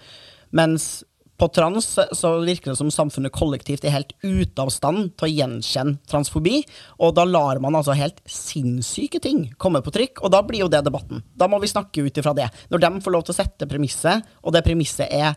Mens 0.55 1.03
på 1.41 1.49
trans 1.57 1.87
så 2.19 2.31
virker 2.45 2.71
det 2.75 2.79
som 2.79 2.91
samfunnet 2.93 3.33
kollektivt 3.33 3.85
er 3.89 3.95
helt 3.97 4.13
ute 4.23 4.61
av 4.63 4.69
stand 4.75 5.15
til 5.19 5.27
å 5.27 5.33
gjenkjenne 5.33 5.97
transfobi, 6.11 6.61
og 7.01 7.15
da 7.17 7.25
lar 7.25 7.59
man 7.65 7.79
altså 7.81 7.97
helt 7.97 8.21
sinnssyke 8.29 9.19
ting 9.25 9.47
komme 9.61 9.81
på 9.83 9.93
trykk, 9.97 10.21
og 10.23 10.35
da 10.37 10.43
blir 10.47 10.67
jo 10.67 10.69
det 10.73 10.83
debatten. 10.87 11.23
Da 11.35 11.49
må 11.49 11.59
vi 11.63 11.71
snakke 11.73 12.05
ut 12.05 12.21
ifra 12.21 12.35
det. 12.37 12.51
Når 12.71 12.85
de 12.85 12.91
får 13.07 13.17
lov 13.17 13.25
til 13.25 13.35
å 13.35 13.39
sette 13.41 13.69
premisset, 13.71 14.29
og 14.45 14.53
det 14.55 14.63
premisset 14.69 15.09
er 15.11 15.35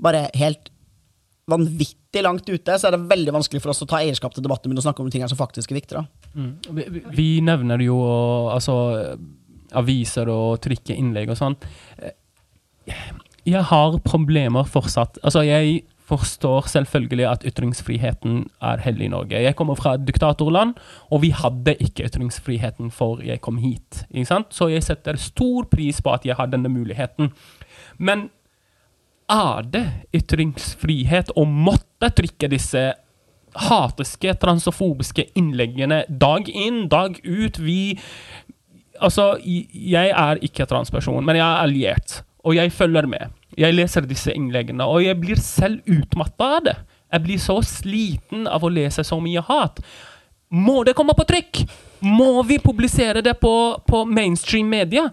bare 0.00 0.26
helt 0.40 0.72
vanvittig 1.46 2.24
langt 2.26 2.48
ute, 2.50 2.74
så 2.80 2.88
er 2.88 2.96
det 2.96 3.04
veldig 3.12 3.36
vanskelig 3.36 3.60
for 3.62 3.70
oss 3.70 3.84
å 3.84 3.86
ta 3.86 4.00
eierskap 4.02 4.34
til 4.34 4.42
debatten 4.42 4.72
og 4.74 4.82
snakke 4.82 5.04
om 5.04 5.10
ting 5.14 5.22
som 5.30 5.38
faktisk 5.38 5.70
er 5.70 5.78
viktige. 5.78 6.02
Vi, 6.34 6.86
vi- 6.96 7.04
vi 7.14 7.26
nevner 7.44 7.78
jo 7.84 8.00
altså, 8.50 8.74
aviser 9.78 10.26
og 10.32 10.56
trykke 10.64 10.96
innlegg 10.98 11.30
og 11.30 11.38
sånn. 11.38 11.54
Jeg 13.46 13.62
har 13.70 13.98
problemer 14.04 14.66
fortsatt. 14.66 15.20
Altså, 15.22 15.44
jeg 15.46 15.84
forstår 16.06 16.68
selvfølgelig 16.70 17.26
at 17.26 17.44
ytringsfriheten 17.46 18.44
er 18.62 18.82
hellig 18.84 19.08
i 19.08 19.12
Norge. 19.12 19.42
Jeg 19.42 19.56
kommer 19.58 19.78
fra 19.78 19.96
et 19.96 20.04
diktatorland, 20.06 20.76
og 21.10 21.22
vi 21.22 21.32
hadde 21.34 21.74
ikke 21.82 22.06
ytringsfriheten 22.06 22.92
før 22.94 23.22
jeg 23.26 23.42
kom 23.42 23.58
hit. 23.62 24.04
Så 24.54 24.70
jeg 24.70 24.84
setter 24.86 25.18
stor 25.18 25.66
pris 25.70 26.00
på 26.02 26.14
at 26.14 26.26
jeg 26.26 26.38
har 26.38 26.50
denne 26.52 26.70
muligheten. 26.70 27.32
Men 27.98 28.28
er 29.30 29.66
det 29.66 29.86
ytringsfrihet 30.14 31.32
å 31.34 31.44
måtte 31.46 32.12
trykke 32.14 32.50
disse 32.52 32.84
hatiske, 33.66 34.34
transofobiske 34.38 35.30
innleggene 35.38 36.04
dag 36.08 36.48
inn, 36.50 36.86
dag 36.92 37.18
ut? 37.24 37.58
Vi 37.58 37.98
Altså, 38.96 39.34
jeg 39.44 40.08
er 40.08 40.38
ikke 40.40 40.64
transperson, 40.64 41.20
men 41.20 41.36
jeg 41.36 41.44
er 41.44 41.58
alliert, 41.66 42.14
og 42.46 42.54
jeg 42.54 42.72
følger 42.72 43.08
med. 43.10 43.32
Jeg 43.58 43.74
leser 43.74 44.06
disse 44.06 44.34
innleggene, 44.34 44.86
og 44.86 45.02
jeg 45.02 45.18
blir 45.18 45.40
selv 45.42 45.82
utmatta 45.90 46.52
av 46.58 46.68
det. 46.68 46.76
Jeg 47.12 47.24
blir 47.24 47.40
så 47.42 47.56
sliten 47.64 48.46
av 48.50 48.64
å 48.66 48.70
lese 48.70 49.04
så 49.06 49.18
mye 49.22 49.42
hat. 49.48 49.82
Må 50.54 50.84
det 50.86 50.94
komme 50.94 51.14
på 51.18 51.26
trykk? 51.26 51.64
Må 52.06 52.42
vi 52.46 52.58
publisere 52.62 53.22
det 53.24 53.34
på, 53.40 53.50
på 53.88 54.02
mainstream 54.04 54.68
media? 54.70 55.06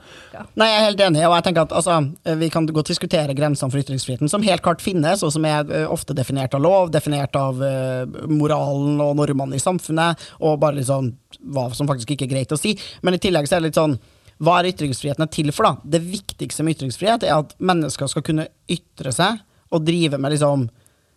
Nei, 0.60 0.68
jeg 0.68 0.78
er 0.78 0.86
helt 0.90 1.04
enig, 1.06 1.22
og 1.26 1.36
jeg 1.38 1.46
tenker 1.48 1.64
at 1.64 1.76
altså, 1.80 1.96
vi 2.38 2.50
kan 2.54 2.68
godt 2.70 2.92
diskutere 2.92 3.34
grensene 3.38 3.72
for 3.72 3.82
ytringsfriheten, 3.82 4.30
som 4.30 4.46
helt 4.46 4.62
klart 4.66 4.84
finnes, 4.84 5.24
og 5.26 5.32
som 5.34 5.48
er 5.50 5.72
eh, 5.72 5.88
ofte 5.90 6.14
definert 6.18 6.54
av 6.54 6.62
lov, 6.62 6.92
definert 6.94 7.38
av 7.40 7.62
uh, 7.64 8.04
moralen 8.30 9.00
og 9.02 9.16
normene 9.22 9.58
i 9.58 9.64
samfunnet, 9.64 10.28
og 10.44 10.60
bare 10.62 10.82
litt 10.82 10.92
sånn 10.92 11.14
hva 11.56 11.70
som 11.74 11.90
faktisk 11.90 12.14
ikke 12.14 12.28
er 12.28 12.36
greit 12.36 12.54
å 12.54 12.60
si. 12.60 12.76
Men 13.02 13.18
i 13.18 13.24
tillegg 13.24 13.50
så 13.50 13.58
er 13.58 13.64
det 13.64 13.72
litt 13.72 13.80
sånn 13.80 13.98
hva 14.44 14.60
er 14.60 14.72
ytringsfriheten 14.74 15.30
til 15.32 15.52
for, 15.56 15.70
da? 15.70 15.92
Det 15.96 16.04
viktigste 16.04 16.66
med 16.66 16.78
ytringsfrihet 16.78 17.26
er 17.28 17.36
at 17.38 17.54
mennesker 17.64 18.10
skal 18.12 18.26
kunne 18.26 18.50
ytre 18.72 19.14
seg 19.16 19.42
og 19.74 19.86
drive 19.88 20.20
med 20.22 20.36
liksom 20.36 20.68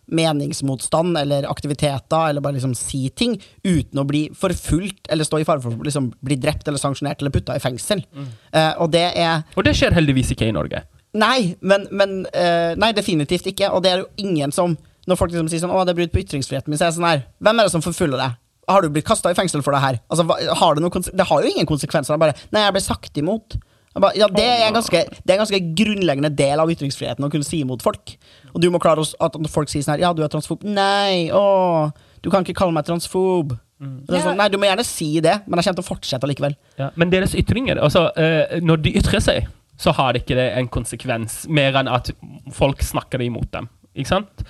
meningsmotstand 0.07 1.17
eller 1.19 1.49
aktiviteter, 1.51 2.29
eller 2.29 2.41
bare 2.41 2.55
liksom 2.55 2.75
si 2.79 3.09
ting, 3.09 3.35
uten 3.63 3.99
å 3.99 4.05
bli 4.07 4.27
forfulgt 4.35 5.09
eller 5.11 5.27
stå 5.27 5.41
i 5.41 5.47
fare 5.47 5.59
for 5.63 5.75
å 5.75 5.87
liksom 5.87 6.13
bli 6.23 6.37
drept 6.39 6.67
eller 6.67 6.79
sanksjonert 6.79 7.21
eller 7.21 7.33
putta 7.35 7.57
i 7.57 7.63
fengsel. 7.63 8.05
Eh, 8.15 8.71
og 8.79 8.91
det 8.95 9.09
er 9.19 9.43
Og 9.55 9.67
det 9.67 9.75
skjer 9.75 9.97
heldigvis 9.97 10.31
ikke 10.31 10.47
i 10.47 10.55
Norge. 10.55 10.85
Nei, 11.17 11.55
men, 11.59 11.87
men 11.91 12.19
uh, 12.29 12.75
Nei, 12.79 12.91
definitivt 12.93 13.47
ikke. 13.49 13.71
Og 13.73 13.81
det 13.83 13.93
er 13.93 14.03
jo 14.03 14.09
ingen 14.21 14.51
som 14.53 14.77
Når 15.07 15.15
folk 15.15 15.31
liksom 15.31 15.47
sier 15.47 15.61
sånn 15.63 15.71
'Å, 15.71 15.85
det 15.87 15.93
er 15.93 15.99
brudd 16.01 16.11
på 16.11 16.19
ytringsfriheten 16.19 16.67
min', 16.67 16.77
så 16.77 16.83
er 16.83 16.89
jeg 16.91 16.97
sånn 16.97 17.07
her 17.07 17.21
Hvem 17.39 17.59
er 17.59 17.63
det 17.63 17.71
som 17.71 17.83
forfølger 17.83 18.19
deg? 18.19 18.33
Har 18.67 18.83
du 18.83 18.91
blitt 18.91 19.07
kasta 19.07 19.31
i 19.31 19.37
fengsel 19.37 19.63
for 19.63 19.75
det 19.75 19.81
her? 19.83 19.99
Altså, 20.11 20.25
har 20.27 20.75
det, 20.75 20.83
noen 20.83 21.05
det 21.07 21.27
har 21.29 21.43
jo 21.43 21.51
ingen 21.53 21.67
konsekvenser. 21.69 22.13
Det 22.13 22.17
er 22.17 22.25
bare 22.25 22.47
'Nei, 22.51 22.65
jeg 22.65 22.75
ble 22.75 22.83
sagt 22.83 23.21
imot'. 23.21 23.59
Jeg 23.97 24.01
bare, 24.03 24.17
ja, 24.19 24.27
det 24.29 24.43
er, 24.45 24.67
en 24.67 24.75
ganske, 24.75 24.99
det 25.09 25.31
er 25.31 25.39
en 25.39 25.41
ganske 25.41 25.61
grunnleggende 25.79 26.29
del 26.37 26.59
av 26.61 26.69
ytringsfriheten 26.69 27.25
å 27.25 27.31
kunne 27.33 27.47
si 27.47 27.63
imot 27.63 27.81
folk. 27.81 28.13
Og 28.53 28.61
du 28.61 28.69
må 28.69 28.77
klare 28.77 29.01
at 29.01 29.37
folk 29.49 29.71
sier 29.71 29.81
sånn 29.81 29.95
her 29.95 30.03
'Ja, 30.05 30.13
du 30.13 30.21
er 30.23 30.29
transfob'. 30.29 30.63
Nei, 30.67 31.31
å, 31.31 31.91
du 32.21 32.29
kan 32.29 32.43
ikke 32.43 32.59
kalle 32.59 32.75
meg 32.75 32.85
transfob. 32.85 33.57
Det 33.79 34.17
er 34.17 34.23
sånn, 34.25 34.37
nei, 34.37 34.49
du 34.49 34.57
må 34.57 34.65
gjerne 34.65 34.85
si 34.85 35.19
det, 35.21 35.43
men 35.45 35.59
jeg 35.59 35.69
kommer 35.69 35.81
til 35.81 35.85
å 35.85 35.91
fortsette 35.91 36.29
likevel. 36.29 36.55
Ja, 36.81 36.89
men 36.97 37.11
deres 37.13 37.35
ytringer 37.37 37.77
altså, 37.77 38.07
eh, 38.17 38.57
Når 38.65 38.81
de 38.81 38.93
ytrer 38.97 39.21
seg, 39.21 39.47
så 39.77 39.93
har 39.93 40.13
det 40.13 40.23
ikke 40.23 40.37
det 40.39 40.47
en 40.57 40.67
konsekvens, 40.67 41.43
mer 41.47 41.77
enn 41.77 41.87
at 41.87 42.09
folk 42.57 42.81
snakker 42.81 43.21
imot 43.21 43.51
dem. 43.53 43.69
Ikke 43.97 44.09
sant? 44.09 44.43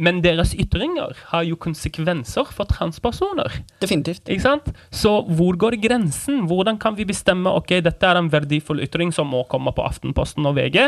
Men 0.00 0.22
deres 0.24 0.54
ytringer 0.56 1.12
har 1.28 1.44
jo 1.44 1.58
konsekvenser 1.60 2.48
for 2.54 2.68
transpersoner. 2.70 3.60
Definitivt. 3.82 4.24
Ikke 4.32 4.44
sant? 4.46 4.70
Så 4.94 5.12
hvor 5.28 5.58
går 5.60 5.76
grensen? 5.82 6.46
Hvordan 6.48 6.78
kan 6.80 6.96
vi 6.96 7.04
bestemme 7.08 7.52
ok, 7.52 7.76
dette 7.84 8.08
er 8.08 8.20
en 8.20 8.30
verdifull 8.32 8.80
ytring 8.86 9.12
som 9.12 9.28
må 9.28 9.42
komme 9.50 9.74
på 9.76 9.84
Aftenposten 9.84 10.48
og 10.48 10.56
VG, 10.56 10.78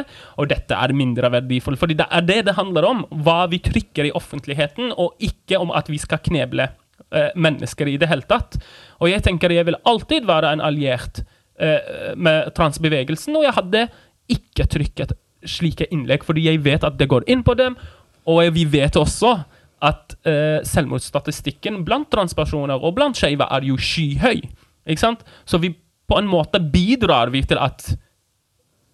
og 0.40 0.48
dette 0.52 0.78
er 0.78 0.96
mindre 0.96 1.28
verdifull? 1.34 1.76
Fordi 1.80 1.98
det 2.00 2.08
er 2.08 2.24
det 2.28 2.38
det 2.48 2.56
handler 2.56 2.88
om. 2.88 3.04
Hva 3.26 3.44
vi 3.52 3.60
trykker 3.64 4.08
i 4.08 4.14
offentligheten, 4.16 4.94
og 4.96 5.18
ikke 5.20 5.60
om 5.60 5.74
at 5.76 5.92
vi 5.92 6.00
skal 6.00 6.22
kneble 6.24 6.70
eh, 7.12 7.30
mennesker 7.36 7.92
i 7.92 7.98
det 8.00 8.08
hele 8.08 8.24
tatt. 8.28 8.56
Og 9.02 9.12
jeg 9.12 9.24
tenker 9.26 9.52
jeg 9.52 9.68
vil 9.68 9.80
alltid 9.88 10.24
være 10.28 10.54
en 10.56 10.64
alliert 10.64 11.20
eh, 11.60 12.14
med 12.16 12.54
transbevegelsen, 12.56 13.36
og 13.36 13.44
jeg 13.44 13.58
hadde 13.60 13.88
ikke 14.32 14.70
trykket 14.72 15.12
slike 15.48 15.88
innlegg, 15.90 16.24
fordi 16.24 16.46
jeg 16.46 16.62
vet 16.64 16.84
at 16.86 16.98
det 17.00 17.10
går 17.10 17.26
inn 17.30 17.42
på 17.46 17.56
dem, 17.58 17.76
og 18.28 18.42
vi 18.54 18.64
vet 18.70 18.96
også 18.98 19.34
at 19.82 20.14
eh, 20.28 20.60
selvmordsstatistikken 20.66 21.80
blant 21.86 22.10
transpersoner 22.12 22.78
og 22.78 22.94
blant 22.98 23.18
skeive 23.18 23.48
er 23.50 23.66
jo 23.66 23.78
skyhøy. 23.80 24.42
Ikke 24.86 25.02
sant? 25.02 25.24
Så 25.44 25.58
vi 25.62 25.72
på 26.06 26.18
en 26.18 26.28
måte 26.30 26.60
bidrar 26.62 27.32
vi 27.34 27.42
til 27.46 27.58
at 27.58 27.94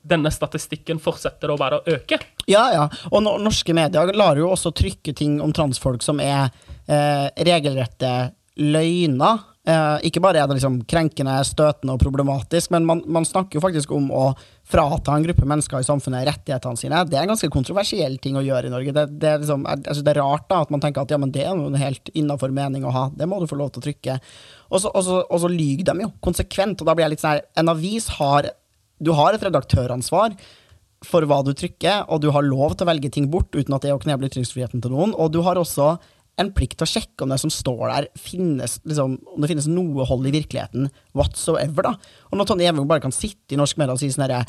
denne 0.09 0.31
statistikken 0.33 1.01
fortsetter 1.03 1.51
å 1.53 1.59
bare 1.61 1.83
øke. 1.91 2.21
Ja, 2.49 2.65
ja. 2.73 2.87
Og 3.13 3.21
no 3.25 3.37
norske 3.43 3.75
medier 3.77 4.15
lar 4.17 4.39
jo 4.41 4.49
også 4.55 4.73
trykke 4.77 5.13
ting 5.17 5.37
om 5.45 5.53
transfolk 5.53 6.05
som 6.05 6.23
er 6.25 6.49
eh, 6.89 7.27
regelrette 7.45 8.13
løgner. 8.59 9.45
Eh, 9.69 10.07
ikke 10.09 10.23
bare 10.25 10.41
er 10.41 10.49
det 10.49 10.57
liksom 10.57 10.79
krenkende, 10.89 11.35
støtende 11.45 11.93
og 11.93 12.01
problematisk, 12.01 12.71
men 12.73 12.87
man, 12.89 13.03
man 13.05 13.27
snakker 13.29 13.59
jo 13.59 13.61
faktisk 13.61 13.91
om 13.93 14.07
å 14.17 14.31
frata 14.69 15.13
en 15.13 15.27
gruppe 15.27 15.45
mennesker 15.49 15.83
i 15.83 15.85
samfunnet 15.85 16.25
rettighetene 16.29 16.81
sine. 16.81 17.03
Det 17.05 17.19
er 17.19 17.27
en 17.27 17.35
ganske 17.35 17.51
kontroversiell 17.53 18.17
ting 18.23 18.39
å 18.41 18.45
gjøre 18.47 18.71
i 18.71 18.73
Norge. 18.73 18.95
Det, 18.97 19.05
det, 19.21 19.29
er, 19.35 19.43
liksom, 19.43 19.67
jeg, 19.69 19.83
jeg 19.91 20.07
det 20.07 20.15
er 20.15 20.21
rart 20.23 20.47
da, 20.49 20.63
at 20.65 20.73
man 20.73 20.85
tenker 20.85 21.05
at 21.05 21.13
ja, 21.13 21.21
men 21.21 21.35
det 21.35 21.45
er 21.45 21.59
noe 21.59 21.83
helt 21.83 22.09
innafor 22.17 22.55
mening 22.55 22.87
å 22.89 22.95
ha. 22.97 23.05
Det 23.13 23.29
må 23.29 23.43
du 23.43 23.49
få 23.51 23.61
lov 23.61 23.75
til 23.75 23.83
å 23.83 23.87
trykke. 23.91 24.19
Og 24.73 24.85
så, 24.85 24.93
og 25.21 25.49
lyver 25.53 25.85
de 25.91 26.07
jo 26.07 26.15
konsekvent, 26.25 26.81
og 26.81 26.89
da 26.89 26.97
blir 26.97 27.09
jeg 27.09 27.17
litt 27.17 27.25
sånn 27.25 27.37
her 27.37 27.45
En 27.61 27.71
avis 27.73 28.09
har 28.19 28.51
Du 29.01 29.13
har 29.17 29.33
et 29.33 29.45
redaktøransvar 29.45 30.35
for 31.07 31.23
hva 31.31 31.43
du 31.47 31.53
trykker, 31.55 32.09
og 32.11 32.25
du 32.25 32.33
har 32.35 32.43
lov 32.43 32.73
til 32.75 32.87
å 32.87 32.89
velge 32.89 33.11
ting 33.15 33.29
bort 33.31 33.55
uten 33.55 33.77
at 33.77 33.85
det 33.85 33.93
er 33.93 33.99
å 33.99 34.03
kneble 34.03 34.27
ytringsfriheten 34.27 34.83
til 34.83 34.97
noen. 34.97 35.13
Og 35.15 35.31
du 35.31 35.39
har 35.47 35.61
også 35.61 35.93
en 36.39 36.53
plikt 36.55 36.79
til 36.79 36.87
å 36.87 36.91
sjekke 36.91 37.25
om 37.25 37.33
det 37.35 37.41
som 37.43 37.53
står 37.53 37.85
der, 37.91 38.09
finnes, 38.19 38.79
liksom, 38.87 39.19
om 39.35 39.43
det 39.43 39.51
finnes 39.51 39.69
noe 39.71 40.07
hold 40.09 40.29
i 40.31 40.35
virkeligheten 40.35 40.91
whatsoever. 41.19 41.91
da. 41.91 41.95
Og 42.31 42.39
når 42.39 42.51
Tonje 42.51 42.71
Evung 42.71 42.89
bare 42.91 43.05
kan 43.05 43.15
sitte 43.15 43.57
i 43.57 43.61
norsk 43.61 43.81
media 43.81 43.97
og 43.97 44.03
si 44.03 44.11
sånn 44.15 44.29
herre 44.29 44.45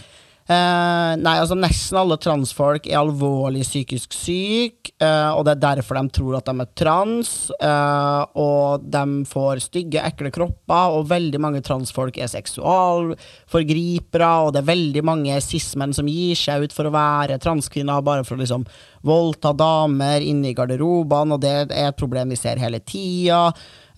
eh, 0.49 1.13
Nei, 1.19 1.35
altså 1.39 1.55
nesten 1.57 1.99
alle 2.01 2.17
transfolk 2.21 2.87
er 2.89 2.99
alvorlig 2.99 3.63
psykisk 3.67 4.15
syke, 4.15 4.93
eh, 5.01 5.31
og 5.33 5.45
det 5.45 5.55
er 5.55 5.63
derfor 5.63 5.99
de 5.99 6.13
tror 6.15 6.39
at 6.39 6.49
de 6.49 6.63
er 6.63 6.71
trans, 6.81 7.31
eh, 7.55 8.23
og 8.41 8.83
de 8.83 9.05
får 9.29 9.63
stygge, 9.67 10.03
ekle 10.03 10.31
kropper, 10.35 10.97
og 10.97 11.09
veldig 11.11 11.41
mange 11.41 11.63
transfolk 11.65 12.17
er 12.17 12.31
seksualforgripere, 12.31 14.31
og 14.45 14.53
det 14.55 14.63
er 14.63 14.71
veldig 14.71 15.05
mange 15.07 15.41
cis-menn 15.45 15.95
som 15.95 16.09
gir 16.09 16.37
seg 16.39 16.65
ut 16.65 16.75
for 16.75 16.89
å 16.89 16.95
være 16.95 17.41
transkvinner 17.41 18.05
bare 18.05 18.25
for 18.27 18.37
å 18.37 18.43
liksom 18.43 18.65
voldta 19.05 19.53
damer 19.55 20.23
inne 20.25 20.51
i 20.51 20.57
garderobene, 20.57 21.37
og 21.37 21.43
det 21.43 21.55
er 21.69 21.89
et 21.89 21.99
problem 21.99 22.33
vi 22.33 22.39
ser 22.39 22.61
hele 22.61 22.81
tida. 22.83 23.49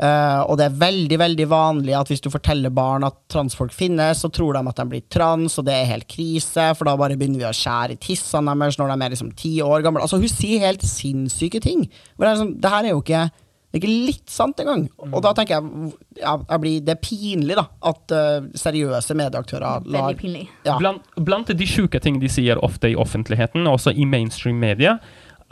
Eh, 0.02 0.40
og 0.50 0.58
det 0.58 0.66
er 0.66 0.78
veldig 0.82 1.18
veldig 1.22 1.46
vanlig 1.52 1.94
at 1.94 2.10
hvis 2.10 2.24
du 2.26 2.32
forteller 2.34 2.74
barn 2.74 3.06
at 3.06 3.20
transfolk 3.30 3.74
finnes, 3.76 4.24
så 4.24 4.32
tror 4.34 4.58
de 4.58 4.64
at 4.72 4.80
de 4.82 4.88
blir 4.90 5.04
trans, 5.14 5.60
og 5.62 5.68
det 5.68 5.76
er 5.78 5.92
helt 5.92 6.08
krise, 6.10 6.72
for 6.78 6.90
da 6.90 6.96
bare 6.98 7.20
begynner 7.20 7.44
vi 7.44 7.50
å 7.50 7.54
skjære 7.54 7.98
i 7.98 8.02
tissene 8.02 8.56
deres 8.64 8.80
når 8.82 8.96
de 8.96 8.98
er 8.98 9.14
liksom 9.14 9.30
ti 9.38 9.54
år 9.62 9.86
gamle. 9.86 10.02
Altså, 10.02 10.18
hun 10.22 10.32
sier 10.32 10.66
helt 10.66 10.86
sinnssyke 10.88 11.62
ting. 11.62 11.86
Det, 11.86 12.26
er 12.26 12.40
sånn, 12.40 12.56
det 12.62 12.74
her 12.74 12.90
er 12.90 12.96
jo 12.96 13.04
ikke 13.04 13.28
det 13.72 13.78
er 13.78 13.86
ikke 13.86 14.08
litt 14.10 14.28
sant 14.28 14.58
engang. 14.60 14.82
Og 15.00 15.22
da 15.24 15.30
tenker 15.32 15.56
jeg, 15.56 15.92
ja, 16.20 16.34
jeg 16.42 16.60
blir, 16.60 16.82
det 16.84 16.92
er 16.92 16.98
pinlig 17.00 17.56
da, 17.56 17.64
at 17.88 18.12
uh, 18.12 18.50
seriøse 18.60 19.16
medieaktører 19.16 19.86
lar 19.86 20.10
Veldig 20.10 20.18
pinlig. 20.20 20.42
ja. 20.68 20.76
Blant, 20.82 21.06
blant 21.16 21.54
de 21.56 21.68
sjuke 21.70 22.02
ting 22.04 22.18
de 22.20 22.28
sier 22.28 22.60
ofte 22.60 22.92
i 22.92 22.98
offentligheten, 23.00 23.70
også 23.72 23.94
i 23.96 24.10
mainstream 24.10 24.60
media, 24.60 24.98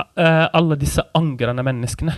uh, 0.02 0.50
alle 0.52 0.76
disse 0.82 1.06
angrende 1.16 1.64
menneskene. 1.64 2.18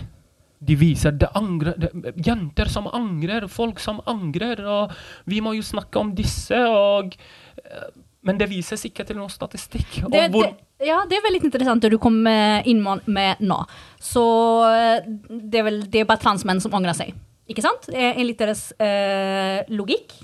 De 0.62 0.76
viser 0.78 1.12
det 1.18 1.28
angrer, 1.34 1.74
det, 1.82 1.90
jenter 2.26 2.68
som 2.70 2.86
angrer, 2.94 3.48
folk 3.50 3.80
som 3.82 3.98
angrer, 4.06 4.60
og 4.62 4.92
vi 5.26 5.40
må 5.42 5.56
jo 5.56 5.62
snakke 5.66 5.98
om 5.98 6.12
disse, 6.14 6.54
og 6.68 7.16
eh, 7.64 7.88
Men 8.22 8.38
det 8.38 8.46
vises 8.52 8.84
ikke 8.86 9.02
til 9.08 9.16
noen 9.18 9.30
statistikk. 9.34 10.04
Og 10.04 10.12
Det, 10.12 10.28
hvor, 10.30 10.44
det, 10.46 10.86
ja, 10.86 11.00
det 11.10 11.16
er 11.18 11.24
veldig 11.24 11.40
interessant 11.48 11.82
det 11.82 11.90
du 11.90 11.98
kom 11.98 12.20
inn 12.22 12.78
med- 12.84 13.08
med 13.10 13.40
nå. 13.42 13.56
Så 13.98 14.22
eh, 14.70 15.02
det 15.28 15.58
er 15.58 15.66
vel 15.66 15.80
det 15.90 16.00
er 16.04 16.06
bare 16.06 16.22
transmenn 16.22 16.60
som 16.62 16.72
angrer 16.78 16.94
seg, 16.94 17.10
Ikke 17.50 17.62
sant? 17.64 17.88
En 17.90 18.20
Enligt 18.22 18.38
deres 18.38 18.68
eh, 18.78 19.64
logikk 19.74 20.14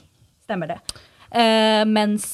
stemmer 0.47 0.69
det. 0.71 0.79
Eh, 1.35 1.83
mens 1.85 2.29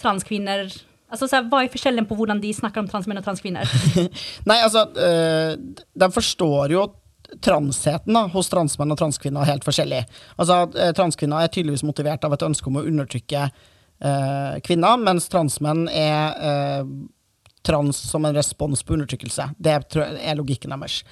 transkvinner 0.00 0.70
Altså, 1.08 1.24
så 1.28 1.38
Hva 1.48 1.62
er 1.64 1.70
forskjellen 1.72 2.04
på 2.08 2.16
hvordan 2.18 2.40
de 2.42 2.50
snakker 2.52 2.82
om 2.82 2.88
transmenn 2.90 3.16
og 3.20 3.24
transkvinner? 3.24 3.64
Nei, 4.48 4.58
altså, 4.60 4.82
øh, 4.92 5.54
de 5.96 6.08
forstår 6.12 6.74
jo 6.74 6.82
transheten 7.44 8.16
da, 8.16 8.24
hos 8.32 8.48
transmenn 8.52 8.94
og 8.94 9.00
transkvinner 9.00 9.48
helt 9.48 9.66
forskjellig. 9.66 10.04
Altså, 10.36 10.62
øh, 10.72 10.94
Transkvinner 10.96 11.44
er 11.44 11.52
tydeligvis 11.52 11.84
motivert 11.86 12.24
av 12.24 12.34
et 12.34 12.46
ønske 12.46 12.70
om 12.70 12.80
å 12.80 12.86
undertrykke 12.88 13.44
eh, 13.44 14.56
kvinner, 14.64 15.00
mens 15.02 15.28
transmenn 15.32 15.86
er 15.92 16.40
eh, 16.50 16.90
trans 17.68 18.00
som 18.10 18.24
en 18.24 18.36
respons 18.36 18.82
på 18.82 18.96
undertrykkelse. 18.96 19.50
Det 19.58 19.76
er 19.76 20.38
logikken 20.38 20.72
deres. 20.72 21.02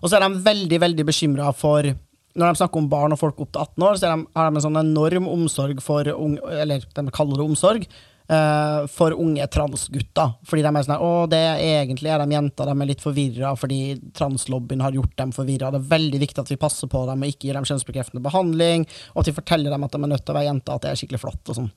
Og 0.00 0.08
så 0.08 0.16
er 0.16 0.26
de 0.26 0.44
veldig, 0.46 0.80
veldig 0.86 1.08
bekymra 1.08 1.52
for 1.56 1.92
når 2.36 2.52
de 2.52 2.60
snakker 2.60 2.82
om 2.82 2.88
barn 2.92 3.14
og 3.14 3.20
folk 3.20 3.38
opp 3.40 3.52
til 3.54 3.62
18 3.62 3.86
år, 3.86 3.96
så 3.96 4.08
er 4.08 4.12
de, 4.12 4.26
har 4.36 4.50
de 4.50 4.58
en 4.60 4.64
sånn 4.66 4.80
enorm 4.82 5.28
omsorg 5.32 5.80
for 5.84 6.08
unge, 6.12 6.42
Eller 6.52 6.84
de 6.84 7.04
kaller 7.14 7.40
det 7.40 7.46
omsorg. 7.46 7.86
Eh, 8.28 8.86
for 8.92 9.14
unge 9.14 9.46
transgutter. 9.52 10.34
Fordi 10.48 10.64
de 10.64 10.72
er 10.72 10.86
sånn 10.86 11.04
å, 11.04 11.12
det 11.30 11.40
er 11.40 11.62
egentlig 11.84 12.12
er 12.12 12.22
de 12.22 12.36
jenter, 12.36 12.70
de 12.70 12.84
er 12.84 12.90
litt 12.90 13.04
forvirra 13.04 13.54
fordi 13.58 13.80
translobbyen 14.16 14.84
har 14.84 14.96
gjort 14.96 15.16
dem 15.20 15.32
forvirra. 15.36 15.72
Det 15.74 15.82
er 15.82 15.94
veldig 15.94 16.22
viktig 16.26 16.44
at 16.44 16.52
vi 16.52 16.60
passer 16.60 16.90
på 16.92 17.06
dem 17.08 17.24
og 17.24 17.32
ikke 17.32 17.48
gir 17.48 17.58
dem 17.58 17.68
kjønnsbekreftende 17.68 18.24
behandling, 18.24 18.86
og 19.14 19.22
at 19.22 19.32
vi 19.32 19.38
forteller 19.38 19.74
dem 19.74 19.86
at 19.86 19.96
de 19.96 20.02
er 20.02 20.14
nødt 20.14 20.26
til 20.26 20.36
å 20.36 20.38
være 20.40 20.50
jenter, 20.50 20.76
at 20.76 20.86
det 20.86 20.92
er 20.92 21.02
skikkelig 21.02 21.24
flott 21.24 21.52
og 21.54 21.60
sånn. 21.60 21.72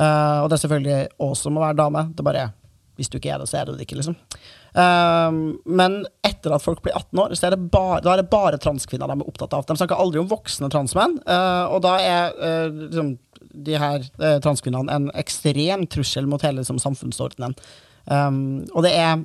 Uh, 0.00 0.40
og 0.40 0.48
det 0.48 0.56
er 0.56 0.60
selvfølgelig 0.62 0.98
også 1.20 1.50
å 1.52 1.60
være 1.60 1.76
dame. 1.76 2.06
Det 2.16 2.22
er 2.22 2.28
bare 2.30 2.50
hvis 2.96 3.10
du 3.12 3.18
ikke 3.18 3.32
er 3.34 3.40
det, 3.42 3.48
så 3.50 3.60
er 3.60 3.68
du 3.68 3.76
det 3.76 3.86
ikke, 3.86 3.98
liksom. 3.98 4.16
Um, 4.72 5.58
men 5.68 5.98
etter 6.24 6.54
at 6.56 6.64
folk 6.64 6.80
blir 6.84 6.94
18 6.96 7.20
år, 7.20 7.34
så 7.36 7.48
er 7.48 7.56
det 7.56 7.68
bare, 7.74 8.00
da 8.04 8.14
er 8.14 8.22
det 8.22 8.30
bare 8.32 8.60
transkvinner 8.62 9.10
de 9.10 9.18
er 9.20 9.28
opptatt 9.28 9.56
av. 9.56 9.66
De 9.68 9.76
snakker 9.76 10.00
aldri 10.00 10.22
om 10.22 10.30
voksne 10.30 10.70
transmenn, 10.72 11.18
uh, 11.26 11.66
og 11.74 11.82
da 11.84 11.98
er 12.00 12.38
uh, 12.38 12.78
liksom, 12.86 13.12
de 13.68 13.76
her 13.76 14.06
uh, 14.22 14.38
transkvinnene 14.44 14.96
en 14.96 15.10
ekstrem 15.20 15.84
trussel 15.92 16.28
mot 16.30 16.44
hele 16.46 16.62
liksom, 16.62 16.80
samfunnsordenen. 16.82 17.56
Um, 18.08 18.64
og 18.72 18.86
det 18.86 18.96
er 18.96 19.20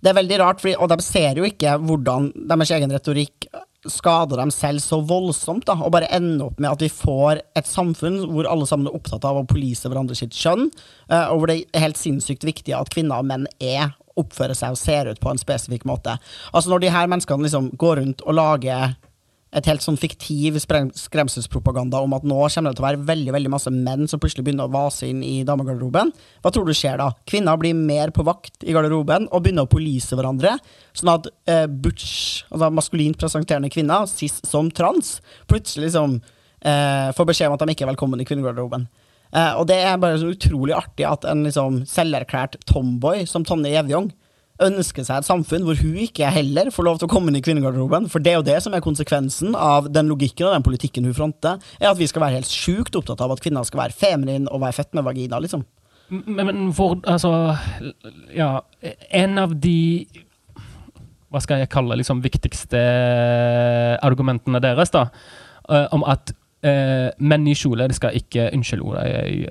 det 0.00 0.08
er 0.08 0.16
veldig 0.16 0.36
rart, 0.40 0.60
fordi, 0.62 0.78
og 0.80 0.88
de 0.88 0.96
ser 1.04 1.36
jo 1.36 1.44
ikke 1.44 1.74
hvordan 1.84 2.30
deres 2.48 2.70
egen 2.72 2.92
retorikk 2.94 3.39
skader 3.88 4.36
dem 4.42 4.50
selv 4.52 4.82
så 4.84 5.00
voldsomt, 5.00 5.64
da, 5.68 5.78
og 5.80 5.94
bare 5.94 6.10
ender 6.12 6.50
opp 6.50 6.58
med 6.60 6.70
at 6.72 6.82
vi 6.84 6.90
får 6.92 7.40
et 7.56 7.68
samfunn 7.68 8.18
hvor 8.28 8.48
alle 8.50 8.68
sammen 8.68 8.90
er 8.90 8.96
opptatt 8.98 9.24
av 9.24 9.40
å 9.40 9.46
police 9.48 9.88
hverandre 9.88 10.18
sitt 10.18 10.36
kjønn, 10.36 10.68
eh, 11.08 11.26
og 11.30 11.40
hvor 11.40 11.50
det 11.50 11.62
er 11.62 11.86
helt 11.86 12.00
sinnssykt 12.00 12.44
viktig 12.46 12.76
at 12.76 12.92
kvinner 12.92 13.22
og 13.22 13.30
menn 13.30 13.48
er, 13.56 13.94
oppfører 14.20 14.58
seg 14.58 14.74
og 14.74 14.80
ser 14.80 15.08
ut 15.08 15.20
på 15.22 15.30
en 15.30 15.40
spesifikk 15.40 15.86
måte. 15.88 16.18
Altså 16.52 16.72
Når 16.72 16.82
de 16.82 16.92
her 16.92 17.08
menneskene 17.08 17.46
liksom 17.46 17.70
går 17.80 18.02
rundt 18.02 18.24
og 18.26 18.36
lager 18.36 18.98
et 19.56 19.66
helt 19.66 19.82
sånn 19.82 19.98
fiktiv 19.98 20.58
skremselspropaganda 20.62 21.98
om 22.04 22.14
at 22.14 22.26
nå 22.26 22.38
kommer 22.38 22.70
det 22.70 22.78
til 22.78 22.84
å 22.84 22.86
være 22.86 23.02
veldig 23.08 23.34
veldig 23.34 23.52
masse 23.52 23.72
menn 23.74 24.06
som 24.10 24.22
plutselig 24.22 24.44
begynner 24.46 24.68
å 24.68 24.74
vase 24.74 25.08
inn 25.10 25.24
i 25.26 25.40
damegarderoben. 25.46 26.12
Hva 26.44 26.52
tror 26.54 26.68
du 26.68 26.74
skjer 26.76 27.00
da? 27.00 27.10
Kvinner 27.28 27.58
blir 27.60 27.74
mer 27.74 28.14
på 28.14 28.24
vakt 28.26 28.62
i 28.62 28.74
garderoben 28.76 29.26
og 29.30 29.42
begynner 29.42 29.66
å 29.66 29.72
polise 29.72 30.18
hverandre. 30.18 30.54
Sånn 30.94 31.12
at 31.16 31.26
eh, 31.50 31.66
butch, 31.66 32.46
altså 32.52 32.70
maskulint 32.74 33.18
presenterende 33.18 33.72
kvinner, 33.74 34.06
cis 34.10 34.38
som 34.46 34.70
trans, 34.70 35.18
plutselig 35.50 35.88
liksom 35.88 36.20
eh, 36.20 37.10
får 37.16 37.30
beskjed 37.32 37.50
om 37.50 37.58
at 37.58 37.66
de 37.66 37.74
ikke 37.74 37.88
er 37.88 37.94
velkommen 37.94 38.22
i 38.22 38.28
kvinnegarderoben. 38.28 38.86
Eh, 39.34 39.52
og 39.58 39.66
det 39.70 39.82
er 39.82 39.98
bare 40.02 40.18
så 40.22 40.30
utrolig 40.30 40.78
artig 40.78 41.06
at 41.10 41.26
en 41.26 41.42
liksom 41.46 41.82
selverklært 41.90 42.60
tomboy 42.70 43.26
som 43.30 43.46
Tonje 43.46 43.74
Gjevjong 43.74 44.12
ønsker 44.64 45.06
seg 45.06 45.20
et 45.20 45.28
samfunn 45.28 45.64
hvor 45.66 45.78
hun 45.80 45.98
ikke 46.04 46.30
heller 46.32 46.70
får 46.74 46.86
lov 46.86 47.00
til 47.00 47.08
å 47.08 47.12
komme 47.12 47.32
inn 47.32 47.38
i 47.40 47.44
kvinnegarderoben. 47.44 48.08
For 48.12 48.22
det 48.22 48.32
er 48.32 48.40
jo 48.40 48.46
det 48.46 48.58
som 48.64 48.76
er 48.76 48.84
konsekvensen 48.84 49.56
av 49.56 49.90
den 49.92 50.10
logikken 50.10 50.48
og 50.48 50.56
den 50.56 50.66
politikken 50.66 51.08
hun 51.08 51.16
fronter, 51.16 51.60
er 51.80 51.90
at 51.90 52.00
vi 52.00 52.08
skal 52.10 52.24
være 52.24 52.40
helt 52.40 52.52
sjukt 52.52 52.96
opptatt 52.98 53.22
av 53.24 53.34
at 53.34 53.42
kvinner 53.44 53.66
skal 53.68 53.84
være 53.84 53.96
feminine 53.96 54.50
og 54.50 54.64
være 54.64 54.78
fett 54.80 54.92
med 54.96 55.06
vagina, 55.06 55.40
liksom. 55.42 55.64
Men, 56.10 56.46
men 56.46 56.72
for, 56.74 56.96
Altså, 57.06 57.54
ja 58.34 58.64
En 59.14 59.38
av 59.38 59.52
de 59.62 60.08
Hva 61.30 61.38
skal 61.38 61.60
jeg 61.62 61.70
kalle 61.70 61.94
liksom 62.00 62.18
viktigste 62.24 62.80
argumentene 64.02 64.58
deres, 64.64 64.90
da, 64.90 65.04
eh, 65.70 65.86
om 65.94 66.02
at 66.02 66.32
Uh, 66.60 67.08
menn 67.24 67.46
i 67.48 67.54
kjoler 67.56 67.88
skal 67.96 68.16
ikke 68.18 68.50
Unnskyld 68.52 68.82
ordet, 68.84 69.04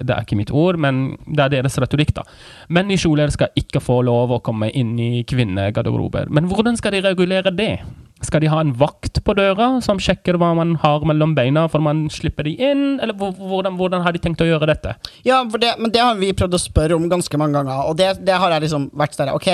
det 0.05 0.13
er 0.13 0.25
ikke 0.25 0.37
mitt 0.37 0.51
ord, 0.53 0.77
men 0.77 1.15
det 1.25 1.41
er 1.47 1.55
deres 1.55 1.79
retorikk, 1.81 2.13
da. 2.19 2.25
Menn 2.69 2.91
i 2.93 2.99
kjoler 3.01 3.33
skal 3.33 3.49
ikke 3.57 3.81
få 3.81 4.03
lov 4.05 4.35
å 4.35 4.43
komme 4.45 4.69
inn 4.77 4.93
i 5.01 5.23
kvinnegarderober. 5.25 6.29
Men 6.29 6.45
hvordan 6.51 6.77
skal 6.77 6.93
de 6.93 7.01
regulere 7.07 7.53
det? 7.55 7.79
Skal 8.21 8.43
de 8.43 8.51
ha 8.51 8.59
en 8.61 8.75
vakt 8.75 9.21
på 9.23 9.33
døra 9.37 9.71
som 9.81 9.99
sjekker 10.01 10.37
hva 10.37 10.51
man 10.57 10.75
har 10.81 11.05
mellom 11.07 11.33
beina 11.37 11.65
for 11.71 11.81
man 11.81 12.07
slipper 12.13 12.45
de 12.45 12.57
inn, 12.59 12.99
eller 12.99 13.15
hvordan, 13.15 13.77
hvordan 13.79 14.03
har 14.03 14.13
de 14.13 14.21
tenkt 14.21 14.43
å 14.43 14.49
gjøre 14.49 14.67
dette? 14.69 14.97
Ja, 15.25 15.41
det, 15.49 15.75
men 15.79 15.93
det 15.95 16.03
har 16.03 16.19
vi 16.19 16.33
prøvd 16.35 16.57
å 16.57 16.61
spørre 16.61 16.99
om 16.99 17.07
ganske 17.09 17.41
mange 17.41 17.57
ganger, 17.57 17.85
og 17.87 17.97
det, 17.97 18.17
det 18.27 18.37
har 18.37 18.53
jeg 18.53 18.67
liksom 18.67 18.89
vært 18.99 19.15
sånn 19.15 19.31
OK, 19.33 19.49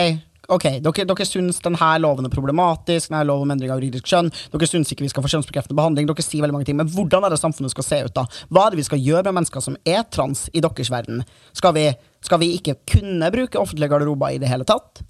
ok, 0.52 0.66
dere, 0.84 1.06
dere 1.10 1.28
syns 1.28 1.62
denne 1.64 1.90
loven 2.02 2.28
er 2.28 2.34
problematisk, 2.34 3.10
denne 3.10 3.24
loven 3.28 3.48
om 3.48 3.56
endring 3.56 3.74
av 3.74 3.82
juridisk 3.82 4.10
kjønn, 4.12 4.32
dere 4.54 4.70
syns 4.70 4.92
ikke 4.94 5.06
vi 5.06 5.12
skal 5.14 5.26
få 5.26 5.32
kjønnsbekreftende 5.34 5.78
behandling, 5.78 6.10
dere 6.10 6.26
sier 6.26 6.46
veldig 6.46 6.58
mange 6.58 6.70
ting, 6.70 6.80
men 6.80 6.92
hvordan 6.92 7.26
er 7.26 7.34
det 7.34 7.42
samfunnet 7.42 7.74
skal 7.74 7.88
se 7.88 8.02
ut, 8.08 8.14
da? 8.16 8.26
Hva 8.50 8.66
er 8.66 8.76
det 8.76 8.82
vi 8.82 8.88
skal 8.90 9.02
gjøre 9.02 9.26
med 9.30 9.40
mennesker 9.40 9.66
som 9.66 9.80
er 9.88 10.06
trans 10.14 10.46
i 10.54 10.64
deres 10.66 10.92
verden? 10.94 11.24
Skal 11.56 11.76
vi, 11.78 11.88
skal 12.26 12.42
vi 12.44 12.54
ikke 12.60 12.78
kunne 12.96 13.32
bruke 13.34 13.62
offentlige 13.62 13.92
garderober 13.94 14.36
i 14.36 14.42
det 14.42 14.52
hele 14.52 14.68
tatt? 14.68 15.04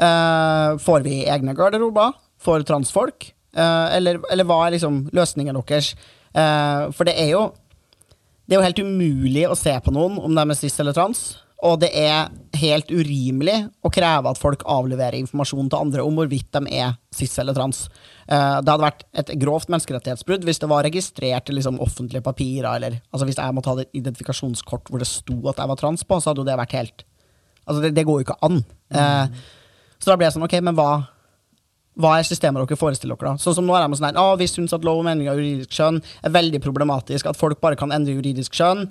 Uh, 0.00 0.78
får 0.82 1.04
vi 1.04 1.22
egne 1.30 1.54
garderober 1.54 2.16
for 2.42 2.64
transfolk? 2.66 3.30
Uh, 3.52 3.92
eller, 3.92 4.22
eller, 4.32 4.48
hva 4.48 4.62
er 4.64 4.78
liksom 4.78 5.04
løsningen 5.12 5.58
deres? 5.60 5.92
Uh, 6.32 6.88
for 6.96 7.08
det 7.08 7.18
er 7.20 7.34
jo 7.34 7.50
det 8.48 8.56
er 8.56 8.58
jo 8.58 8.66
helt 8.66 8.80
umulig 8.84 9.44
å 9.48 9.56
se 9.56 9.72
på 9.80 9.92
noen 9.94 10.18
om 10.20 10.34
de 10.34 10.42
er 10.42 10.58
cis 10.58 10.74
eller 10.82 10.96
trans. 10.96 11.20
Og 11.62 11.78
det 11.78 11.92
er 11.94 12.32
helt 12.58 12.90
urimelig 12.90 13.54
å 13.86 13.90
kreve 13.94 14.32
at 14.32 14.40
folk 14.40 14.64
avleverer 14.66 15.20
informasjon 15.20 15.68
til 15.70 15.78
andre 15.78 16.02
om 16.02 16.18
hvorvidt 16.18 16.50
de 16.56 16.74
er 16.74 16.96
cis 17.14 17.36
eller 17.38 17.54
trans. 17.54 17.84
Uh, 18.26 18.58
det 18.58 18.66
hadde 18.66 18.82
vært 18.82 19.06
et 19.22 19.32
grovt 19.40 19.70
menneskerettighetsbrudd 19.70 20.46
hvis 20.48 20.60
det 20.62 20.70
var 20.72 20.82
registrert 20.86 21.50
i 21.52 21.56
liksom, 21.56 21.78
offentlige 21.84 22.24
papirer. 22.26 22.68
Eller, 22.74 22.98
altså 23.14 23.28
Hvis 23.28 23.38
jeg 23.38 23.54
måtte 23.54 23.70
ha 23.70 23.84
et 23.84 23.94
identifikasjonskort 24.02 24.90
hvor 24.90 25.02
det 25.02 25.10
sto 25.10 25.38
at 25.52 25.62
jeg 25.62 25.70
var 25.70 25.80
trans 25.80 26.02
på, 26.02 26.18
så 26.18 26.32
hadde 26.32 26.42
jo 26.42 26.50
det 26.50 26.60
vært 26.64 26.78
helt 26.80 27.08
Altså, 27.62 27.78
det, 27.78 27.92
det 27.94 28.02
går 28.02 28.16
jo 28.18 28.24
ikke 28.24 28.40
an. 28.42 28.56
Uh, 28.90 29.42
så 30.02 30.10
da 30.10 30.16
ble 30.18 30.26
jeg 30.26 30.34
sånn, 30.34 30.42
ok, 30.42 30.56
men 30.66 30.74
hva, 30.74 30.88
hva 32.02 32.16
er 32.18 32.26
systemet 32.26 32.58
dere 32.58 32.78
forestiller 32.80 33.14
dere? 33.14 33.36
da? 33.36 33.42
Sånn 33.42 33.54
som 33.54 33.68
nå 33.68 33.76
er 33.78 33.86
de 33.86 33.98
sånn 34.00 34.08
her, 34.08 34.36
Vi 34.40 34.48
syns 34.50 34.74
at 34.74 34.82
lov 34.86 34.98
om 34.98 35.10
endring 35.12 35.30
av 35.30 35.38
juridisk 35.38 35.76
kjønn 35.76 36.00
er 36.02 36.34
veldig 36.34 36.58
problematisk. 36.64 37.30
At 37.30 37.38
folk 37.38 37.60
bare 37.62 37.78
kan 37.78 37.94
endre 37.94 38.16
juridisk 38.16 38.58
kjønn. 38.58 38.88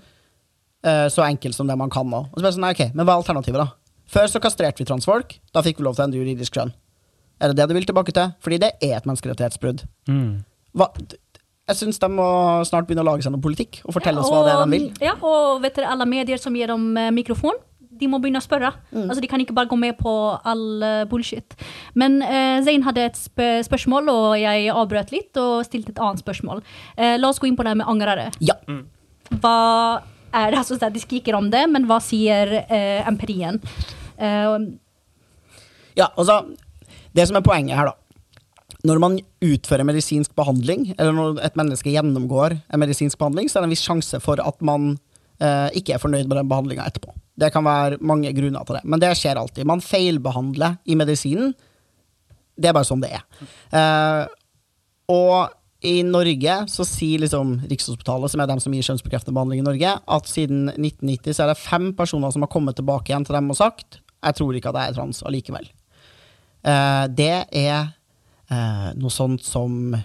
Uh, 0.82 1.06
så 1.14 1.26
enkelt 1.28 1.56
som 1.58 1.70
det 1.70 1.78
man 1.78 1.92
kan 1.94 2.08
nå. 2.10 2.24
Og 2.32 2.38
så 2.38 2.42
ble 2.42 2.50
jeg 2.50 2.58
sånn, 2.58 2.66
nei, 2.66 2.74
ok, 2.74 2.96
Men 2.98 3.06
hva 3.06 3.16
er 3.16 3.24
alternativet, 3.24 3.62
da? 3.62 3.82
Før 4.12 4.28
så 4.28 4.42
kastrerte 4.44 4.82
vi 4.82 4.88
transfolk. 4.90 5.38
Da 5.54 5.64
fikk 5.64 5.80
vi 5.80 5.88
lov 5.88 5.96
til 5.96 6.04
å 6.04 6.08
endre 6.10 6.24
juridisk 6.24 6.58
kjønn. 6.58 6.74
Er 7.42 7.52
det 7.52 7.62
det 7.62 7.70
du 7.70 7.76
vil 7.78 7.88
tilbake 7.88 8.14
til? 8.16 8.34
Fordi 8.44 8.60
det 8.62 8.74
er 8.84 8.98
et 8.98 9.08
menneskerettighetsbrudd. 9.08 9.86
Mm. 10.10 10.42
Hva, 10.78 10.90
jeg 11.72 11.80
syns 11.80 12.02
de 12.02 12.10
må 12.12 12.28
snart 12.68 12.88
begynne 12.90 13.06
å 13.06 13.08
lage 13.08 13.26
seg 13.26 13.34
noe 13.34 13.44
politikk 13.44 13.82
og 13.86 13.96
fortelle 13.96 14.22
ja, 14.22 14.26
og, 14.26 14.30
oss 14.30 14.36
hva 14.36 14.46
det 14.46 14.54
er 14.54 14.62
de 14.62 14.76
vil. 14.76 14.88
Ja, 15.04 15.16
og 15.18 15.62
vet 15.64 15.78
dere, 15.78 15.92
alle 15.94 16.08
medier 16.10 16.42
som 16.42 16.56
gir 16.58 16.72
dem 16.72 16.92
uh, 16.98 17.08
mikrofon, 17.16 17.60
de 18.02 18.10
må 18.10 18.18
begynne 18.22 18.42
å 18.42 18.46
spørre. 18.46 18.72
Mm. 18.92 19.06
Altså, 19.06 19.22
de 19.24 19.30
kan 19.32 19.42
ikke 19.44 19.56
bare 19.56 19.70
gå 19.72 19.78
med 19.80 19.96
på 20.00 20.14
all 20.36 20.66
uh, 20.82 21.04
bullshit. 21.10 21.54
Men 21.94 22.18
eh, 22.26 22.58
Zain 22.66 22.82
hadde 22.82 23.04
et 23.06 23.20
sp 23.20 23.44
spørsmål, 23.68 24.10
og 24.10 24.32
jeg 24.42 24.72
avbrøt 24.74 25.14
litt 25.14 25.38
og 25.38 25.62
stilte 25.68 25.94
et 25.94 26.02
annet 26.02 26.24
spørsmål. 26.24 26.64
la 26.98 27.30
oss 27.30 27.38
gå 27.38 27.46
inn 27.46 27.60
på 27.60 27.66
det 27.68 27.76
med 27.78 27.86
angrere. 27.92 28.32
Ja. 28.42 28.58
Mm. 28.66 28.88
Hva 29.38 29.58
er 30.34 30.58
altså 30.58 30.78
de 30.80 31.02
skriker 31.02 31.38
om 31.38 31.50
det, 31.52 31.64
men 31.72 31.88
hva 31.90 32.00
sier 32.04 32.62
eh, 32.64 33.02
empirien? 33.08 33.60
Uh, 34.22 34.78
ja, 35.98 36.12
altså 36.16 36.44
Det 37.12 37.26
som 37.28 37.40
er 37.40 37.46
poenget 37.46 37.76
her, 37.76 37.92
da. 37.92 37.98
Når 38.88 39.00
man 39.02 39.18
utfører 39.46 39.86
medisinsk 39.86 40.34
behandling, 40.38 40.94
eller 40.98 41.14
når 41.14 41.42
et 41.46 41.58
menneske 41.60 41.92
gjennomgår 41.94 42.56
en 42.58 42.82
medisinsk 42.82 43.20
behandling, 43.20 43.50
så 43.50 43.60
er 43.60 43.66
det 43.66 43.70
en 43.70 43.76
viss 43.76 43.86
sjanse 43.86 44.22
for 44.24 44.42
at 44.42 44.64
man 44.66 44.96
uh, 45.44 45.68
ikke 45.78 45.98
er 45.98 46.02
fornøyd 46.02 46.26
med 46.30 46.40
den 46.40 46.50
behandlinga 46.50 46.88
etterpå. 46.90 47.14
Det 47.42 47.52
kan 47.54 47.66
være 47.66 48.00
mange 48.02 48.32
grunner 48.38 48.66
til 48.66 48.80
det, 48.80 48.84
men 48.86 49.02
det 49.02 49.12
skjer 49.20 49.38
alltid. 49.38 49.68
Man 49.70 49.84
feilbehandler 49.86 50.80
i 50.86 50.98
medisinen. 50.98 51.54
Det 52.58 52.72
er 52.72 52.78
bare 52.78 52.88
sånn 52.88 53.04
det 53.04 53.12
er. 53.20 53.26
Uh, 53.74 54.26
og 55.12 55.52
i 55.82 56.02
Norge 56.06 56.56
så 56.70 56.86
sier 56.86 57.24
liksom 57.24 57.56
Rikshospitalet, 57.70 58.32
som 58.32 58.44
er 58.44 58.50
dem 58.52 58.60
som 58.62 58.74
gir 58.76 58.86
kjønnsbekreftende 58.86 59.34
behandling 59.34 59.64
i 59.64 59.66
Norge, 59.66 59.96
at 59.98 60.30
siden 60.30 60.68
1990 60.76 61.34
så 61.34 61.46
er 61.46 61.52
det 61.52 61.62
fem 61.62 61.92
personer 61.98 62.34
som 62.34 62.46
har 62.46 62.52
kommet 62.54 62.78
tilbake 62.78 63.10
igjen 63.10 63.26
til 63.26 63.38
dem 63.38 63.50
og 63.50 63.58
sagt 63.58 64.02
jeg 64.22 64.38
tror 64.38 64.58
ikke 64.58 64.70
at 64.70 64.78
jeg 64.78 64.92
er 64.92 64.98
trans 64.98 65.22
allikevel. 65.26 65.70
Eh, 66.62 67.06
det 67.18 67.36
er 67.58 67.78
eh, 68.54 68.90
noe 69.00 69.14
sånt 69.14 69.42
som 69.46 69.96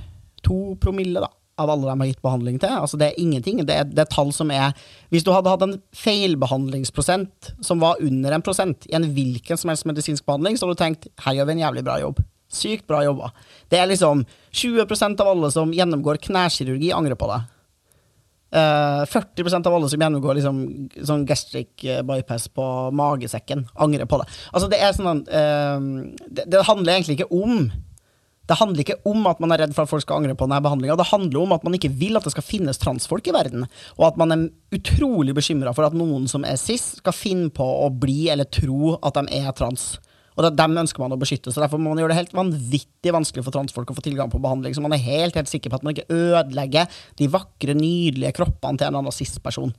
to 0.47 0.61
promille 0.81 1.21
da, 1.21 1.29
av 1.61 1.73
alle 1.73 1.89
de 1.89 1.97
har 2.01 2.11
gitt 2.11 2.23
behandling 2.25 2.61
til. 2.63 2.73
Altså 2.73 2.97
Det 3.01 3.11
er 3.11 3.21
ingenting. 3.21 3.61
Det 3.69 3.77
er, 3.77 3.85
det 3.89 4.05
er 4.05 4.13
tall 4.13 4.33
som 4.33 4.51
er 4.53 4.73
Hvis 5.13 5.25
du 5.25 5.33
hadde 5.33 5.53
hatt 5.53 5.65
en 5.65 5.79
feilbehandlingsprosent 5.97 7.53
som 7.65 7.81
var 7.85 8.01
under 8.01 8.33
en 8.33 8.45
prosent 8.45 8.89
i 8.89 8.97
en 8.97 9.09
hvilken 9.17 9.61
som 9.61 9.73
helst 9.73 9.89
medisinsk 9.89 10.27
behandling, 10.27 10.57
så 10.57 10.67
hadde 10.67 10.77
du 10.77 10.85
tenkt 10.85 11.09
her 11.25 11.37
gjør 11.37 11.51
vi 11.51 11.57
en 11.57 11.65
jævlig 11.67 11.85
bra 11.85 12.01
jobb. 12.01 12.25
Sykt 12.53 12.87
bra 12.87 13.03
jobba. 13.05 13.33
Det 13.69 13.79
er 13.81 13.89
liksom 13.91 14.23
20% 14.55 15.21
av 15.23 15.29
alle 15.33 15.51
som 15.51 15.73
gjennomgår 15.75 16.21
knærkirurgi 16.29 16.93
angrer 16.95 17.19
på 17.19 17.29
det. 17.33 17.41
Uh, 18.55 19.03
eh, 19.03 19.07
40% 19.11 19.67
av 19.67 19.75
alle 19.75 19.89
som 19.91 20.01
gjennomgår 20.01 20.39
liksom, 20.39 20.61
sånn 21.03 21.25
gastric 21.27 21.83
eh, 21.83 22.05
bypass 22.07 22.47
på 22.55 22.67
magesekken, 22.95 23.67
angrer 23.75 24.07
på 24.07 24.21
det. 24.23 24.29
Altså, 24.53 24.71
det 24.71 24.79
sånn 24.95 25.25
uh, 25.27 26.15
det, 26.31 26.47
det, 26.47 26.63
handler 26.69 26.95
egentlig 26.95 27.19
ikke 27.19 27.35
om 27.35 27.67
Det 28.47 28.61
handler 28.61 28.85
ikke 28.85 29.01
om 29.11 29.27
at 29.27 29.41
man 29.43 29.51
er 29.51 29.65
redd 29.65 29.75
for 29.75 29.83
at 29.83 29.91
folk 29.91 30.05
skal 30.05 30.21
angre 30.21 30.37
på 30.39 30.47
denne 30.47 30.63
behandlinga. 30.63 30.95
Det 30.95 31.09
handler 31.11 31.41
om 31.41 31.55
at 31.57 31.65
man 31.67 31.75
ikke 31.75 31.91
vil 31.91 32.15
at 32.15 32.23
det 32.23 32.31
skal 32.37 32.47
finnes 32.47 32.79
transfolk 32.79 33.27
i 33.27 33.35
verden, 33.35 33.67
og 33.99 34.05
at 34.07 34.21
man 34.23 34.31
er 34.31 34.45
utrolig 34.79 35.35
bekymra 35.35 35.75
for 35.75 35.89
at 35.89 35.97
noen 35.99 36.31
som 36.31 36.47
er 36.47 36.55
cis, 36.55 36.93
skal 37.01 37.17
finne 37.17 37.51
på 37.51 37.67
å 37.67 37.91
bli 37.91 38.29
eller 38.31 38.47
tro 38.47 38.95
at 39.03 39.19
de 39.19 39.41
er 39.43 39.51
trans. 39.59 39.97
Og 40.37 40.51
dem 40.53 40.77
ønsker 40.83 41.01
man 41.01 41.15
å 41.17 41.21
beskytte, 41.21 41.53
så 41.53 41.63
derfor 41.63 41.81
må 41.81 41.93
man 41.93 42.03
gjøre 42.03 42.13
det 42.13 42.21
helt 42.21 42.37
vanvittig 42.37 43.15
vanskelig 43.15 43.47
for 43.47 43.57
transfolk 43.57 43.91
å 43.93 43.97
få 43.97 44.05
tilgang 44.05 44.33
på 44.33 44.41
behandling, 44.43 44.77
så 44.77 44.85
man 44.85 44.93
er 44.93 45.05
helt, 45.05 45.39
helt 45.39 45.51
sikker 45.51 45.73
på 45.73 45.81
at 45.81 45.87
man 45.87 45.97
ikke 45.97 46.13
ødelegger 46.13 47.01
de 47.17 47.31
vakre, 47.33 47.77
nydelige 47.79 48.37
kroppene 48.37 48.81
til 48.81 48.91
en 48.91 49.01
annen 49.01 49.17
cis-person. 49.17 49.73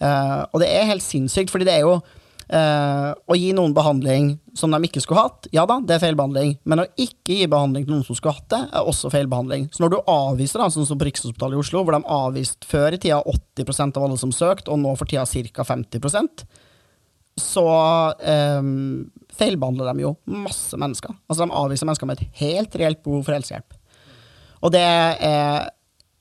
Uh, 0.00 0.46
og 0.54 0.62
det 0.62 0.70
er 0.72 0.88
helt 0.88 1.04
sinnssykt, 1.04 1.50
fordi 1.52 1.66
det 1.66 1.74
er 1.74 1.82
jo 1.88 1.98
uh, 1.98 3.10
å 3.12 3.36
gi 3.36 3.50
noen 3.56 3.74
behandling 3.76 4.32
som 4.56 4.70
de 4.72 4.80
ikke 4.86 5.02
skulle 5.02 5.26
hatt, 5.26 5.50
ja 5.54 5.66
da, 5.68 5.80
det 5.82 5.98
er 5.98 6.04
feilbehandling. 6.06 6.54
Men 6.70 6.84
å 6.84 6.88
ikke 6.94 7.42
gi 7.42 7.50
behandling 7.50 7.84
til 7.84 7.96
noen 7.96 8.06
som 8.06 8.16
skulle 8.16 8.38
hatt 8.38 8.48
det, 8.54 8.62
er 8.70 8.94
også 8.94 9.10
feilbehandling. 9.12 9.68
Så 9.74 9.82
når 9.82 9.96
du 9.96 10.00
avviser, 10.06 10.62
da, 10.62 10.70
sånn 10.72 10.88
som 10.88 11.02
på 11.02 11.10
Rikshospitalet 11.10 11.58
i 11.58 11.62
Oslo, 11.66 11.82
hvor 11.82 11.98
de 11.98 12.06
avviste 12.06 12.70
før 12.70 12.94
i 12.94 13.02
tida 13.02 13.20
80% 13.26 13.98
av 13.98 14.06
alle 14.06 14.22
som 14.22 14.34
søkte, 14.34 14.70
og 14.70 14.82
nå 14.86 14.94
for 14.98 15.10
tida 15.10 15.26
ca. 15.26 15.66
50% 15.74 16.46
så 17.40 17.66
um, 18.58 19.10
feilbehandler 19.40 19.90
de 19.90 20.06
jo 20.06 20.14
masse 20.30 20.78
mennesker. 20.78 21.16
Altså 21.28 21.44
De 21.44 21.60
avviser 21.64 21.88
mennesker 21.88 22.08
med 22.08 22.20
et 22.20 22.40
helt 22.44 22.80
reelt 22.80 23.02
behov 23.04 23.26
for 23.26 23.36
helsehjelp. 23.36 23.76
Og 24.60 24.74
det 24.74 24.84
er 24.84 25.70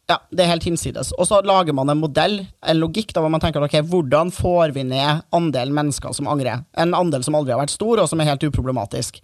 ja, 0.10 0.18
det 0.34 0.42
er 0.42 0.50
helt 0.50 0.66
hinsides. 0.66 1.12
Og 1.22 1.28
så 1.30 1.38
lager 1.46 1.76
man 1.78 1.92
en 1.92 2.00
modell, 2.02 2.40
en 2.66 2.80
logikk, 2.80 3.12
da 3.14 3.22
hvor 3.22 3.30
man 3.30 3.42
tenker 3.44 3.62
ok, 3.62 3.76
hvordan 3.92 4.32
får 4.34 4.74
vi 4.74 4.88
ned 4.90 5.22
andelen 5.36 5.76
mennesker 5.78 6.16
som 6.18 6.30
angrer? 6.32 6.64
En 6.82 6.96
andel 6.98 7.22
som 7.26 7.38
aldri 7.38 7.54
har 7.54 7.62
vært 7.62 7.76
stor, 7.76 8.02
og 8.02 8.10
som 8.10 8.22
er 8.22 8.32
helt 8.32 8.48
uproblematisk. 8.48 9.20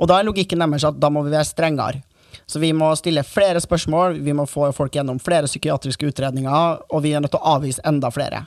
Og 0.00 0.08
da 0.08 0.18
er 0.18 0.28
logikken 0.28 0.64
deres 0.64 0.86
at 0.88 0.96
da 1.02 1.12
må 1.12 1.24
vi 1.26 1.34
være 1.34 1.50
strengere. 1.50 2.00
Så 2.48 2.62
vi 2.62 2.72
må 2.76 2.88
stille 2.96 3.24
flere 3.28 3.60
spørsmål, 3.60 4.16
vi 4.24 4.32
må 4.36 4.46
få 4.48 4.70
folk 4.72 4.96
gjennom 4.96 5.20
flere 5.22 5.50
psykiatriske 5.50 6.08
utredninger, 6.08 6.80
og 6.88 7.04
vi 7.04 7.12
er 7.12 7.20
nødt 7.20 7.34
til 7.36 7.42
å 7.42 7.56
avvise 7.58 7.84
enda 7.88 8.08
flere. 8.12 8.46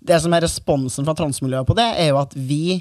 Det 0.00 0.16
som 0.22 0.32
er 0.32 0.46
responsen 0.46 1.04
fra 1.04 1.16
transmiljøet 1.18 1.68
på 1.68 1.76
det, 1.76 1.90
er 2.00 2.12
jo 2.12 2.22
at 2.22 2.32
vi 2.32 2.80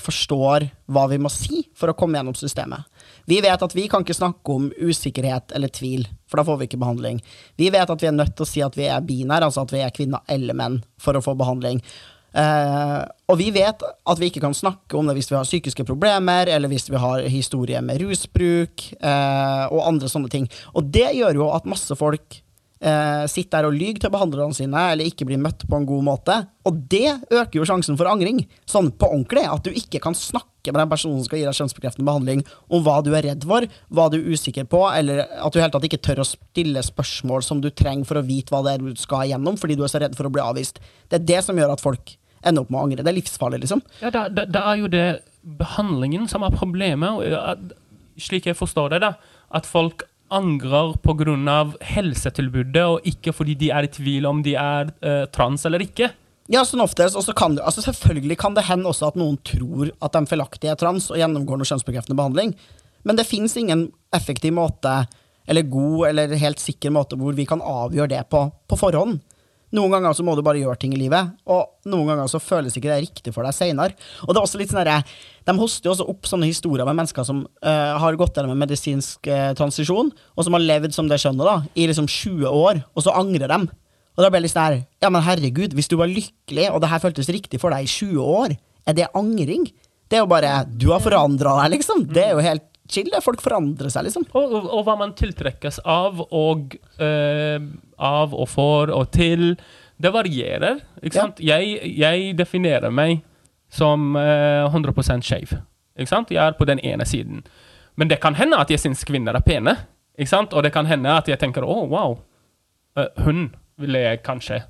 forstår 0.00 0.64
hva 0.88 1.02
vi 1.10 1.18
må 1.20 1.28
si 1.28 1.66
for 1.76 1.92
å 1.92 1.94
komme 1.98 2.16
gjennom 2.16 2.36
systemet. 2.38 2.86
Vi 3.28 3.42
vet 3.44 3.60
at 3.62 3.74
vi 3.76 3.84
kan 3.92 4.04
ikke 4.06 4.16
snakke 4.16 4.54
om 4.54 4.70
usikkerhet 4.72 5.52
eller 5.52 5.68
tvil, 5.68 6.06
for 6.30 6.40
da 6.40 6.46
får 6.48 6.60
vi 6.60 6.68
ikke 6.70 6.80
behandling. 6.80 7.20
Vi 7.60 7.68
vet 7.74 7.90
at 7.92 8.02
vi 8.02 8.08
er 8.08 8.16
nødt 8.16 8.32
til 8.38 8.46
å 8.46 8.48
si 8.48 8.62
at 8.64 8.78
vi 8.78 8.86
er 8.88 9.04
binære, 9.04 9.50
altså 9.50 9.66
at 9.66 9.74
vi 9.74 9.82
er 9.84 9.92
kvinner 9.94 10.24
eller 10.32 10.56
menn, 10.56 10.78
for 11.02 11.18
å 11.18 11.24
få 11.24 11.36
behandling. 11.38 11.82
Uh, 12.36 13.00
og 13.32 13.38
vi 13.40 13.48
vet 13.54 13.80
at 13.80 14.18
vi 14.20 14.28
ikke 14.28 14.42
kan 14.44 14.54
snakke 14.56 14.98
om 14.98 15.06
det 15.08 15.14
hvis 15.16 15.30
vi 15.30 15.38
har 15.38 15.46
psykiske 15.46 15.86
problemer, 15.88 16.50
eller 16.52 16.68
hvis 16.68 16.90
vi 16.90 17.00
har 17.00 17.24
historie 17.32 17.80
med 17.84 18.02
rusbruk 18.02 18.90
uh, 19.00 19.64
og 19.72 19.86
andre 19.86 20.10
sånne 20.12 20.32
ting. 20.32 20.50
Og 20.76 20.90
det 20.92 21.14
gjør 21.16 21.40
jo 21.40 21.48
at 21.56 21.68
masse 21.68 21.96
folk 21.96 22.40
eh, 22.80 23.24
sitter 23.30 23.60
der 23.60 23.68
og 23.68 23.76
lyver 23.76 24.02
til 24.02 24.12
behandlerne 24.12 24.56
sine, 24.56 24.82
eller 24.92 25.08
ikke 25.08 25.26
blir 25.28 25.40
møtt 25.40 25.64
på 25.68 25.78
en 25.78 25.86
god 25.88 26.04
måte. 26.06 26.36
Og 26.66 26.82
det 26.90 27.14
øker 27.30 27.60
jo 27.60 27.66
sjansen 27.68 27.98
for 27.98 28.10
angring, 28.10 28.42
sånn 28.68 28.90
på 28.92 29.08
ordentlig. 29.08 29.46
At 29.48 29.64
du 29.66 29.72
ikke 29.72 30.02
kan 30.02 30.16
snakke 30.18 30.72
med 30.72 30.80
den 30.82 30.90
personen 30.90 31.20
som 31.20 31.28
skal 31.28 31.40
gi 31.40 31.46
deg 31.46 31.58
kjønnsbekreftende 31.60 32.08
behandling, 32.08 32.44
om 32.66 32.82
hva 32.82 32.98
du 33.06 33.12
er 33.14 33.28
redd 33.28 33.46
for, 33.46 33.68
hva 33.94 34.08
du 34.10 34.18
er 34.18 34.28
usikker 34.34 34.66
på, 34.70 34.82
eller 34.90 35.22
at 35.24 35.54
du 35.54 35.60
i 35.60 35.62
hele 35.62 35.74
tatt 35.76 35.86
ikke 35.88 36.02
tør 36.02 36.24
å 36.24 36.28
stille 36.28 36.82
spørsmål 36.82 37.44
som 37.46 37.62
du 37.62 37.70
trenger 37.70 38.08
for 38.08 38.18
å 38.18 38.26
vite 38.26 38.54
hva 38.54 38.64
det 38.66 38.76
er 38.76 38.86
du 38.86 38.98
skal 38.98 39.28
igjennom, 39.28 39.58
fordi 39.60 39.78
du 39.78 39.84
er 39.86 39.92
så 39.92 40.02
redd 40.02 40.18
for 40.18 40.28
å 40.28 40.34
bli 40.34 40.42
avvist. 40.42 40.82
Det 41.06 41.20
er 41.20 41.28
det 41.30 41.42
som 41.46 41.58
gjør 41.58 41.76
at 41.76 41.84
folk 41.84 42.16
ender 42.46 42.62
opp 42.62 42.72
med 42.72 42.80
å 42.80 42.84
angre. 42.86 43.06
Det 43.06 43.12
er 43.12 43.18
livsfarlig, 43.20 43.62
liksom. 43.64 43.82
Ja, 44.02 44.10
det, 44.14 44.26
da, 44.34 44.44
da 44.50 44.66
er 44.72 44.82
jo 44.82 44.90
det 44.90 45.06
behandlingen 45.46 46.26
som 46.30 46.44
er 46.46 46.54
problemet. 46.54 47.72
Slik 48.20 48.48
jeg 48.50 48.58
forstår 48.58 48.94
det, 48.94 49.02
da. 49.06 49.14
At 49.54 49.68
folk 49.68 50.02
angrer 50.30 50.96
pga. 51.02 51.72
helsetilbudet, 51.80 52.84
og 52.84 53.00
ikke 53.06 53.32
fordi 53.32 53.54
de 53.54 53.70
er 53.70 53.84
i 53.84 53.92
tvil 53.92 54.26
om 54.26 54.42
de 54.42 54.54
er 54.54 54.92
eh, 55.02 55.26
trans 55.30 55.64
eller 55.66 55.82
ikke. 55.82 56.10
Ja, 56.48 56.62
sånn 56.62 56.84
oftest, 56.84 57.16
og 57.18 57.34
kan 57.34 57.56
det, 57.56 57.64
altså 57.66 57.82
Selvfølgelig 57.82 58.36
kan 58.38 58.54
det 58.54 58.66
hende 58.68 58.86
også 58.86 59.08
at 59.08 59.16
noen 59.18 59.38
tror 59.42 59.90
at 59.90 60.12
de 60.14 60.26
feilaktig 60.30 60.70
er 60.70 60.78
trans 60.78 61.10
og 61.10 61.18
gjennomgår 61.18 61.58
noe 61.58 61.66
kjønnsbekreftende 61.66 62.18
behandling, 62.18 62.54
men 63.06 63.18
det 63.18 63.26
fins 63.26 63.56
ingen 63.58 63.88
effektiv 64.14 64.54
måte, 64.54 65.06
eller 65.46 65.66
god 65.70 66.08
eller 66.10 66.36
helt 66.38 66.62
sikker 66.62 66.94
måte, 66.94 67.18
hvor 67.18 67.34
vi 67.34 67.46
kan 67.46 67.62
avgjøre 67.62 68.14
det 68.14 68.22
på, 68.30 68.46
på 68.66 68.78
forhånd. 68.78 69.18
Noen 69.74 69.90
ganger 69.96 70.14
så 70.14 70.22
må 70.22 70.36
du 70.38 70.44
bare 70.46 70.60
gjøre 70.60 70.78
ting 70.78 70.92
i 70.94 70.98
livet, 71.00 71.32
og 71.50 71.90
noen 71.90 72.06
ganger 72.12 72.28
så 72.30 72.38
føles 72.38 72.76
ikke 72.78 72.90
det 72.92 73.00
riktig 73.08 73.32
for 73.34 73.42
deg 73.42 73.54
seinere. 73.56 73.96
Og 74.22 74.30
det 74.30 74.38
er 74.38 74.44
også 74.46 74.60
litt 74.60 74.70
sånn 74.70 74.84
derre- 74.84 75.02
De 75.46 75.54
hoster 75.58 75.88
jo 75.88 75.94
også 75.96 76.06
opp 76.12 76.26
sånne 76.30 76.46
historier 76.46 76.86
med 76.86 76.96
mennesker 77.00 77.26
som 77.26 77.40
uh, 77.46 77.98
har 77.98 78.16
gått 78.18 78.38
gjennom 78.38 78.54
en 78.54 78.62
medisinsk 78.62 79.26
uh, 79.26 79.50
transisjon, 79.58 80.12
og 80.36 80.46
som 80.46 80.54
har 80.54 80.62
levd 80.62 80.94
som 80.94 81.10
det 81.10 81.18
skjønner, 81.22 81.44
da, 81.50 81.56
i 81.74 81.88
liksom 81.90 82.06
20 82.06 82.46
år, 82.46 82.84
og 82.94 83.02
så 83.02 83.14
angrer 83.18 83.50
dem. 83.50 83.66
Og 84.16 84.22
da 84.24 84.30
blir 84.30 84.40
det 84.40 84.46
litt 84.48 84.54
sånn 84.54 84.70
her 84.70 84.78
Ja, 85.02 85.10
men 85.10 85.26
herregud, 85.26 85.74
hvis 85.76 85.90
du 85.90 85.98
var 86.00 86.08
lykkelig, 86.08 86.70
og 86.70 86.80
det 86.80 86.92
her 86.94 87.02
føltes 87.02 87.28
riktig 87.28 87.60
for 87.60 87.74
deg 87.74 87.84
i 87.84 87.90
20 87.90 88.22
år, 88.22 88.56
er 88.86 88.94
det 88.96 89.10
angring? 89.18 89.66
Det 90.06 90.20
er 90.20 90.22
jo 90.22 90.30
bare 90.30 90.62
Du 90.70 90.88
har 90.94 91.02
forandra 91.02 91.56
deg, 91.64 91.74
liksom. 91.80 92.06
Det 92.14 92.22
er 92.22 92.36
jo 92.38 92.44
helt 92.46 92.64
chill. 92.90 93.10
Folk 93.24 93.42
forandrer 93.44 93.90
seg, 93.92 94.06
liksom. 94.08 94.26
Og, 94.32 94.52
og, 94.58 94.68
og 94.78 94.84
hva 94.86 94.96
man 95.00 95.14
tiltrekkes 95.18 95.80
av 95.84 96.20
og 96.30 96.76
uh, 97.00 97.58
av 97.98 98.34
og 98.36 98.48
for 98.52 98.92
og 98.94 99.10
til, 99.14 99.54
det 100.02 100.12
varierer. 100.12 100.82
Ikke 101.02 101.14
Ja. 101.16 101.22
sant? 101.26 101.40
Jeg, 101.40 101.80
jeg 101.96 102.36
definerer 102.38 102.92
meg 102.92 103.22
som 103.72 104.14
uh, 104.16 104.68
100 104.70 105.22
skeiv. 105.24 105.56
Ikke 105.96 106.12
sant? 106.12 106.30
Jeg 106.30 106.42
er 106.44 106.56
på 106.58 106.66
den 106.68 106.78
ene 106.84 107.06
siden. 107.08 107.42
Men 107.96 108.08
det 108.08 108.20
kan 108.20 108.34
hende 108.36 108.58
at 108.60 108.70
jeg 108.70 108.82
syns 108.82 109.04
kvinner 109.08 109.34
er 109.34 109.44
pene. 109.44 109.76
Ikke 110.18 110.28
sant? 110.32 110.52
Og 110.52 110.62
det 110.62 110.72
kan 110.72 110.86
hende 110.86 111.12
at 111.16 111.28
jeg 111.28 111.38
tenker 111.40 111.64
å, 111.64 111.86
wow, 111.88 112.18
uh, 112.98 113.08
hun 113.24 113.50
ville 113.80 113.98
jeg 114.00 114.22
kanskje 114.24 114.62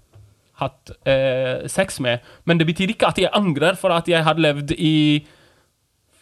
hatt 0.56 0.90
eh, 1.04 1.66
sex 1.68 1.98
med. 2.00 2.22
Men 2.48 2.56
det 2.56 2.64
betyr 2.66 2.88
ikke 2.94 3.10
at 3.10 3.18
jeg 3.20 3.28
angrer 3.36 3.76
for 3.76 3.92
at 3.92 4.06
jeg 4.08 4.24
har 4.24 4.38
levd 4.40 4.72
i 4.72 5.20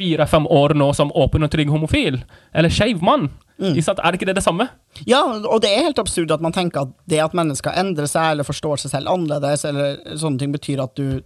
fire-fem 0.00 0.46
år 0.50 0.74
nå 0.78 0.90
som 0.96 1.12
åpen 1.14 1.46
og 1.46 1.52
trygg 1.52 1.70
homofil, 1.72 2.20
eller 2.54 2.72
skeiv 2.72 3.02
mann. 3.04 3.28
Mm. 3.54 3.76
Er 3.78 4.16
ikke 4.16 4.26
det 4.26 4.34
det 4.34 4.42
samme? 4.42 4.66
Ja, 5.06 5.20
og 5.22 5.60
det 5.62 5.70
er 5.70 5.84
helt 5.86 6.00
absurd 6.02 6.32
at 6.34 6.42
man 6.42 6.54
tenker 6.54 6.88
at 6.88 6.94
det 7.10 7.20
at 7.22 7.36
mennesker 7.38 7.76
endrer 7.78 8.08
seg 8.10 8.32
eller 8.32 8.46
forstår 8.46 8.82
seg 8.82 8.90
selv 8.90 9.12
annerledes, 9.12 9.62
eller 9.68 10.00
sånne 10.18 10.42
ting, 10.42 10.54
betyr 10.54 10.82
at 10.82 10.96
du 10.98 11.20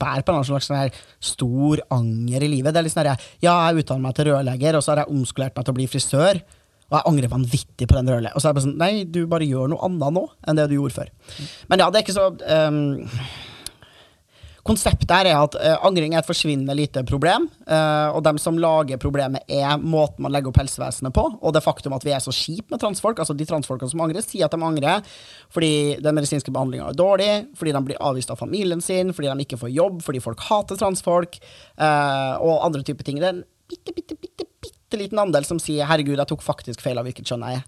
bærer 0.00 0.24
på 0.24 0.32
en 0.32 0.46
slags 0.48 0.70
sånn 0.70 0.94
stor 1.20 1.82
anger 1.92 2.46
i 2.46 2.52
livet. 2.54 2.72
Det 2.72 2.80
er 2.80 2.86
litt 2.88 2.96
sånn 2.96 3.04
her, 3.04 3.26
ja, 3.44 3.58
jeg 3.68 3.84
utdanner 3.84 4.06
meg 4.08 4.16
til 4.16 4.30
rørlegger, 4.30 4.78
og 4.78 4.86
så 4.86 4.94
har 4.94 5.04
jeg 5.04 5.18
omskolert 5.18 5.58
meg 5.58 5.66
til 5.66 5.76
å 5.76 5.80
bli 5.80 5.90
frisør, 5.92 6.40
og 6.86 6.96
jeg 6.96 7.08
angrer 7.10 7.32
vanvittig 7.34 7.90
på 7.90 7.98
den 7.98 8.08
rørleggeren. 8.12 8.38
Og 8.38 8.40
så 8.40 8.48
er 8.48 8.54
det 8.54 8.60
bare 8.60 8.68
sånn, 8.68 8.80
nei, 8.80 8.92
du 9.04 9.20
bare 9.28 9.48
gjør 9.48 9.74
noe 9.74 9.84
annet 9.84 10.16
nå 10.16 10.24
enn 10.46 10.60
det 10.60 10.68
du 10.70 10.78
gjorde 10.78 10.96
før. 11.02 11.12
Men 11.68 11.82
ja, 11.82 11.90
det 11.90 12.00
er 12.00 12.06
ikke 12.06 12.16
så 12.16 12.30
ehm, 12.56 12.88
Konseptet 14.66 15.12
her 15.14 15.28
er 15.30 15.38
at 15.38 15.54
uh, 15.58 15.76
angring 15.86 16.14
er 16.14 16.22
et 16.22 16.28
forsvinnende 16.28 16.76
lite 16.76 17.04
problem, 17.06 17.50
Uh, 17.66 18.14
og 18.14 18.20
dem 18.22 18.36
som 18.38 18.54
lager 18.62 18.94
problemet, 19.02 19.42
er 19.50 19.72
måten 19.82 20.22
man 20.22 20.30
legger 20.30 20.52
opp 20.52 20.60
helsevesenet 20.60 21.10
på, 21.16 21.24
og 21.34 21.54
det 21.54 21.64
faktum 21.64 21.96
at 21.96 22.04
vi 22.06 22.12
er 22.14 22.22
så 22.22 22.30
kjipe 22.30 22.70
med 22.70 22.78
transfolk. 22.78 23.18
Altså 23.18 23.34
De 23.34 23.46
transfolkene 23.48 23.90
som 23.90 24.04
angrer, 24.04 24.22
sier 24.22 24.46
at 24.46 24.54
de 24.54 24.62
angrer 24.62 25.02
fordi 25.50 25.98
den 25.98 26.14
medisinske 26.14 26.54
behandlinga 26.54 26.92
er 26.92 27.00
dårlig, 27.00 27.32
fordi 27.58 27.74
de 27.74 27.82
blir 27.88 27.98
avvist 27.98 28.30
av 28.30 28.38
familien 28.38 28.82
sin, 28.84 29.10
fordi 29.16 29.32
de 29.32 29.46
ikke 29.48 29.58
får 29.58 29.74
jobb, 29.74 29.98
fordi 30.06 30.22
folk 30.22 30.46
hater 30.46 30.78
transfolk, 30.78 31.40
uh, 31.74 32.38
og 32.38 32.62
andre 32.68 32.86
typer 32.86 33.08
ting. 33.08 33.18
Det 33.18 33.32
er 33.32 33.34
en 33.40 33.44
bitte, 33.66 33.96
bitte, 33.96 34.14
bitte, 34.14 34.46
bitte 34.62 34.75
liten 34.94 35.18
andel 35.18 35.44
som 35.44 35.58
sier 35.58 35.84
'herregud, 35.84 36.16
jeg 36.16 36.28
tok 36.30 36.42
faktisk 36.42 36.80
feil 36.80 36.98
av 36.98 37.04
hvilket 37.04 37.26
kjønn 37.26 37.42
jeg 37.42 37.58
er'. 37.58 37.64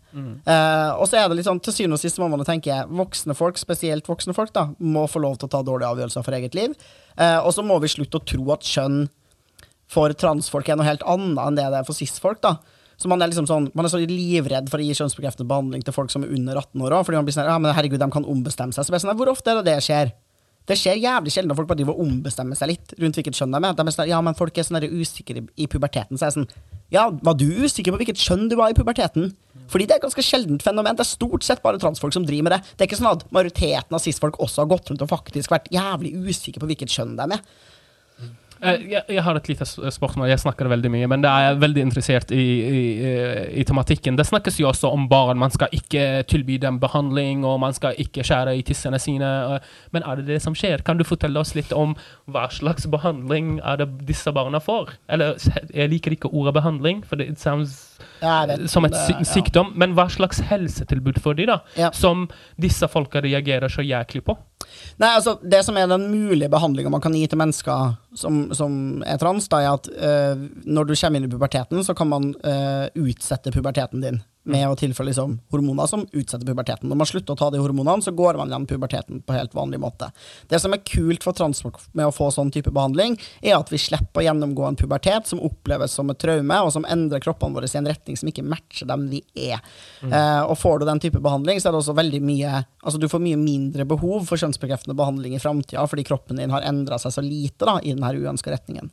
Eh, 0.47 0.91
og 1.01 1.09
så 1.09 1.19
er 1.19 1.29
det 1.29 1.37
litt 1.37 1.47
sånn, 1.47 1.61
til 1.61 1.73
syvende 1.73 1.95
og 1.95 2.01
sist 2.01 2.19
må 2.19 2.29
man 2.31 2.45
tenke 2.45 2.71
voksne 2.89 3.35
folk, 3.35 3.59
spesielt 3.59 4.07
voksne 4.07 4.35
folk, 4.35 4.53
da, 4.53 4.69
må 4.79 5.07
få 5.09 5.21
lov 5.21 5.39
til 5.39 5.49
å 5.49 5.51
ta 5.51 5.63
dårlige 5.63 5.91
avgjørelser 5.91 6.25
for 6.25 6.33
eget 6.33 6.55
liv. 6.55 6.75
Eh, 7.19 7.39
og 7.39 7.53
så 7.53 7.65
må 7.65 7.81
vi 7.81 7.89
slutte 7.89 8.19
å 8.19 8.25
tro 8.25 8.53
at 8.53 8.61
kjønn 8.61 9.09
for 9.89 10.13
transfolk 10.13 10.69
er 10.69 10.77
noe 10.77 10.87
helt 10.87 11.03
annet 11.03 11.39
enn 11.39 11.57
det 11.57 11.71
det 11.73 11.81
er 11.81 11.85
for 11.85 11.97
cis-folk. 11.97 12.41
da. 12.41 12.59
Så 12.99 13.09
man 13.09 13.23
er 13.23 13.31
liksom 13.31 13.47
sånn, 13.47 13.71
man 13.75 13.87
er 13.87 13.93
så 13.93 14.01
livredd 14.03 14.69
for 14.71 14.79
å 14.79 14.85
gi 14.85 14.95
kjønnsbekreftende 14.99 15.47
behandling 15.47 15.85
til 15.87 15.95
folk 15.95 16.11
som 16.11 16.25
er 16.25 16.33
under 16.35 16.59
18 16.59 16.83
år 16.83 16.97
òg, 16.99 17.05
fordi 17.07 17.21
man 17.21 17.29
blir 17.29 17.37
sånn 17.37 17.47
ja, 17.47 17.59
men 17.59 17.75
herregud, 17.77 18.01
de 18.03 18.11
kan 18.11 18.27
ombestemme 18.27 18.75
seg. 18.75 18.85
Så 18.85 18.91
blir 18.91 19.03
sånn, 19.05 19.17
Hvor 19.17 19.31
ofte 19.31 19.53
er 19.53 19.63
det 19.63 19.71
det 19.71 19.83
skjer? 19.87 20.11
Det 20.69 20.77
skjer 20.77 20.99
jævlig 21.01 21.33
sjelden 21.33 21.49
når 21.49 21.61
folk 21.61 21.69
bare 21.71 21.79
driver 21.81 21.95
og 21.95 22.03
ombestemmer 22.05 22.59
seg 22.59 22.73
litt 22.75 22.93
rundt 22.99 23.17
hvilket 23.17 23.39
kjønn 23.39 23.55
de 23.55 23.61
er. 23.63 23.77
De 23.79 23.87
er 23.87 23.95
sånn, 23.95 24.11
ja, 24.11 24.19
men 24.21 24.37
folk 24.37 24.59
er 24.59 24.67
sånn 24.67 24.83
usikre 24.85 25.47
i 25.57 25.69
puberteten. 25.71 26.19
Så 26.19 26.27
er 26.27 26.33
jeg 26.33 26.37
sånn, 26.41 26.51
ja, 26.95 27.09
var 27.25 27.37
du 27.37 27.47
usikker 27.65 27.93
på 27.93 28.01
hvilket 28.01 28.21
kjønn 28.23 28.47
du 28.49 28.57
var 28.59 28.73
i 28.73 28.77
puberteten? 28.77 29.33
Fordi 29.69 29.85
det 29.85 29.97
er 29.97 30.01
et 30.01 30.07
ganske 30.07 30.25
sjeldent 30.25 30.65
fenomen. 30.65 30.97
Det 30.97 31.05
er 31.05 31.11
stort 31.11 31.45
sett 31.45 31.61
bare 31.65 31.81
transfolk 31.81 32.15
som 32.17 32.25
driver 32.25 32.47
med 32.47 32.55
det. 32.57 32.61
Det 32.73 32.85
er 32.85 32.89
ikke 32.89 33.01
sånn 33.03 33.11
at 33.11 33.27
majoriteten 33.35 33.97
av 33.97 34.01
cis-folk 34.01 34.39
også 34.41 34.65
har 34.65 34.71
gått 34.71 34.89
rundt 34.89 35.05
og 35.05 35.11
faktisk 35.11 35.53
vært 35.53 35.69
jævlig 35.75 36.15
usikre 36.17 36.63
på 36.63 36.71
hvilket 36.71 36.95
kjønn 36.95 37.19
de 37.19 37.27
er. 37.37 37.43
Eh, 37.43 37.78
Jeg, 38.63 39.03
jeg 39.09 39.23
har 39.23 39.39
et 39.39 39.49
lite 39.49 39.67
spørsmål. 39.67 40.29
Jeg 40.31 40.41
snakker 40.43 40.69
veldig 40.71 40.91
mye, 40.91 41.09
men 41.11 41.23
det 41.23 41.31
er 41.31 41.45
jeg 41.47 41.61
veldig 41.63 41.83
interessert 41.85 42.33
i, 42.35 42.45
i, 42.69 42.83
i 43.61 43.65
tematikken. 43.69 44.17
Det 44.19 44.27
snakkes 44.27 44.59
jo 44.61 44.69
også 44.69 44.91
om 44.91 45.07
barn. 45.11 45.39
Man 45.39 45.55
skal 45.55 45.73
ikke 45.73 46.25
tilby 46.31 46.59
dem 46.63 46.81
behandling, 46.83 47.45
og 47.47 47.61
man 47.63 47.77
skal 47.77 47.95
ikke 48.03 48.27
skjære 48.27 48.57
i 48.59 48.65
tissene 48.67 48.99
sine. 49.03 49.29
eh, 49.55 49.69
Men 49.95 50.03
er 50.03 50.17
det 50.21 50.27
det 50.27 50.41
som 50.43 50.57
skjer? 50.59 50.83
Kan 50.87 50.99
du 50.99 51.05
fortelle 51.07 51.39
oss 51.41 51.55
litt 51.55 51.73
om 51.73 51.95
hva 52.27 52.49
slags 52.51 52.89
behandling 52.91 53.61
er 53.63 53.77
det 53.85 53.91
disse 54.09 54.33
barna 54.35 54.59
får? 54.63 54.97
Eller 55.09 55.39
jeg 55.75 55.91
liker 55.95 56.17
ikke 56.19 56.33
ordet 56.33 56.55
behandling, 56.59 57.05
for 57.07 57.17
det 57.17 57.39
sounds 57.39 57.79
jeg 57.79 57.88
vet, 58.21 58.71
som 58.71 58.85
et 58.85 58.93
det- 58.93 59.07
sy 59.07 59.25
sykdom. 59.41 59.73
Men 59.75 59.95
hva 59.95 60.09
slags 60.11 60.41
helsetilbud 60.41 61.21
får 61.23 61.37
de, 61.37 61.47
da? 61.47 61.91
Som 61.93 62.29
disse 62.61 62.89
folka 62.89 63.21
reagerer 63.25 63.69
så 63.69 63.83
jæklig 63.87 64.25
på? 64.25 64.37
Nei, 64.99 65.09
altså, 65.17 65.39
det 65.43 65.65
som 65.65 65.77
er 65.77 65.87
den 65.87 66.09
mulige 66.11 66.51
behandlinga 66.51 66.91
man 66.91 67.01
kan 67.01 67.15
gi 67.15 67.27
til 67.27 67.39
mennesker 67.39 67.97
som, 68.15 68.49
som 68.55 69.03
er 69.07 69.17
trans, 69.21 69.49
da, 69.49 69.61
er 69.63 69.77
at 69.79 69.89
eh, 69.89 70.35
når 70.67 70.89
du 70.91 70.95
kommer 70.95 71.17
inn 71.21 71.29
i 71.29 71.33
puberteten, 71.33 71.85
så 71.87 71.95
kan 71.97 72.09
man 72.11 72.35
eh, 72.45 72.89
utsette 72.99 73.53
puberteten 73.55 74.03
din 74.03 74.21
med 74.49 74.65
å 74.69 74.77
tilføre 74.79 75.11
liksom, 75.11 75.35
hormoner 75.53 75.89
som 75.91 76.05
utsetter 76.07 76.47
puberteten. 76.47 76.89
Når 76.89 76.99
man 77.01 77.09
slutter 77.11 77.35
å 77.35 77.39
ta 77.39 77.51
de 77.53 77.61
hormonene, 77.61 78.05
så 78.05 78.15
går 78.17 78.39
man 78.39 78.49
gjennom 78.49 78.69
puberteten 78.71 79.21
på 79.25 79.37
helt 79.37 79.55
vanlig 79.57 79.81
måte. 79.83 80.11
Det 80.49 80.61
som 80.63 80.73
er 80.73 80.85
kult 80.87 81.27
for 81.27 81.37
transfolk 81.37 81.81
med 81.99 82.09
å 82.09 82.15
få 82.15 82.31
sånn 82.35 82.53
type 82.55 82.73
behandling, 82.75 83.19
er 83.43 83.59
at 83.59 83.73
vi 83.73 83.81
slipper 83.83 84.23
å 84.23 84.27
gjennomgå 84.29 84.65
en 84.69 84.79
pubertet 84.79 85.29
som 85.29 85.43
oppleves 85.45 85.97
som 85.99 86.11
et 86.13 86.21
traume, 86.23 86.61
og 86.65 86.73
som 86.75 86.87
endrer 86.89 87.23
kroppene 87.25 87.59
våre 87.59 87.69
i 87.69 87.81
en 87.81 87.91
retning 87.91 88.17
som 88.19 88.31
ikke 88.31 88.47
matcher 88.47 88.89
dem 88.89 89.09
vi 89.13 89.23
er. 89.35 89.61
Eh, 90.03 90.43
og 90.47 90.57
får 90.59 90.81
du 90.81 90.89
den 90.89 91.03
type 91.05 91.23
behandling, 91.25 91.61
så 91.61 91.69
er 91.69 91.77
det 91.77 91.83
også 91.85 91.99
veldig 91.99 92.25
mye 92.25 92.65
Altså 92.79 93.01
du 93.03 93.09
får 93.11 93.21
mye 93.21 93.37
mindre 93.37 93.85
behov 93.85 94.29
for 94.29 94.41
kjønnsbekreftende 94.41 94.95
behandling 94.97 95.35
i 95.37 95.41
framtida, 95.43 95.83
fordi 95.91 96.07
kroppen 96.09 96.39
din 96.41 96.53
har 96.55 96.65
endra 96.65 96.97
seg 97.03 97.13
så 97.13 97.25
lite 97.25 97.67
da, 97.67 97.75
i 97.83 97.93
denne 97.93 98.13
uønska 98.15 98.53
retningen. 98.55 98.89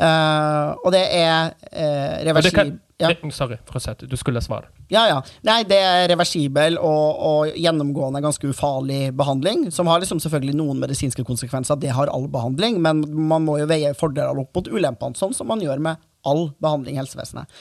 Eh, 0.00 0.68
og 0.80 0.92
det 0.94 1.02
er 1.12 1.50
uh, 1.52 2.14
reversibelt 2.24 2.56
kan, 2.56 2.70
ja. 3.02 3.10
det, 3.12 3.32
sorry, 3.36 3.58
fortsett. 3.68 4.06
Du 4.08 4.16
skulle 4.16 4.40
svare. 4.40 4.70
Ja, 4.92 5.02
ja. 5.10 5.18
Nei, 5.46 5.58
det 5.68 5.76
er 5.84 6.06
reversibel 6.10 6.78
og, 6.80 7.20
og 7.20 7.58
gjennomgående 7.60 8.22
ganske 8.24 8.48
ufarlig 8.48 9.10
behandling, 9.16 9.68
som 9.74 9.90
har 9.92 10.00
liksom 10.00 10.22
selvfølgelig 10.24 10.56
noen 10.56 10.80
medisinske 10.80 11.24
konsekvenser. 11.28 11.78
Det 11.82 11.92
har 11.96 12.12
all 12.12 12.26
behandling, 12.32 12.80
men 12.82 13.04
man 13.28 13.44
må 13.44 13.58
jo 13.60 13.68
veie 13.70 13.92
fordelene 13.98 14.46
opp 14.46 14.56
mot 14.56 14.72
ulempene, 14.72 15.20
sånn 15.20 15.36
som 15.36 15.52
man 15.52 15.62
gjør 15.64 15.84
med 15.84 16.00
all 16.28 16.48
behandling 16.64 16.96
i 16.96 17.02
helsevesenet. 17.02 17.60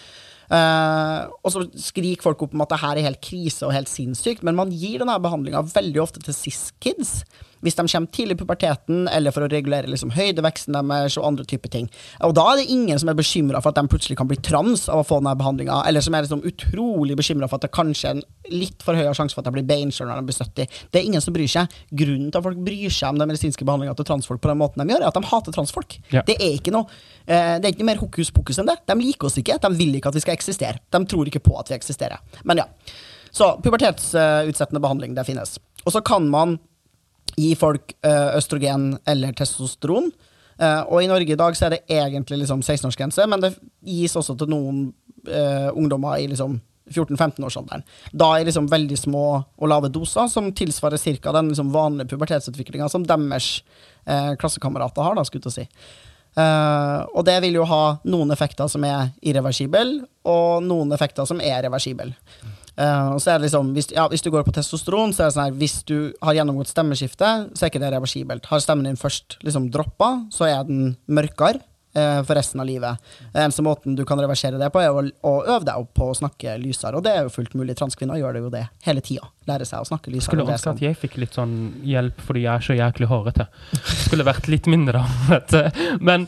Uh, 0.50 1.30
og 1.46 1.52
så 1.54 1.68
skriker 1.78 2.26
folk 2.26 2.48
opp 2.48 2.56
om 2.56 2.64
at 2.64 2.72
det 2.72 2.80
her 2.82 2.98
er 2.98 3.06
helt 3.12 3.22
krise 3.22 3.68
og 3.68 3.76
helt 3.76 3.92
sinnssykt, 3.92 4.48
men 4.48 4.58
man 4.58 4.72
gir 4.74 5.04
denne 5.04 5.20
behandlinga 5.22 5.62
veldig 5.76 6.02
ofte 6.08 6.24
til 6.24 6.34
cis-kids. 6.34 7.20
Hvis 7.66 7.76
de 7.76 7.86
kommer 7.88 8.12
tidlig 8.16 8.38
i 8.38 8.40
puberteten, 8.40 9.08
eller 9.12 9.34
for 9.36 9.46
å 9.46 9.50
regulere 9.52 9.90
liksom 9.92 10.14
høydeveksten 10.16 10.78
deres 10.78 11.18
og 11.20 11.28
andre 11.28 11.46
typer 11.50 11.72
ting. 11.74 11.90
Og 12.26 12.36
da 12.38 12.46
er 12.52 12.62
det 12.62 12.70
ingen 12.72 13.00
som 13.02 13.12
er 13.12 13.18
bekymra 13.20 13.62
for 13.64 13.74
at 13.74 13.80
de 13.80 13.92
plutselig 13.92 14.18
kan 14.20 14.30
bli 14.30 14.40
trans 14.44 14.88
av 14.90 15.02
å 15.02 15.08
få 15.08 15.20
denne 15.20 15.36
behandlinga, 15.40 15.82
eller 15.90 16.04
som 16.06 16.16
er 16.16 16.26
liksom 16.26 16.46
utrolig 16.48 17.18
bekymra 17.20 17.50
for 17.50 17.60
at 17.60 17.68
det 17.68 17.74
kanskje 17.76 18.12
er 18.12 18.18
en 18.18 18.24
litt 18.54 18.86
for 18.86 18.98
høy 18.98 19.10
sjanse 19.18 19.36
for 19.36 19.44
at 19.44 19.50
de 19.50 19.58
blir 19.60 19.68
beinskjør 19.68 20.10
når 20.10 20.22
de 20.22 20.30
blir 20.30 20.40
70. 20.40 20.80
Det 20.90 21.02
er 21.02 21.10
ingen 21.10 21.24
som 21.24 21.36
bryr 21.36 21.52
seg. 21.52 21.76
Grunnen 21.92 22.32
til 22.32 22.40
at 22.40 22.48
folk 22.48 22.64
bryr 22.66 22.94
seg 22.94 23.14
om 23.14 23.22
den 23.22 23.32
medisinske 23.32 23.68
behandlinga 23.68 23.98
til 24.00 24.10
transfolk 24.10 24.42
på 24.44 24.52
den 24.52 24.62
måten 24.62 24.84
de 24.84 24.96
gjør, 24.96 25.04
er 25.04 25.12
at 25.12 25.20
de 25.20 25.32
hater 25.34 25.56
transfolk. 25.56 26.00
Ja. 26.14 26.24
Det 26.28 26.38
er 26.40 26.56
ikke 26.58 26.74
noe 26.74 26.88
eh, 27.26 27.58
Det 27.60 27.68
er 27.68 27.72
ikke 27.74 27.84
noe 27.84 27.92
mer 27.92 28.02
hokus 28.02 28.34
pokus 28.36 28.62
enn 28.62 28.70
det. 28.70 28.80
De 28.90 28.98
liker 29.02 29.30
oss 29.30 29.38
ikke, 29.42 29.60
de 29.62 29.72
vil 29.78 30.00
ikke 30.00 30.12
at 30.14 30.18
vi 30.18 30.26
skal 30.26 30.38
eksistere. 30.38 30.82
De 30.90 31.04
tror 31.10 31.30
ikke 31.30 31.44
på 31.44 31.58
at 31.60 31.72
vi 31.72 31.78
eksisterer. 31.78 32.22
Men 32.48 32.64
ja. 32.64 32.70
Så 33.32 33.52
pubertetsutsettende 33.62 34.82
behandling, 34.82 35.14
det 35.18 35.28
finnes. 35.28 35.60
Og 35.86 35.94
så 35.94 36.02
kan 36.06 36.26
man 36.32 36.58
gi 37.40 37.54
folk 37.60 37.96
eh, 38.06 38.36
østrogen 38.38 38.92
eller 39.08 39.36
testosteron. 39.38 40.12
Eh, 40.60 40.82
og 40.88 41.04
i 41.04 41.10
Norge 41.12 41.36
i 41.36 41.40
dag 41.40 41.56
så 41.56 41.68
er 41.68 41.78
det 41.78 41.86
egentlig 42.00 42.42
liksom 42.42 42.64
16-årsgrense, 42.66 43.28
men 43.32 43.46
det 43.46 43.54
gis 43.88 44.18
også 44.20 44.36
til 44.40 44.52
noen 44.52 44.90
eh, 45.28 45.70
ungdommer 45.72 46.20
i 46.20 46.28
liksom 46.32 46.60
14-15-årsalderen. 46.90 47.86
Da 48.12 48.34
i 48.40 48.46
liksom 48.48 48.68
veldig 48.70 48.98
små 48.98 49.26
og 49.40 49.70
lave 49.70 49.92
doser, 49.94 50.28
som 50.28 50.52
tilsvarer 50.54 50.98
ca. 50.98 51.32
den 51.32 51.52
liksom 51.54 51.72
vanlige 51.74 52.10
pubertetsutviklinga 52.14 52.90
som 52.90 53.06
deres 53.08 53.64
eh, 54.06 54.36
klassekamerater 54.40 55.06
har, 55.06 55.16
da, 55.16 55.26
skulle 55.28 55.54
si. 55.54 55.68
Eh, 56.38 57.02
og 57.14 57.26
det 57.26 57.40
vil 57.46 57.60
jo 57.60 57.68
ha 57.70 57.84
noen 58.10 58.32
effekter 58.36 58.70
som 58.72 58.86
er 58.88 59.12
irreversible, 59.22 60.04
og 60.30 60.66
noen 60.66 60.92
effekter 60.96 61.30
som 61.30 61.42
er 61.42 61.62
reversible. 61.66 62.12
Og 62.80 63.20
så 63.20 63.34
er 63.34 63.40
det 63.40 63.50
liksom, 63.50 63.74
hvis, 63.76 63.90
ja, 63.92 64.06
hvis 64.08 64.24
du 64.24 64.30
går 64.32 64.46
på 64.48 64.54
testosteron, 64.56 65.12
så 65.12 65.26
er 65.26 65.30
det 65.30 65.36
sånn 65.36 65.48
her 65.50 65.58
Hvis 65.60 65.80
du 65.90 65.98
har 66.24 66.38
gjennomgått 66.38 66.72
stemmeskifte, 66.72 67.32
så 67.52 67.66
er 67.66 67.74
ikke 67.74 67.82
det 67.84 67.92
reversibelt. 67.92 68.48
Har 68.48 68.64
stemmen 68.64 68.88
din 68.88 69.00
først 69.00 69.36
liksom 69.44 69.68
droppa, 69.74 70.14
så 70.32 70.48
er 70.48 70.64
den 70.70 70.94
mørkere 71.12 71.60
eh, 72.00 72.22
for 72.26 72.40
resten 72.40 72.62
av 72.64 72.68
livet. 72.70 73.12
Eneste 73.34 73.66
måten 73.66 73.98
du 73.98 74.06
kan 74.08 74.20
reversere 74.22 74.60
det 74.62 74.72
på, 74.74 74.82
er 74.82 74.96
å, 74.96 75.04
å 75.04 75.34
øve 75.44 75.66
deg 75.68 75.84
opp 75.84 75.92
på 75.98 76.10
å 76.12 76.16
snakke 76.18 76.56
lysere, 76.62 76.98
og 76.98 77.06
det 77.06 77.16
er 77.16 77.28
jo 77.28 77.34
fullt 77.34 77.58
mulig. 77.60 77.76
Transkvinner 77.80 78.20
gjør 78.22 78.38
det 78.38 78.44
jo 78.46 78.54
det 78.54 78.64
hele 78.88 79.04
tida. 79.06 79.30
Lære 79.50 79.68
seg 79.68 79.84
å 79.84 79.90
snakke 79.90 80.14
lysere. 80.14 80.30
Skulle 80.30 80.48
ønske 80.48 80.64
sånn. 80.64 80.80
at 80.80 80.86
jeg 80.86 81.00
fikk 81.02 81.20
litt 81.22 81.38
sånn 81.38 81.54
hjelp 81.88 82.24
fordi 82.26 82.46
jeg 82.46 82.54
er 82.54 82.66
så 82.70 82.78
jæklig 82.78 83.12
hårete. 83.12 83.48
Skulle 84.06 84.28
vært 84.28 84.50
litt 84.52 84.70
mindre 84.70 85.04
da. 85.52 85.64
Men 86.00 86.28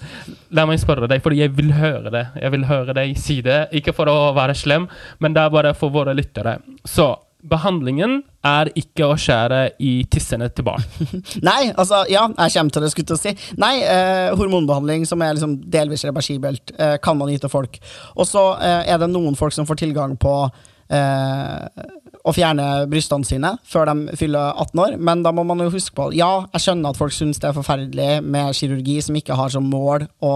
la 0.51 0.67
meg 0.69 0.81
spørre 0.81 1.09
deg, 1.11 1.23
fordi 1.23 1.43
jeg 1.43 1.55
vil 1.57 1.73
høre 1.77 2.13
det. 2.13 2.25
Jeg 2.41 2.55
vil 2.55 2.69
høre 2.69 2.95
deg 2.97 3.17
si 3.19 3.41
det. 3.45 3.63
Ikke 3.77 3.95
for 3.95 4.11
å 4.11 4.31
være 4.37 4.57
slem, 4.57 4.87
men 5.23 5.35
det 5.37 5.43
er 5.43 5.53
bare 5.53 5.75
for 5.77 5.93
våre 5.93 6.15
lyttere. 6.17 6.59
Så 6.87 7.13
behandlingen 7.47 8.21
er 8.45 8.71
ikke 8.77 9.11
å 9.11 9.17
skjære 9.19 9.61
i 9.83 9.91
tissene 10.11 10.49
til 10.53 10.65
barn. 10.67 10.83
Nei, 11.49 11.71
altså, 11.71 12.03
ja, 12.11 12.25
jeg 12.29 12.55
kommer 12.55 12.75
til 12.75 12.85
det, 12.85 12.91
skulle 12.93 13.11
til 13.11 13.17
å 13.17 13.21
si. 13.21 13.33
Nei, 13.61 13.73
eh, 13.85 14.31
hormonbehandling 14.37 15.05
som 15.09 15.21
er 15.21 15.37
liksom 15.37 15.57
delvis 15.71 16.05
reversibelt, 16.07 16.73
eh, 16.77 16.97
kan 17.03 17.19
man 17.19 17.31
gi 17.31 17.39
til 17.41 17.53
folk. 17.53 17.79
Og 18.17 18.29
så 18.29 18.45
eh, 18.59 18.91
er 18.93 19.01
det 19.01 19.11
noen 19.11 19.37
folk 19.39 19.55
som 19.55 19.69
får 19.69 19.81
tilgang 19.83 20.17
på 20.21 20.35
eh, 20.91 21.85
å 22.21 22.33
fjerne 22.35 22.67
brystene 22.91 23.25
sine 23.27 23.53
før 23.67 23.89
de 23.89 24.17
fyller 24.19 24.53
18 24.61 24.83
år, 24.85 24.97
men 25.01 25.23
da 25.25 25.33
må 25.35 25.45
man 25.47 25.63
jo 25.63 25.71
huske 25.73 25.95
på 25.97 26.11
Ja, 26.17 26.45
jeg 26.53 26.65
skjønner 26.65 26.93
at 26.93 26.99
folk 26.99 27.15
syns 27.15 27.41
det 27.41 27.49
er 27.49 27.57
forferdelig 27.57 28.09
med 28.25 28.53
kirurgi 28.57 28.99
som 29.05 29.17
ikke 29.17 29.37
har 29.39 29.53
som 29.53 29.69
mål 29.71 30.05
å 30.21 30.35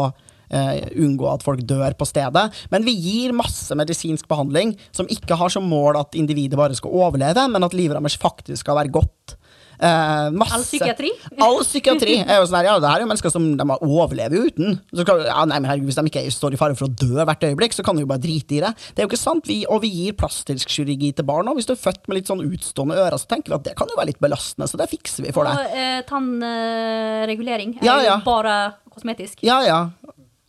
unngå 0.50 1.30
at 1.34 1.43
folk 1.46 1.64
dør 1.68 1.96
på 1.98 2.06
stedet, 2.10 2.46
men 2.72 2.86
vi 2.86 2.93
gir 2.96 3.34
masse 3.34 3.76
medisinsk 3.76 4.28
behandling 4.32 4.76
som 4.96 5.08
ikke 5.10 5.36
har 5.39 5.50
som 5.54 5.66
mål 5.68 5.98
at 6.04 6.16
individet 6.16 6.58
bare 6.60 6.76
skal 6.78 6.93
overleve, 6.93 7.48
men 7.52 7.64
at 7.66 7.74
livet 7.74 7.98
deres 8.00 8.18
faktisk 8.22 8.62
skal 8.66 8.76
være 8.78 8.93
godt. 8.93 9.36
Eh, 9.76 10.30
masse. 10.32 10.56
All 10.56 10.64
psykiatri? 10.64 11.10
All 11.43 11.58
psykiatri 11.66 12.14
er 12.24 12.38
jo 12.39 12.46
sånn 12.48 12.62
her, 12.62 12.68
ja, 12.70 12.76
det 12.80 12.88
her 12.88 13.02
er 13.02 13.04
jo 13.04 13.10
mennesker 13.10 13.34
som 13.34 13.48
de 13.60 13.66
overlever 13.84 14.46
uten. 14.48 14.78
Så 14.96 15.04
skal, 15.04 15.26
ja, 15.28 15.41
nei, 15.50 15.58
men 15.60 15.68
herregud, 15.68 15.89
Hvis 15.89 15.98
de 16.00 16.06
ikke 16.08 16.24
står 16.32 16.56
i 16.56 16.60
fare 16.62 16.78
for 16.80 16.88
å 16.88 16.93
dø 16.96 17.26
hvert 17.28 17.43
øyeblikk, 17.43 17.76
så 17.76 17.84
kan 17.84 17.98
de 18.00 18.06
jo 18.06 18.08
bare 18.08 18.24
drite 18.24 18.56
i 18.56 18.62
det. 18.64 18.72
Det 18.96 19.04
er 19.04 19.08
jo 19.08 19.12
ikke 19.12 19.20
sant, 19.20 19.43
vi, 19.52 19.66
Og 19.68 19.82
vi 19.84 19.91
gir 19.91 20.16
plastisk 20.16 20.72
kirurgi 20.72 21.12
til 21.18 21.28
barn 21.28 21.52
òg. 21.52 21.60
Hvis 21.60 21.68
du 21.68 21.74
er 21.76 21.82
født 21.82 22.08
med 22.08 22.22
litt 22.22 22.32
sånn 22.32 22.46
utstående 22.48 22.96
ører, 23.04 23.20
så 23.20 23.28
tenker 23.28 23.52
vi 23.52 23.60
at 23.60 23.68
det 23.68 23.76
kan 23.76 23.91
jo 23.91 24.00
være 24.00 24.14
litt 24.14 24.22
belastende, 24.24 24.70
så 24.72 24.80
det 24.80 24.88
fikser 24.93 25.28
vi 25.28 25.36
for 25.36 25.43
deg. 25.43 25.60
Og 25.60 25.76
eh, 25.84 26.00
tannregulering 26.08 27.76
er 27.82 27.86
Ja, 27.86 27.98
ja. 28.04 28.16
jo 28.16 28.24
bare 28.32 28.56
kosmetisk. 28.96 29.43
Ja, 29.43 29.60
ja. 29.68 29.82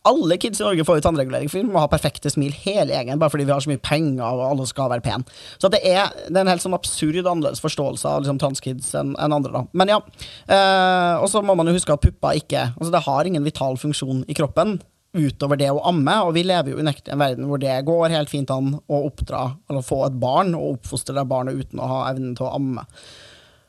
Alle 0.07 0.37
kids 0.39 0.61
i 0.61 0.65
Norge 0.65 0.85
får 0.87 0.99
jo 0.99 1.05
tannregulering, 1.07 1.49
for 1.51 1.59
vi 1.59 1.67
må 1.67 1.81
ha 1.83 1.89
perfekte 1.91 2.31
smil 2.31 2.55
hele 2.63 2.95
gjengen, 2.95 3.19
bare 3.19 3.33
fordi 3.33 3.47
vi 3.47 3.53
har 3.53 3.63
så 3.63 3.71
mye 3.71 3.83
penger 3.83 4.25
og 4.25 4.43
alle 4.47 4.67
skal 4.69 4.91
være 4.93 5.03
pen. 5.05 5.25
Så 5.59 5.71
det 5.73 5.81
er, 5.83 6.13
det 6.27 6.35
er 6.35 6.45
en 6.45 6.53
helt 6.53 6.63
sånn 6.63 6.77
absurd 6.77 7.19
annerledes 7.23 7.63
forståelse 7.63 8.07
av 8.07 8.23
liksom, 8.23 8.39
transkids 8.41 8.93
enn 8.97 9.15
en 9.19 9.37
andre. 9.39 9.51
da. 9.59 9.63
Men 9.77 9.91
ja. 9.91 10.01
Eh, 10.47 11.15
og 11.21 11.27
så 11.31 11.43
må 11.43 11.57
man 11.57 11.67
jo 11.67 11.75
huske 11.75 11.93
at 11.93 12.03
pupper 12.03 12.37
ikke 12.39 12.69
altså 12.77 12.91
Det 12.93 13.03
har 13.05 13.27
ingen 13.27 13.45
vital 13.45 13.77
funksjon 13.79 14.23
i 14.29 14.35
kroppen 14.37 14.77
utover 15.17 15.57
det 15.59 15.69
å 15.71 15.81
amme, 15.87 16.13
og 16.27 16.33
vi 16.35 16.43
lever 16.45 16.73
jo 16.73 16.81
unektelig 16.83 17.11
i 17.11 17.15
en 17.15 17.21
verden 17.21 17.47
hvor 17.49 17.61
det 17.61 17.73
går 17.87 18.13
helt 18.13 18.31
fint 18.31 18.51
an 18.53 18.75
å 18.77 19.01
oppdra, 19.07 19.43
eller 19.69 19.85
få 19.85 20.03
et 20.07 20.19
barn 20.21 20.53
og 20.57 20.77
oppfostre 20.77 21.15
det 21.17 21.25
barnet 21.29 21.57
uten 21.57 21.81
å 21.81 21.89
ha 21.89 21.99
evnen 22.11 22.35
til 22.37 22.47
å 22.47 22.53
amme. 22.59 22.85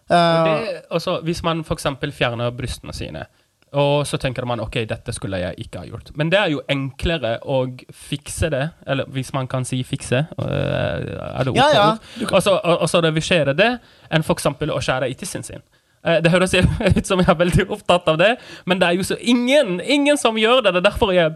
Uh, 0.09 0.45
Det, 0.45 0.83
også, 0.97 1.19
hvis 1.25 1.43
man 1.45 1.63
f.eks. 1.65 1.87
fjerner 2.17 2.53
brystene 2.57 2.95
sine, 2.97 3.27
og 3.73 4.07
så 4.07 4.17
tenker 4.19 4.45
man 4.49 4.61
ok, 4.61 4.77
dette 4.89 5.13
skulle 5.13 5.39
jeg 5.43 5.55
ikke 5.59 5.79
ha 5.83 5.87
gjort. 5.87 6.11
Men 6.17 6.31
det 6.31 6.39
er 6.41 6.49
jo 6.55 6.63
enklere 6.73 7.35
å 7.45 7.59
fikse 7.93 8.49
det, 8.51 8.63
eller 8.87 9.05
hvis 9.13 9.33
man 9.37 9.47
kan 9.47 9.65
si 9.65 9.83
fikse. 9.85 10.25
øh, 10.39 10.47
er 10.49 11.45
det 11.45 11.57
Ja, 11.57 11.69
ja. 11.75 11.89
og, 12.33 12.47
al- 12.47 12.79
altså 12.81 13.01
revisere 13.05 13.53
det, 13.55 13.79
enn 14.11 14.23
f.eks. 14.25 14.47
å 14.47 14.81
skjære 14.81 15.11
i 15.11 15.15
tissen 15.15 15.43
sin. 15.43 15.61
Eh, 16.05 16.21
Det 16.23 16.31
høres 16.31 16.55
ut 16.99 17.07
som 17.07 17.19
jeg 17.21 17.29
er 17.29 17.35
veldig 17.45 17.69
opptatt 17.71 18.09
av 18.09 18.19
det, 18.19 18.37
men 18.67 18.79
det 18.79 18.89
er 18.89 18.93
jo 18.97 19.03
så 19.03 19.17
ingen, 19.21 19.81
ingen 19.81 20.17
som 20.17 20.37
gjør 20.39 20.63
det. 20.63 20.73
Det 20.75 20.85
er 20.85 20.91
derfor 20.91 21.13
jeg 21.13 21.35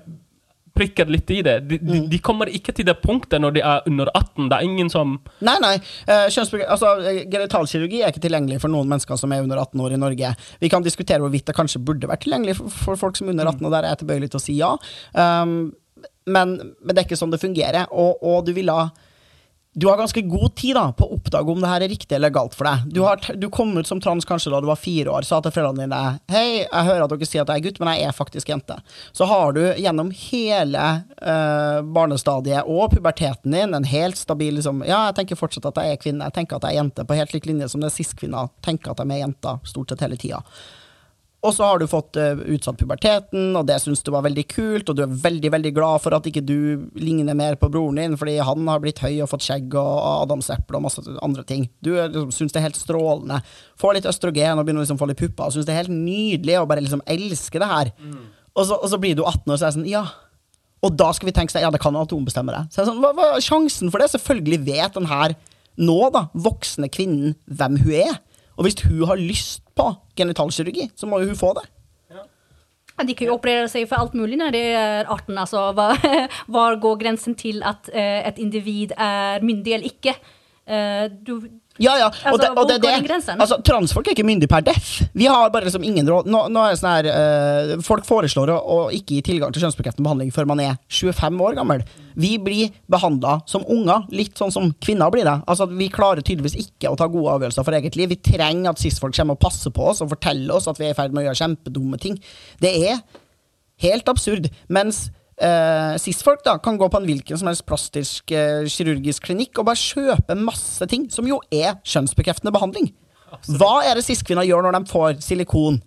prikker 0.76 1.10
litt 1.12 1.30
i 1.30 1.40
det. 1.44 1.58
De, 1.68 1.78
mm. 1.78 2.06
de 2.10 2.20
kommer 2.24 2.50
ikke 2.52 2.74
til 2.76 2.86
det 2.88 2.96
punktet 3.02 3.42
når 3.42 3.56
de 3.56 3.64
er 3.66 3.88
under 3.90 4.10
18. 4.14 4.48
Det 4.48 4.58
er 4.58 4.66
ingen 4.66 4.90
som 4.92 5.18
Nei, 5.44 5.56
nei. 5.62 5.74
Eh, 6.06 6.26
altså, 6.28 6.94
eh, 7.08 7.22
genitalkirurgi 7.30 8.02
er 8.02 8.12
ikke 8.12 8.24
tilgjengelig 8.24 8.62
for 8.62 8.72
noen 8.72 8.90
mennesker 8.90 9.20
som 9.20 9.34
er 9.34 9.44
under 9.44 9.60
18 9.60 9.84
år 9.84 9.96
i 9.96 10.00
Norge. 10.00 10.32
Vi 10.62 10.72
kan 10.72 10.84
diskutere 10.84 11.22
hvorvidt 11.22 11.50
det 11.50 11.56
kanskje 11.58 11.82
burde 11.84 12.10
vært 12.10 12.24
tilgjengelig 12.24 12.58
for, 12.60 12.80
for 12.88 13.04
folk 13.06 13.20
som 13.20 13.28
er 13.28 13.36
under 13.36 13.52
18, 13.52 13.68
og 13.68 13.76
der 13.76 13.84
er 13.84 13.94
jeg 13.94 14.02
tilbøyelig 14.04 14.32
til 14.32 14.40
å 14.40 14.44
si 14.46 14.58
ja. 14.58 14.74
Um, 15.12 15.56
men, 16.26 16.54
men 16.80 16.92
det 16.92 17.02
er 17.02 17.08
ikke 17.08 17.18
sånn 17.18 17.32
det 17.32 17.42
fungerer, 17.42 17.88
og, 17.90 18.22
og 18.22 18.44
du 18.46 18.52
ville 18.56 18.74
ha 18.74 18.90
du 19.74 19.86
har 19.86 19.96
ganske 19.96 20.22
god 20.22 20.54
tid 20.54 20.74
da 20.76 20.82
på 20.92 21.06
å 21.06 21.14
oppdage 21.16 21.48
om 21.48 21.62
det 21.62 21.68
her 21.70 21.84
er 21.84 21.88
riktig 21.88 22.12
eller 22.12 22.32
galt 22.32 22.52
for 22.56 22.68
deg. 22.68 22.90
Du, 22.92 23.00
har, 23.06 23.22
du 23.40 23.46
kom 23.52 23.72
ut 23.78 23.88
som 23.88 24.00
trans 24.04 24.26
kanskje 24.28 24.52
da 24.52 24.60
du 24.60 24.68
var 24.68 24.76
fire 24.76 25.08
år, 25.08 25.24
sa 25.24 25.38
til 25.40 25.54
foreldrene 25.54 25.86
dine 25.86 26.00
Hei, 26.32 26.66
jeg 26.66 26.88
hører 26.90 27.06
at 27.06 27.14
dere 27.14 27.28
sier 27.28 27.46
at 27.46 27.52
jeg 27.54 27.62
er 27.62 27.64
gutt, 27.64 27.80
men 27.80 27.94
jeg 27.96 28.10
er 28.10 28.16
faktisk 28.16 28.52
jente. 28.52 28.76
Så 29.16 29.28
har 29.30 29.56
du 29.56 29.62
gjennom 29.80 30.12
hele 30.26 30.84
øh, 31.16 31.80
barnestadiet 31.96 32.68
og 32.68 32.92
puberteten 32.92 33.56
din 33.56 33.72
en 33.78 33.88
helt 33.88 34.20
stabil 34.20 34.58
liksom, 34.60 34.84
Ja, 34.84 35.06
jeg 35.08 35.22
tenker 35.22 35.40
fortsatt 35.40 35.70
at 35.72 35.80
jeg 35.80 35.96
er 35.96 36.04
kvinne, 36.04 36.28
jeg 36.28 36.36
tenker 36.36 36.60
at 36.60 36.68
jeg 36.68 36.76
er 36.76 36.82
jente, 36.82 37.08
på 37.08 37.16
helt 37.16 37.32
lik 37.32 37.48
linje 37.48 37.72
som 37.72 37.80
det 37.80 37.94
cis-kvinner 37.96 38.52
tenker 38.66 38.92
at 38.92 39.00
de 39.00 39.08
er 39.08 39.24
jenter 39.24 39.64
stort 39.72 39.94
sett 39.94 40.04
hele 40.04 40.20
tida. 40.20 40.44
Og 41.42 41.50
så 41.56 41.66
har 41.66 41.80
du 41.80 41.88
fått 41.90 42.14
eh, 42.22 42.38
utsatt 42.54 42.78
puberteten, 42.78 43.48
og 43.58 43.66
det 43.66 43.80
syns 43.82 44.04
du 44.06 44.12
var 44.14 44.22
veldig 44.22 44.44
kult, 44.46 44.90
og 44.92 44.98
du 44.98 45.00
er 45.02 45.16
veldig 45.24 45.50
veldig 45.50 45.72
glad 45.74 46.02
for 46.04 46.14
at 46.14 46.26
ikke 46.30 46.44
du 46.46 46.84
ligner 46.94 47.34
mer 47.34 47.56
på 47.58 47.70
broren 47.72 47.98
din, 47.98 48.14
fordi 48.18 48.36
han 48.38 48.68
har 48.70 48.82
blitt 48.84 49.02
høy 49.02 49.16
og 49.24 49.30
fått 49.32 49.48
skjegg 49.48 49.74
og 49.74 49.96
adamseple 50.22 50.78
og 50.78 50.84
masse 50.86 51.02
andre 51.18 51.42
ting. 51.48 51.66
Du 51.82 51.96
er 51.96 52.12
liksom, 52.12 52.30
syns 52.36 52.54
det 52.54 52.60
er 52.60 52.68
helt 52.68 52.78
strålende. 52.78 53.40
Får 53.82 53.98
litt 53.98 54.06
østrogen 54.06 54.62
og 54.62 54.68
begynner 54.68 54.84
å 54.84 54.86
liksom 54.86 55.00
få 55.02 55.10
litt 55.10 55.18
pupper, 55.18 55.48
og 55.48 55.56
syns 55.56 55.66
det 55.66 55.74
er 55.74 55.82
helt 55.82 55.96
nydelig 55.96 56.60
og 56.60 56.68
bare 56.70 56.84
liksom 56.86 57.02
elsker 57.10 57.64
det 57.64 57.72
her. 57.72 57.92
Og, 58.52 58.62
så, 58.68 58.76
og 58.78 58.86
så 58.92 59.00
blir 59.02 59.18
du 59.18 59.24
18 59.24 59.42
år, 59.42 59.56
så 59.56 59.64
er 59.64 59.72
det 59.72 59.76
sånn, 59.80 59.90
ja. 59.90 60.04
Og 60.82 60.94
da 60.98 61.10
skal 61.14 61.30
vi 61.30 61.34
tenke 61.34 61.54
seg, 61.54 61.66
ja, 61.66 61.70
det 61.74 61.82
kan 61.82 61.98
atombestemme 61.98 62.54
deg. 62.54 62.70
Så 62.70 62.80
er 62.80 62.86
det 62.86 62.92
sånn, 62.92 63.02
hva, 63.02 63.10
hva 63.18 63.28
er 63.34 63.42
sjansen 63.42 63.90
for 63.90 64.02
det? 64.02 64.12
Selvfølgelig 64.14 64.62
vet 64.66 64.98
den 64.98 65.10
her 65.10 65.34
nå, 65.80 65.98
da, 66.14 66.28
voksne 66.34 66.90
kvinnen, 66.92 67.34
hvem 67.50 67.78
hun 67.82 67.98
er. 68.04 68.18
Og 68.58 68.66
hvis 68.66 68.78
hun 68.84 69.06
har 69.08 69.18
lyst 69.18 69.61
på 69.76 69.88
genitalkirurgi, 70.18 70.90
så 70.96 71.08
må 71.08 71.22
jo 71.22 71.30
hun 71.32 71.38
få 71.38 71.54
det. 71.58 71.64
Ja, 72.12 73.04
De 73.08 73.14
kan 73.16 73.30
jo 73.30 73.38
operere 73.38 73.70
seg 73.72 73.88
for 73.88 74.02
alt 74.02 74.14
mulig 74.18 74.36
når 74.40 74.52
det 74.54 74.66
er 74.76 75.08
18. 75.08 75.38
altså 75.38 75.64
hva 75.76 76.66
går 76.84 77.00
grensen 77.00 77.34
til 77.38 77.62
at 77.64 77.88
et 77.92 78.32
ett 78.32 78.38
individ 78.42 78.92
er 78.96 79.42
myndig 79.44 79.74
eller 79.78 79.88
ikke? 79.88 80.16
Eh, 80.66 81.08
du, 81.10 81.48
Ja, 81.80 81.94
ja. 81.96 82.08
Og 82.10 82.32
Altså, 82.32 82.40
det, 82.42 82.48
og 82.58 82.68
det, 82.68 82.76
det. 82.82 83.28
Altså, 83.40 83.56
transfolk 83.64 84.08
er 84.08 84.12
ikke 84.16 84.26
myndige 84.28 84.50
per 84.50 84.64
def. 84.66 84.90
Vi 85.16 85.24
har 85.30 85.48
bare 85.50 85.64
liksom 85.64 85.84
ingen 85.86 86.08
råd. 86.08 86.28
Nå, 86.28 86.44
nå 86.52 86.64
er 86.66 86.74
det 86.74 86.80
sånn 86.82 86.90
her 86.92 87.08
eh, 87.08 87.72
Folk 87.84 88.04
foreslår 88.08 88.52
å, 88.52 88.58
å 88.60 88.76
ikke 88.92 89.16
gi 89.16 89.22
tilgang 89.30 89.54
til 89.54 89.64
kjønnsbekreftende 89.64 90.04
behandling 90.04 90.34
før 90.34 90.50
man 90.50 90.60
er 90.60 90.76
25 90.92 91.40
år 91.46 91.56
gammel. 91.56 91.86
Vi 92.20 92.34
blir 92.42 92.74
behandla 92.92 93.38
som 93.48 93.64
unger, 93.72 94.04
litt 94.12 94.36
sånn 94.36 94.52
som 94.52 94.68
kvinner 94.84 95.12
blir 95.14 95.24
det. 95.28 95.38
Altså, 95.48 95.68
Vi 95.70 95.88
klarer 95.92 96.20
tydeligvis 96.20 96.58
ikke 96.60 96.92
å 96.92 96.98
ta 97.00 97.08
gode 97.08 97.38
avgjørelser 97.38 97.64
for 97.64 97.78
eget 97.78 97.96
liv. 97.96 98.12
Vi 98.12 98.20
trenger 98.20 98.74
at 98.74 98.82
cis-folk 98.82 99.16
kommer 99.16 99.38
og 99.38 99.42
passer 99.46 99.72
på 99.72 99.88
oss 99.94 100.04
og 100.04 100.12
forteller 100.12 100.58
oss 100.58 100.68
at 100.68 100.80
vi 100.80 100.90
er 100.90 100.92
i 100.96 100.98
ferd 100.98 101.16
med 101.16 101.24
å 101.24 101.30
gjøre 101.30 101.40
kjempedumme 101.40 102.00
ting. 102.02 102.20
Det 102.60 102.76
er 102.92 103.00
helt 103.86 104.12
absurd. 104.12 104.52
Mens 104.68 105.06
uh, 105.42 105.98
cis-folk 106.00 106.44
da 106.46 106.56
kan 106.62 106.78
gå 106.80 106.88
på 106.88 107.00
en 107.00 107.06
hvilken 107.08 107.38
som 107.38 107.50
helst 107.50 107.66
plastisk 107.68 108.32
eh, 108.34 108.64
kirurgisk 108.70 109.26
klinikk 109.28 109.58
og 109.58 109.68
bare 109.68 109.80
kjøpe 109.80 110.36
masse 110.38 110.86
ting, 110.90 111.08
som 111.12 111.28
jo 111.28 111.40
er 111.52 111.76
kjønnsbekreftende 111.82 112.54
behandling. 112.54 112.92
Hva 113.58 113.80
er 113.86 113.96
det 113.96 114.06
cis-kvinner 114.06 114.46
gjør 114.46 114.66
når 114.66 114.78
de 114.78 114.92
får 114.92 115.18
silikon? 115.24 115.80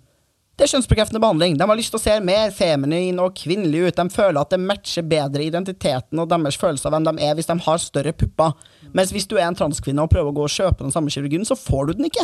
Det 0.56 0.64
er 0.64 0.72
kjønnsbekreftende 0.72 1.20
behandling. 1.20 1.58
De 1.60 1.66
har 1.68 1.78
lyst 1.78 1.92
til 1.92 2.00
å 2.00 2.04
se 2.06 2.14
mer 2.24 2.54
feminin 2.56 3.18
og 3.20 3.34
kvinnelig 3.36 3.90
ut. 3.90 3.98
De 3.98 4.14
føler 4.14 4.40
at 4.40 4.54
det 4.54 4.62
matcher 4.64 5.04
bedre 5.04 5.44
identiteten 5.44 6.22
og 6.22 6.30
deres 6.32 6.56
følelse 6.60 6.88
av 6.88 6.96
hvem 6.96 7.10
de 7.10 7.28
er, 7.28 7.36
hvis 7.36 7.50
de 7.50 7.58
har 7.66 7.82
større 7.84 8.16
pupper. 8.16 8.56
Mens 8.96 9.12
hvis 9.12 9.28
du 9.28 9.36
er 9.36 9.50
en 9.50 9.58
transkvinne 9.60 10.06
og 10.06 10.14
prøver 10.14 10.32
å 10.32 10.38
gå 10.38 10.46
og 10.48 10.54
kjøpe 10.54 10.86
den 10.86 10.96
samme 10.96 11.12
kirurgien, 11.12 11.44
så 11.48 11.60
får 11.60 11.92
du 11.92 12.00
den 12.00 12.08
ikke. 12.08 12.24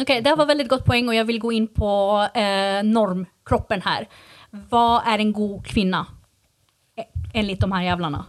Ok, 0.00 0.14
det 0.24 0.32
var 0.40 0.48
veldig 0.48 0.66
godt 0.72 0.88
poeng, 0.88 1.12
og 1.12 1.16
jeg 1.16 1.28
vil 1.28 1.40
gå 1.40 1.52
inn 1.56 1.68
på 1.72 1.92
eh, 2.32 2.80
normkroppen 2.84 3.84
her. 3.84 4.08
Hva 4.72 5.02
er 5.12 5.20
en 5.20 5.36
god 5.36 5.60
kvinna? 5.68 6.02
Enligt 7.36 7.60
de 7.60 7.72
här 7.72 7.82
jävlarna. 7.82 8.24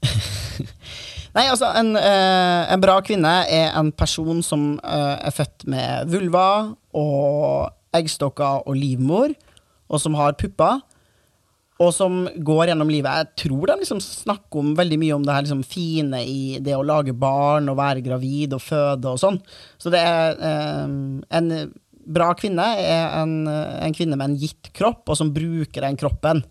Nei, 1.36 1.42
altså, 1.52 1.68
en, 1.76 1.90
eh, 2.00 2.72
en 2.72 2.80
bra 2.80 2.94
kvinne 3.04 3.32
er 3.52 3.74
en 3.76 3.90
person 3.92 4.38
som 4.40 4.78
eh, 4.80 5.18
er 5.28 5.34
født 5.36 5.66
med 5.68 6.08
vulva 6.08 6.46
og 6.96 7.98
eggstokker 7.98 8.64
og 8.64 8.78
livmor, 8.80 9.36
og 9.92 10.00
som 10.00 10.16
har 10.16 10.38
pupper. 10.40 10.80
Og 11.76 11.92
som 11.92 12.22
går 12.40 12.70
gjennom 12.70 12.88
livet. 12.88 13.20
Jeg 13.20 13.44
tror 13.44 13.68
de 13.68 13.78
liksom 13.82 14.00
snakker 14.00 14.62
om 14.62 14.72
veldig 14.78 14.96
mye 15.02 15.12
om 15.18 15.28
det 15.28 15.34
her 15.36 15.44
liksom 15.44 15.60
fine 15.68 16.22
i 16.24 16.56
det 16.64 16.72
å 16.72 16.86
lage 16.88 17.12
barn 17.12 17.68
og 17.68 17.76
være 17.76 18.00
gravid 18.00 18.56
og 18.56 18.64
føde 18.64 19.12
og 19.12 19.20
sånn. 19.20 19.36
Så 19.76 19.92
det 19.92 20.00
er 20.00 20.40
eh, 20.40 20.88
En 21.36 21.54
bra 22.16 22.32
kvinne 22.38 22.64
er 22.80 23.20
en, 23.20 23.42
en 23.44 23.92
kvinne 23.92 24.16
med 24.16 24.30
en 24.30 24.40
gitt 24.40 24.72
kropp, 24.72 25.04
og 25.04 25.20
som 25.20 25.36
bruker 25.36 25.84
den 25.84 26.00
kroppen 26.00 26.46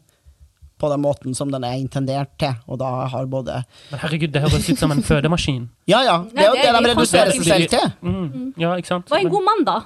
på 0.80 0.90
den 0.92 1.02
måten 1.02 1.36
som 1.36 1.52
den 1.52 1.64
er 1.64 1.78
intendert 1.80 2.34
til. 2.42 2.54
Og 2.68 2.80
da 2.82 2.90
har 3.12 3.26
både 3.32 3.62
Men 3.92 4.00
herregud, 4.02 4.32
det 4.34 4.42
høres 4.44 4.70
ut 4.70 4.80
som 4.80 4.92
en 4.92 5.04
fødemaskin. 5.04 5.70
Ja, 5.92 6.02
ja. 6.04 6.18
Det 6.32 6.42
er 6.42 6.48
jo 6.50 6.54
Nei, 6.54 6.62
det, 6.62 6.64
det 6.64 6.70
er 6.70 6.82
de 6.82 6.94
reduserer 6.94 7.32
seg 7.36 7.44
selv 7.46 7.70
til. 7.70 7.92
Mm. 8.02 8.54
Ja, 8.58 8.74
ikke 8.80 8.88
sant? 8.94 9.08
Hva 9.12 9.20
er 9.20 9.28
en 9.28 9.34
god 9.36 9.46
mann, 9.46 9.66
da? 9.68 9.78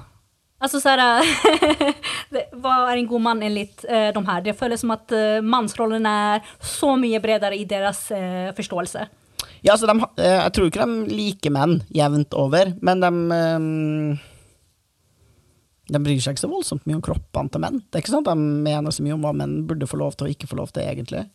Altså 0.61 0.79
så 0.81 0.89
här, 0.89 1.23
det- 2.29 2.49
vad 2.63 2.91
är 2.91 2.97
en 2.97 3.07
god 3.07 3.21
man 3.21 3.43
enligt 3.43 3.85
uh, 3.89 4.13
de 4.13 4.25
här? 4.25 4.41
Det 4.41 4.53
føles 4.59 4.79
som 4.81 4.91
at 4.91 5.11
uh, 5.11 5.41
mansrollen 5.41 6.05
er 6.05 6.41
så 6.59 6.95
mye 6.99 7.19
bredere 7.19 7.55
i 7.55 7.63
deres 7.65 8.11
uh, 8.11 8.51
forståelse. 8.55 9.07
Ja, 9.61 9.71
altså, 9.73 9.87
de, 9.87 9.95
eh, 10.23 10.35
jeg 10.43 10.51
tror 10.55 10.67
ikke 10.69 10.85
de 10.87 11.15
liker 11.15 11.51
menn 11.51 11.81
jevnt 11.95 12.33
over, 12.33 12.73
men 12.81 13.01
de 13.03 13.09
eh, 13.35 14.19
De 15.89 16.01
bryr 16.03 16.21
seg 16.21 16.35
ikke 16.35 16.45
så 16.45 16.51
voldsomt 16.51 16.85
mye 16.87 16.99
om 16.99 17.03
kroppene 17.05 17.51
til 17.53 17.63
menn. 17.63 17.81
Det 17.81 17.99
er 17.99 18.03
ikke 18.03 18.13
sånn 18.13 18.25
at 18.25 18.31
de 18.31 18.63
mener 18.69 18.93
så 18.93 19.05
mye 19.05 19.17
om 19.17 19.25
hva 19.25 19.33
menn 19.35 19.59
burde 19.69 19.89
få 19.89 19.99
lov 20.01 20.17
til 20.17 20.29
og 20.29 20.35
ikke 20.35 20.49
få 20.51 20.59
lov 20.59 20.73
til, 20.75 20.85
egentlig. 20.85 21.25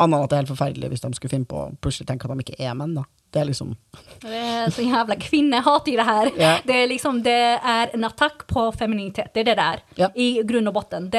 Annet 0.00 0.16
enn 0.16 0.24
at 0.24 0.30
det 0.30 0.36
er 0.36 0.42
helt 0.42 0.52
forferdelig 0.54 0.90
hvis 0.92 1.04
de 1.04 1.10
skulle 1.16 1.32
finne 1.32 1.48
på 1.48 1.58
å 1.60 1.72
plutselig 1.84 2.08
tenke 2.08 2.28
at 2.28 2.32
de 2.32 2.44
ikke 2.46 2.60
er 2.60 2.76
menn. 2.78 2.94
da. 2.96 3.04
Det 3.32 3.40
er 3.40 3.48
liksom 3.48 3.72
Det 4.24 4.42
er 4.42 4.72
så 4.74 4.84
jævla 4.84 5.16
kvinnehat 5.20 5.88
i 5.88 5.96
det 5.98 6.06
her. 6.08 6.32
Yeah. 6.36 6.60
Det, 6.66 6.76
er 6.76 6.90
liksom, 6.90 7.22
det 7.24 7.40
er 7.56 7.92
en 7.96 8.08
attack 8.08 8.46
på 8.50 8.68
femininitet. 8.76 9.32
Det 9.34 9.44
er 9.44 9.50
det 9.52 9.58
det 9.60 9.68
er, 9.68 9.84
yeah. 9.98 10.14
I 10.14 10.46
grunn 10.48 10.68
og 10.68 10.76
botten. 10.76 11.10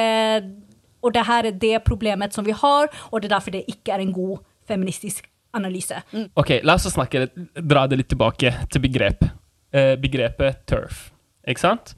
Og 1.04 1.12
det 1.14 1.26
her 1.28 1.50
er 1.50 1.58
det 1.66 1.76
problemet 1.84 2.34
som 2.34 2.46
vi 2.46 2.54
har 2.56 2.88
og 3.10 3.20
det 3.20 3.28
er 3.28 3.36
derfor 3.36 3.54
det 3.54 3.66
ikke 3.68 3.92
er 3.92 4.04
en 4.04 4.14
god 4.14 4.38
feministisk 4.64 5.28
analyse. 5.54 6.00
Ok, 6.34 6.56
la 6.66 6.74
oss 6.78 6.88
snakke, 6.90 7.28
dra 7.54 7.84
det 7.86 8.00
litt 8.00 8.10
tilbake 8.10 8.50
til 8.72 8.82
begrep. 8.82 9.26
Eh, 9.74 9.94
begrepet 10.00 10.64
turf, 10.70 11.08
ikke 11.46 11.62
sant? 11.62 11.94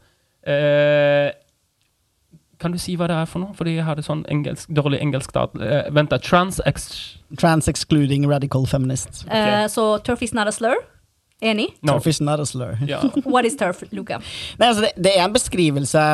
Eh, 0.47 1.31
kan 2.63 2.73
du 2.73 2.79
si 2.81 2.95
hva 2.97 3.09
det 3.11 3.17
er 3.19 3.29
for 3.29 3.43
noe? 3.43 3.55
Fordi 3.57 3.77
jeg 3.77 3.85
hadde 3.85 4.05
sånn 4.07 4.23
engelsk, 4.33 4.71
dårlig 4.73 5.03
engelsk 5.05 5.35
da. 5.37 5.45
Uh, 5.59 5.89
vent 5.93 6.13
da, 6.13 6.19
trans-ex... 6.23 6.87
trans-excluding 7.37 8.25
radical 8.31 8.65
feminist. 8.71 9.27
Uh, 9.29 9.67
så 9.69 9.99
turf 10.07 10.23
is 10.25 10.33
not 10.37 10.49
a 10.49 10.55
slur. 10.55 10.81
Är 11.41 11.55
ni? 11.55 11.69
No. 11.81 11.93
Turf 11.93 12.07
is 12.07 12.21
not 12.21 12.41
a 12.41 12.47
slur. 12.47 12.79
Yeah. 12.89 13.05
What 13.25 13.45
is 13.45 13.57
turf, 13.57 13.83
Luca? 13.91 14.21
Nei, 14.57 14.69
altså 14.69 14.87
det, 14.87 14.93
det 14.97 15.11
er 15.19 15.25
en 15.27 15.35
beskrivelse 15.35 16.05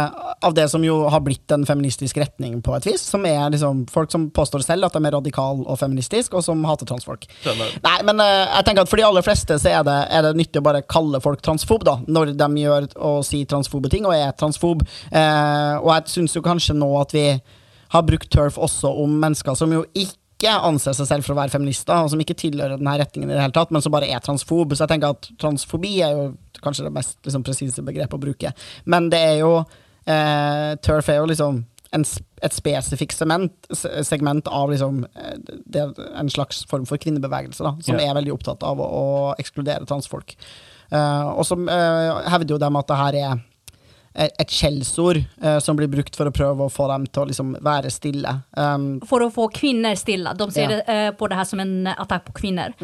av 0.43 0.55
det 0.57 0.65
som 0.73 0.83
jo 0.83 0.97
har 1.15 1.23
blitt 1.23 1.55
en 1.55 1.63
feministisk 1.67 2.17
retning 2.19 2.57
på 2.63 2.75
et 2.75 2.89
vis. 2.89 3.05
Som 3.07 3.23
er 3.31 3.53
liksom 3.55 3.85
folk 3.93 4.11
som 4.11 4.27
påstår 4.35 4.65
selv 4.67 4.89
at 4.89 4.97
de 4.99 5.05
er 5.07 5.15
radikal 5.15 5.63
og 5.63 5.79
feministisk, 5.79 6.35
og 6.35 6.43
som 6.43 6.65
hater 6.67 6.91
transfolk. 6.91 7.29
Skjønner. 7.45 7.71
Nei, 7.87 7.97
men 8.09 8.19
uh, 8.19 8.27
jeg 8.49 8.67
tenker 8.67 8.83
at 8.83 8.91
for 8.91 8.99
de 8.99 9.07
aller 9.07 9.23
fleste 9.23 9.61
så 9.63 9.71
er 9.71 9.87
det, 9.87 9.99
er 10.11 10.27
det 10.27 10.35
nyttig 10.41 10.59
å 10.59 10.67
bare 10.67 10.83
kalle 10.91 11.23
folk 11.23 11.45
transfob, 11.47 11.87
da. 11.87 12.01
Når 12.11 12.35
de 12.35 12.51
gjør 12.65 12.91
og 12.99 13.23
sier 13.29 13.47
transfobe 13.47 13.93
ting, 13.95 14.09
og 14.11 14.17
er 14.19 14.35
transfob. 14.35 14.83
Uh, 15.15 15.79
og 15.85 15.93
jeg 15.93 16.17
syns 16.17 16.35
jo 16.35 16.43
kanskje 16.43 16.75
nå 16.75 16.91
at 16.99 17.15
vi 17.15 17.29
har 17.93 18.09
brukt 18.09 18.31
turf 18.33 18.59
også 18.59 18.91
om 19.05 19.15
mennesker 19.23 19.55
som 19.55 19.71
jo 19.71 19.85
ikke 19.93 20.19
anser 20.51 20.97
seg 20.97 21.09
selv 21.09 21.27
for 21.27 21.35
å 21.35 21.41
være 21.41 21.53
feminister, 21.55 22.03
og 22.03 22.11
som 22.13 22.21
ikke 22.23 22.39
tilhører 22.39 22.79
denne 22.81 22.97
retningen 23.01 23.31
i 23.31 23.37
det 23.37 23.43
hele 23.45 23.55
tatt, 23.57 23.73
men 23.75 23.85
som 23.85 23.95
bare 23.95 24.11
er 24.11 24.23
transfob. 24.25 24.75
Så 24.75 24.85
jeg 24.85 24.95
tenker 24.95 25.15
at 25.15 25.29
transfobi 25.41 25.99
er 26.03 26.17
jo 26.17 26.25
kanskje 26.63 26.87
det 26.89 26.95
mest 26.95 27.19
liksom, 27.27 27.45
presise 27.47 27.85
begrepet 27.85 28.19
å 28.19 28.23
bruke. 28.23 28.55
Men 28.91 29.11
det 29.13 29.21
er 29.33 29.37
jo 29.43 29.53
eh, 29.61 30.73
Turf 30.83 31.11
er 31.13 31.21
jo 31.21 31.29
liksom 31.31 31.63
en, 31.93 32.05
et 32.43 32.57
spesifikt 32.57 33.17
segment, 33.17 33.55
segment 33.73 34.49
av 34.49 34.73
liksom, 34.73 35.05
eh, 35.13 35.39
det, 35.47 35.87
en 36.17 36.33
slags 36.33 36.65
form 36.71 36.87
for 36.89 37.01
kvinnebevegelse, 37.03 37.65
da, 37.67 37.75
som 37.85 37.99
yeah. 37.99 38.11
er 38.11 38.19
veldig 38.21 38.35
opptatt 38.35 38.65
av 38.67 38.81
å, 38.81 38.89
å 38.89 39.07
ekskludere 39.43 39.89
transfolk. 39.89 40.37
Uh, 40.93 41.31
og 41.39 41.47
så 41.49 41.57
uh, 41.57 42.21
hevder 42.29 42.53
jo 42.53 42.61
dem 42.61 42.77
at 42.77 42.89
det 42.91 42.97
her 42.99 43.17
er 43.17 43.45
et 44.15 44.51
skjellsord 44.53 45.23
eh, 45.43 45.59
som 45.65 45.77
blir 45.79 45.89
brukt 45.89 46.17
for 46.19 46.29
å 46.29 46.35
prøve 46.35 46.67
å 46.67 46.73
få 46.73 46.89
dem 46.91 47.07
til 47.09 47.23
å 47.23 47.29
liksom 47.31 47.55
være 47.65 47.91
stille. 47.91 48.35
Um, 48.57 49.01
for 49.09 49.25
å 49.25 49.31
få 49.33 49.47
kvinner 49.55 49.97
stille. 49.97 50.35
De 50.37 50.51
ser 50.53 50.63
Ja. 50.63 50.69
det, 50.69 50.83
eh, 50.89 51.11
på 51.17 51.29
det 51.33 51.37
her 51.41 51.45
som 51.49 51.61
en 51.65 51.87
attack 51.97 52.27
på 52.29 52.33
kvinnor. 52.43 52.75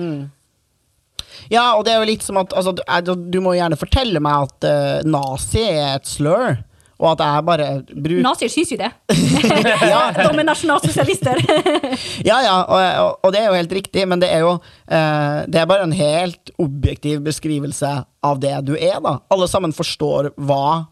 ja, 1.53 1.75
og 1.77 1.85
det 1.85 1.93
er 1.93 2.01
jo 2.03 2.09
litt 2.09 2.23
som 2.25 2.39
at 2.41 2.53
altså, 2.57 2.73
du, 2.79 2.83
er- 2.89 3.03
du 3.33 3.39
må 3.45 3.53
gjerne 3.57 3.77
fortelle 3.79 4.21
meg 4.25 4.49
at 4.49 4.65
uh, 4.69 5.05
nazi 5.09 5.63
er 5.69 5.99
et 5.99 6.09
slur, 6.09 6.57
og 6.99 7.13
at 7.13 7.21
jeg 7.23 7.45
bare 7.47 7.67
bruker 7.95 8.25
Nazier 8.25 8.51
syns 8.51 8.73
jo 8.73 8.79
det. 8.81 8.89
ja, 9.93 10.01
De 10.17 10.25
er 10.33 10.49
nasjonalsosialister. 10.49 11.39
Ja, 12.27 12.41
ja, 12.43 12.57
og, 12.67 13.21
og 13.23 13.33
det 13.33 13.39
er 13.45 13.53
jo 13.53 13.59
helt 13.61 13.73
riktig, 13.77 14.03
men 14.11 14.19
det 14.19 14.33
er 14.35 14.43
jo 14.43 14.57
eh, 14.91 15.45
Det 15.47 15.61
er 15.61 15.69
bare 15.71 15.85
en 15.87 15.95
helt 15.95 16.51
objektiv 16.59 17.21
beskrivelse 17.29 17.93
av 18.27 18.41
det 18.43 18.57
du 18.67 18.73
er, 18.75 18.99
da. 19.05 19.19
Alle 19.31 19.47
sammen 19.49 19.71
forstår 19.77 20.33
hva 20.43 20.89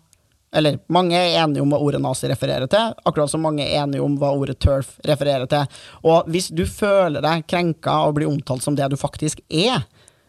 Eller 0.57 0.79
mange 0.93 1.19
er 1.19 1.39
enige 1.43 1.65
om 1.65 1.73
hva 1.73 1.81
ordet 1.83 2.01
nazi 2.03 2.31
refererer 2.31 2.71
til, 2.73 2.95
akkurat 3.05 3.33
som 3.33 3.45
mange 3.45 3.67
er 3.67 3.83
enige 3.83 4.05
om 4.05 4.17
hva 4.21 4.33
ordet 4.37 4.59
turf 4.63 4.97
refererer 5.07 5.49
til. 5.51 5.69
Og 6.09 6.31
hvis 6.33 6.49
du 6.55 6.65
føler 6.69 7.25
deg 7.25 7.45
krenka 7.51 8.01
og 8.07 8.17
blir 8.19 8.31
omtalt 8.31 8.65
som 8.65 8.79
det 8.79 8.89
du 8.93 8.99
faktisk 9.01 9.45
er, 9.51 9.85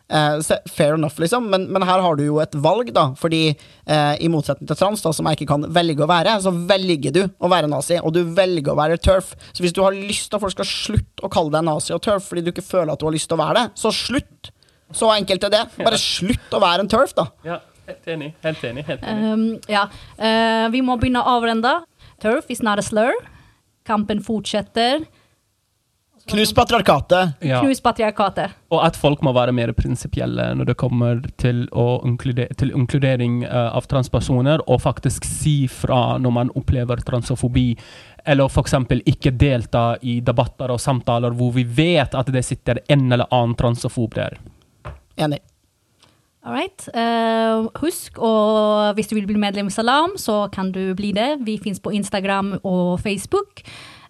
Eh, 0.10 0.40
så 0.40 0.56
fair 0.72 0.94
enough, 0.94 1.20
liksom, 1.20 1.50
men, 1.52 1.66
men 1.72 1.84
her 1.84 2.00
har 2.00 2.16
du 2.16 2.24
jo 2.24 2.40
et 2.40 2.56
valg, 2.64 2.94
da. 2.96 3.10
Fordi 3.20 3.42
eh, 3.52 4.14
i 4.24 4.30
motsetning 4.32 4.70
til 4.70 4.80
trans, 4.80 5.04
da, 5.04 5.12
som 5.16 5.28
jeg 5.28 5.40
ikke 5.40 5.50
kan 5.52 5.68
velge 5.76 6.06
å 6.06 6.10
være, 6.10 6.38
så 6.44 6.54
velger 6.70 7.16
du 7.16 7.24
å 7.28 7.52
være 7.52 7.70
nazi, 7.72 8.00
og 8.00 8.16
du 8.16 8.22
velger 8.38 8.72
å 8.72 8.80
være 8.80 9.00
turf. 9.04 9.34
Så 9.52 9.66
hvis 9.66 9.76
du 9.76 9.84
har 9.84 9.98
lyst 9.98 10.30
til 10.30 10.40
at 10.40 10.46
folk 10.46 10.56
skal 10.56 10.70
slutte 10.70 11.28
å 11.28 11.32
kalle 11.34 11.52
deg 11.58 11.68
nazi 11.68 11.96
og 11.96 12.04
turf 12.06 12.30
fordi 12.30 12.46
du 12.46 12.54
ikke 12.54 12.66
føler 12.66 12.94
at 12.94 13.02
du 13.02 13.08
har 13.10 13.16
lyst 13.16 13.28
til 13.32 13.40
å 13.40 13.44
være 13.44 13.60
det, 13.60 13.66
så 13.80 13.92
slutt! 13.96 14.54
Så 14.96 15.10
enkelt 15.12 15.44
er 15.44 15.52
det. 15.52 15.66
Bare 15.82 16.00
slutt 16.00 16.54
å 16.56 16.64
være 16.64 16.86
en 16.86 16.92
turf, 16.92 17.12
da. 17.18 17.28
ja, 17.44 17.58
helt 17.88 18.08
enig. 18.16 18.34
Helt 18.44 18.64
enig. 18.64 18.86
Helt 18.88 19.04
enig. 19.04 19.34
Um, 19.34 19.46
ja. 19.72 19.88
Uh, 20.20 20.68
vi 20.74 20.84
må 20.86 20.98
begynne 21.00 21.24
å 21.24 21.38
avrende. 21.38 21.80
Turf 22.24 22.52
is 22.54 22.64
not 22.66 22.82
a 22.82 22.86
slur. 22.86 23.16
Kampen 23.88 24.22
fortsetter. 24.24 25.06
Knus 26.28 26.54
patriarkatet. 26.54 27.30
Ja. 27.40 27.62
Knus 27.64 27.82
patriarkatet. 27.82 28.52
Og 28.70 28.82
at 28.84 28.98
folk 29.00 29.22
må 29.24 29.32
være 29.36 29.54
mer 29.56 29.72
prinsipielle 29.78 30.50
når 30.60 30.72
det 30.72 30.76
kommer 30.80 31.22
til, 31.40 31.64
å 31.72 32.02
inklude, 32.08 32.50
til 32.60 32.74
inkludering 32.76 33.46
eh, 33.48 33.70
av 33.72 33.88
transpersoner, 33.88 34.66
og 34.68 34.82
faktisk 34.84 35.24
si 35.28 35.56
fra 35.72 36.18
når 36.20 36.36
man 36.36 36.52
opplever 36.60 37.00
transofobi, 37.08 37.70
eller 38.28 38.52
f.eks. 38.52 38.76
ikke 39.08 39.32
delta 39.40 39.86
i 40.04 40.20
debatter 40.20 40.74
og 40.74 40.84
samtaler 40.84 41.32
hvor 41.38 41.56
vi 41.56 41.64
vet 41.64 42.18
at 42.18 42.34
det 42.34 42.44
sitter 42.44 42.84
en 42.92 43.08
eller 43.08 43.32
annen 43.32 43.56
transofob 43.56 44.20
der. 44.20 44.36
Enig. 45.16 45.40
All 46.48 46.56
right. 46.56 46.86
Eh, 46.96 47.66
husk, 47.82 48.16
og 48.24 48.96
hvis 48.96 49.10
du 49.10 49.18
vil 49.18 49.26
bli 49.28 49.40
medlem 49.42 49.68
i 49.68 49.74
Salam, 49.74 50.14
så 50.16 50.46
kan 50.54 50.70
du 50.72 50.94
bli 50.96 51.12
det. 51.12 51.42
Vi 51.44 51.58
finnes 51.60 51.82
på 51.84 51.92
Instagram 51.92 52.54
og 52.64 53.02
Facebook. 53.04 53.66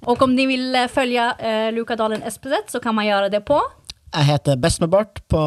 Og 0.06 0.22
om 0.22 0.36
ni 0.38 0.46
vil 0.46 0.76
eh, 0.78 0.86
følge 0.92 1.24
uh, 1.42 1.70
Luka 1.74 1.98
Dalen 1.98 2.22
Espeseth, 2.22 2.70
så 2.70 2.82
kan 2.84 2.94
man 2.94 3.08
gjøre 3.08 3.32
det 3.34 3.42
på 3.48 3.58
Jeg 4.14 4.28
heter 4.30 4.60
Best 4.62 4.84
med 4.84 4.92
bart 4.94 5.24
på 5.26 5.42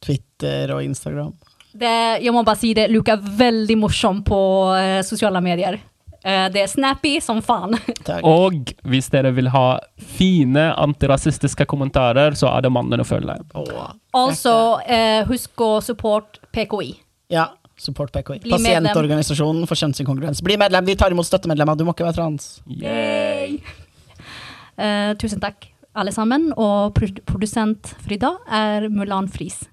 Twitter 0.00 0.72
og 0.72 0.80
Instagram. 0.82 1.34
det, 1.76 2.24
Jeg 2.24 2.32
må 2.32 2.42
bare 2.42 2.56
si 2.56 2.72
det, 2.72 2.88
Luka 2.90 3.18
er 3.18 3.36
veldig 3.44 3.76
morsom 3.76 4.24
på 4.24 4.40
uh, 4.72 5.02
sosiale 5.04 5.44
medier. 5.44 5.76
Eh, 6.22 6.46
det 6.52 6.64
er 6.64 6.68
snappy 6.68 7.14
som 7.24 7.40
faen. 7.44 7.76
Takk. 8.08 8.24
Og 8.28 8.74
hvis 8.92 9.08
dere 9.12 9.32
vil 9.36 9.48
ha 9.54 9.78
fine 10.18 10.66
antirasistiske 10.76 11.64
kommentarer, 11.70 12.36
så 12.36 12.50
er 12.52 12.66
det 12.66 12.72
mannen 12.74 13.00
å 13.00 13.06
følge. 13.08 13.38
Åh. 13.56 13.94
Also, 14.16 14.54
eh, 14.84 15.22
husk 15.28 15.64
å 15.64 15.72
support 15.84 16.40
PKI. 16.52 16.92
Ja, 17.32 17.48
support 17.80 18.12
PKI. 18.12 18.42
Bli 18.44 18.52
medlem. 18.52 18.90
Pasientorganisasjonen 18.90 19.68
for 19.70 19.80
kjønnsinkongruens. 19.80 20.42
Bli 20.44 20.58
medlem, 20.60 20.84
vi 20.84 20.98
tar 21.00 21.14
imot 21.14 21.28
støttemedlemmer. 21.28 21.78
Du 21.78 21.86
må 21.88 21.96
ikke 21.96 22.08
være 22.10 22.18
trans. 22.20 22.52
Yay! 22.68 23.60
Eh, 24.80 25.12
tusen 25.20 25.40
takk, 25.40 25.70
alle 25.96 26.12
sammen. 26.12 26.50
Og 26.56 26.92
produsent 27.28 27.94
for 27.96 28.16
i 28.16 28.20
dag 28.20 28.40
er 28.60 28.90
Mulan 28.92 29.28
Friis. 29.32 29.64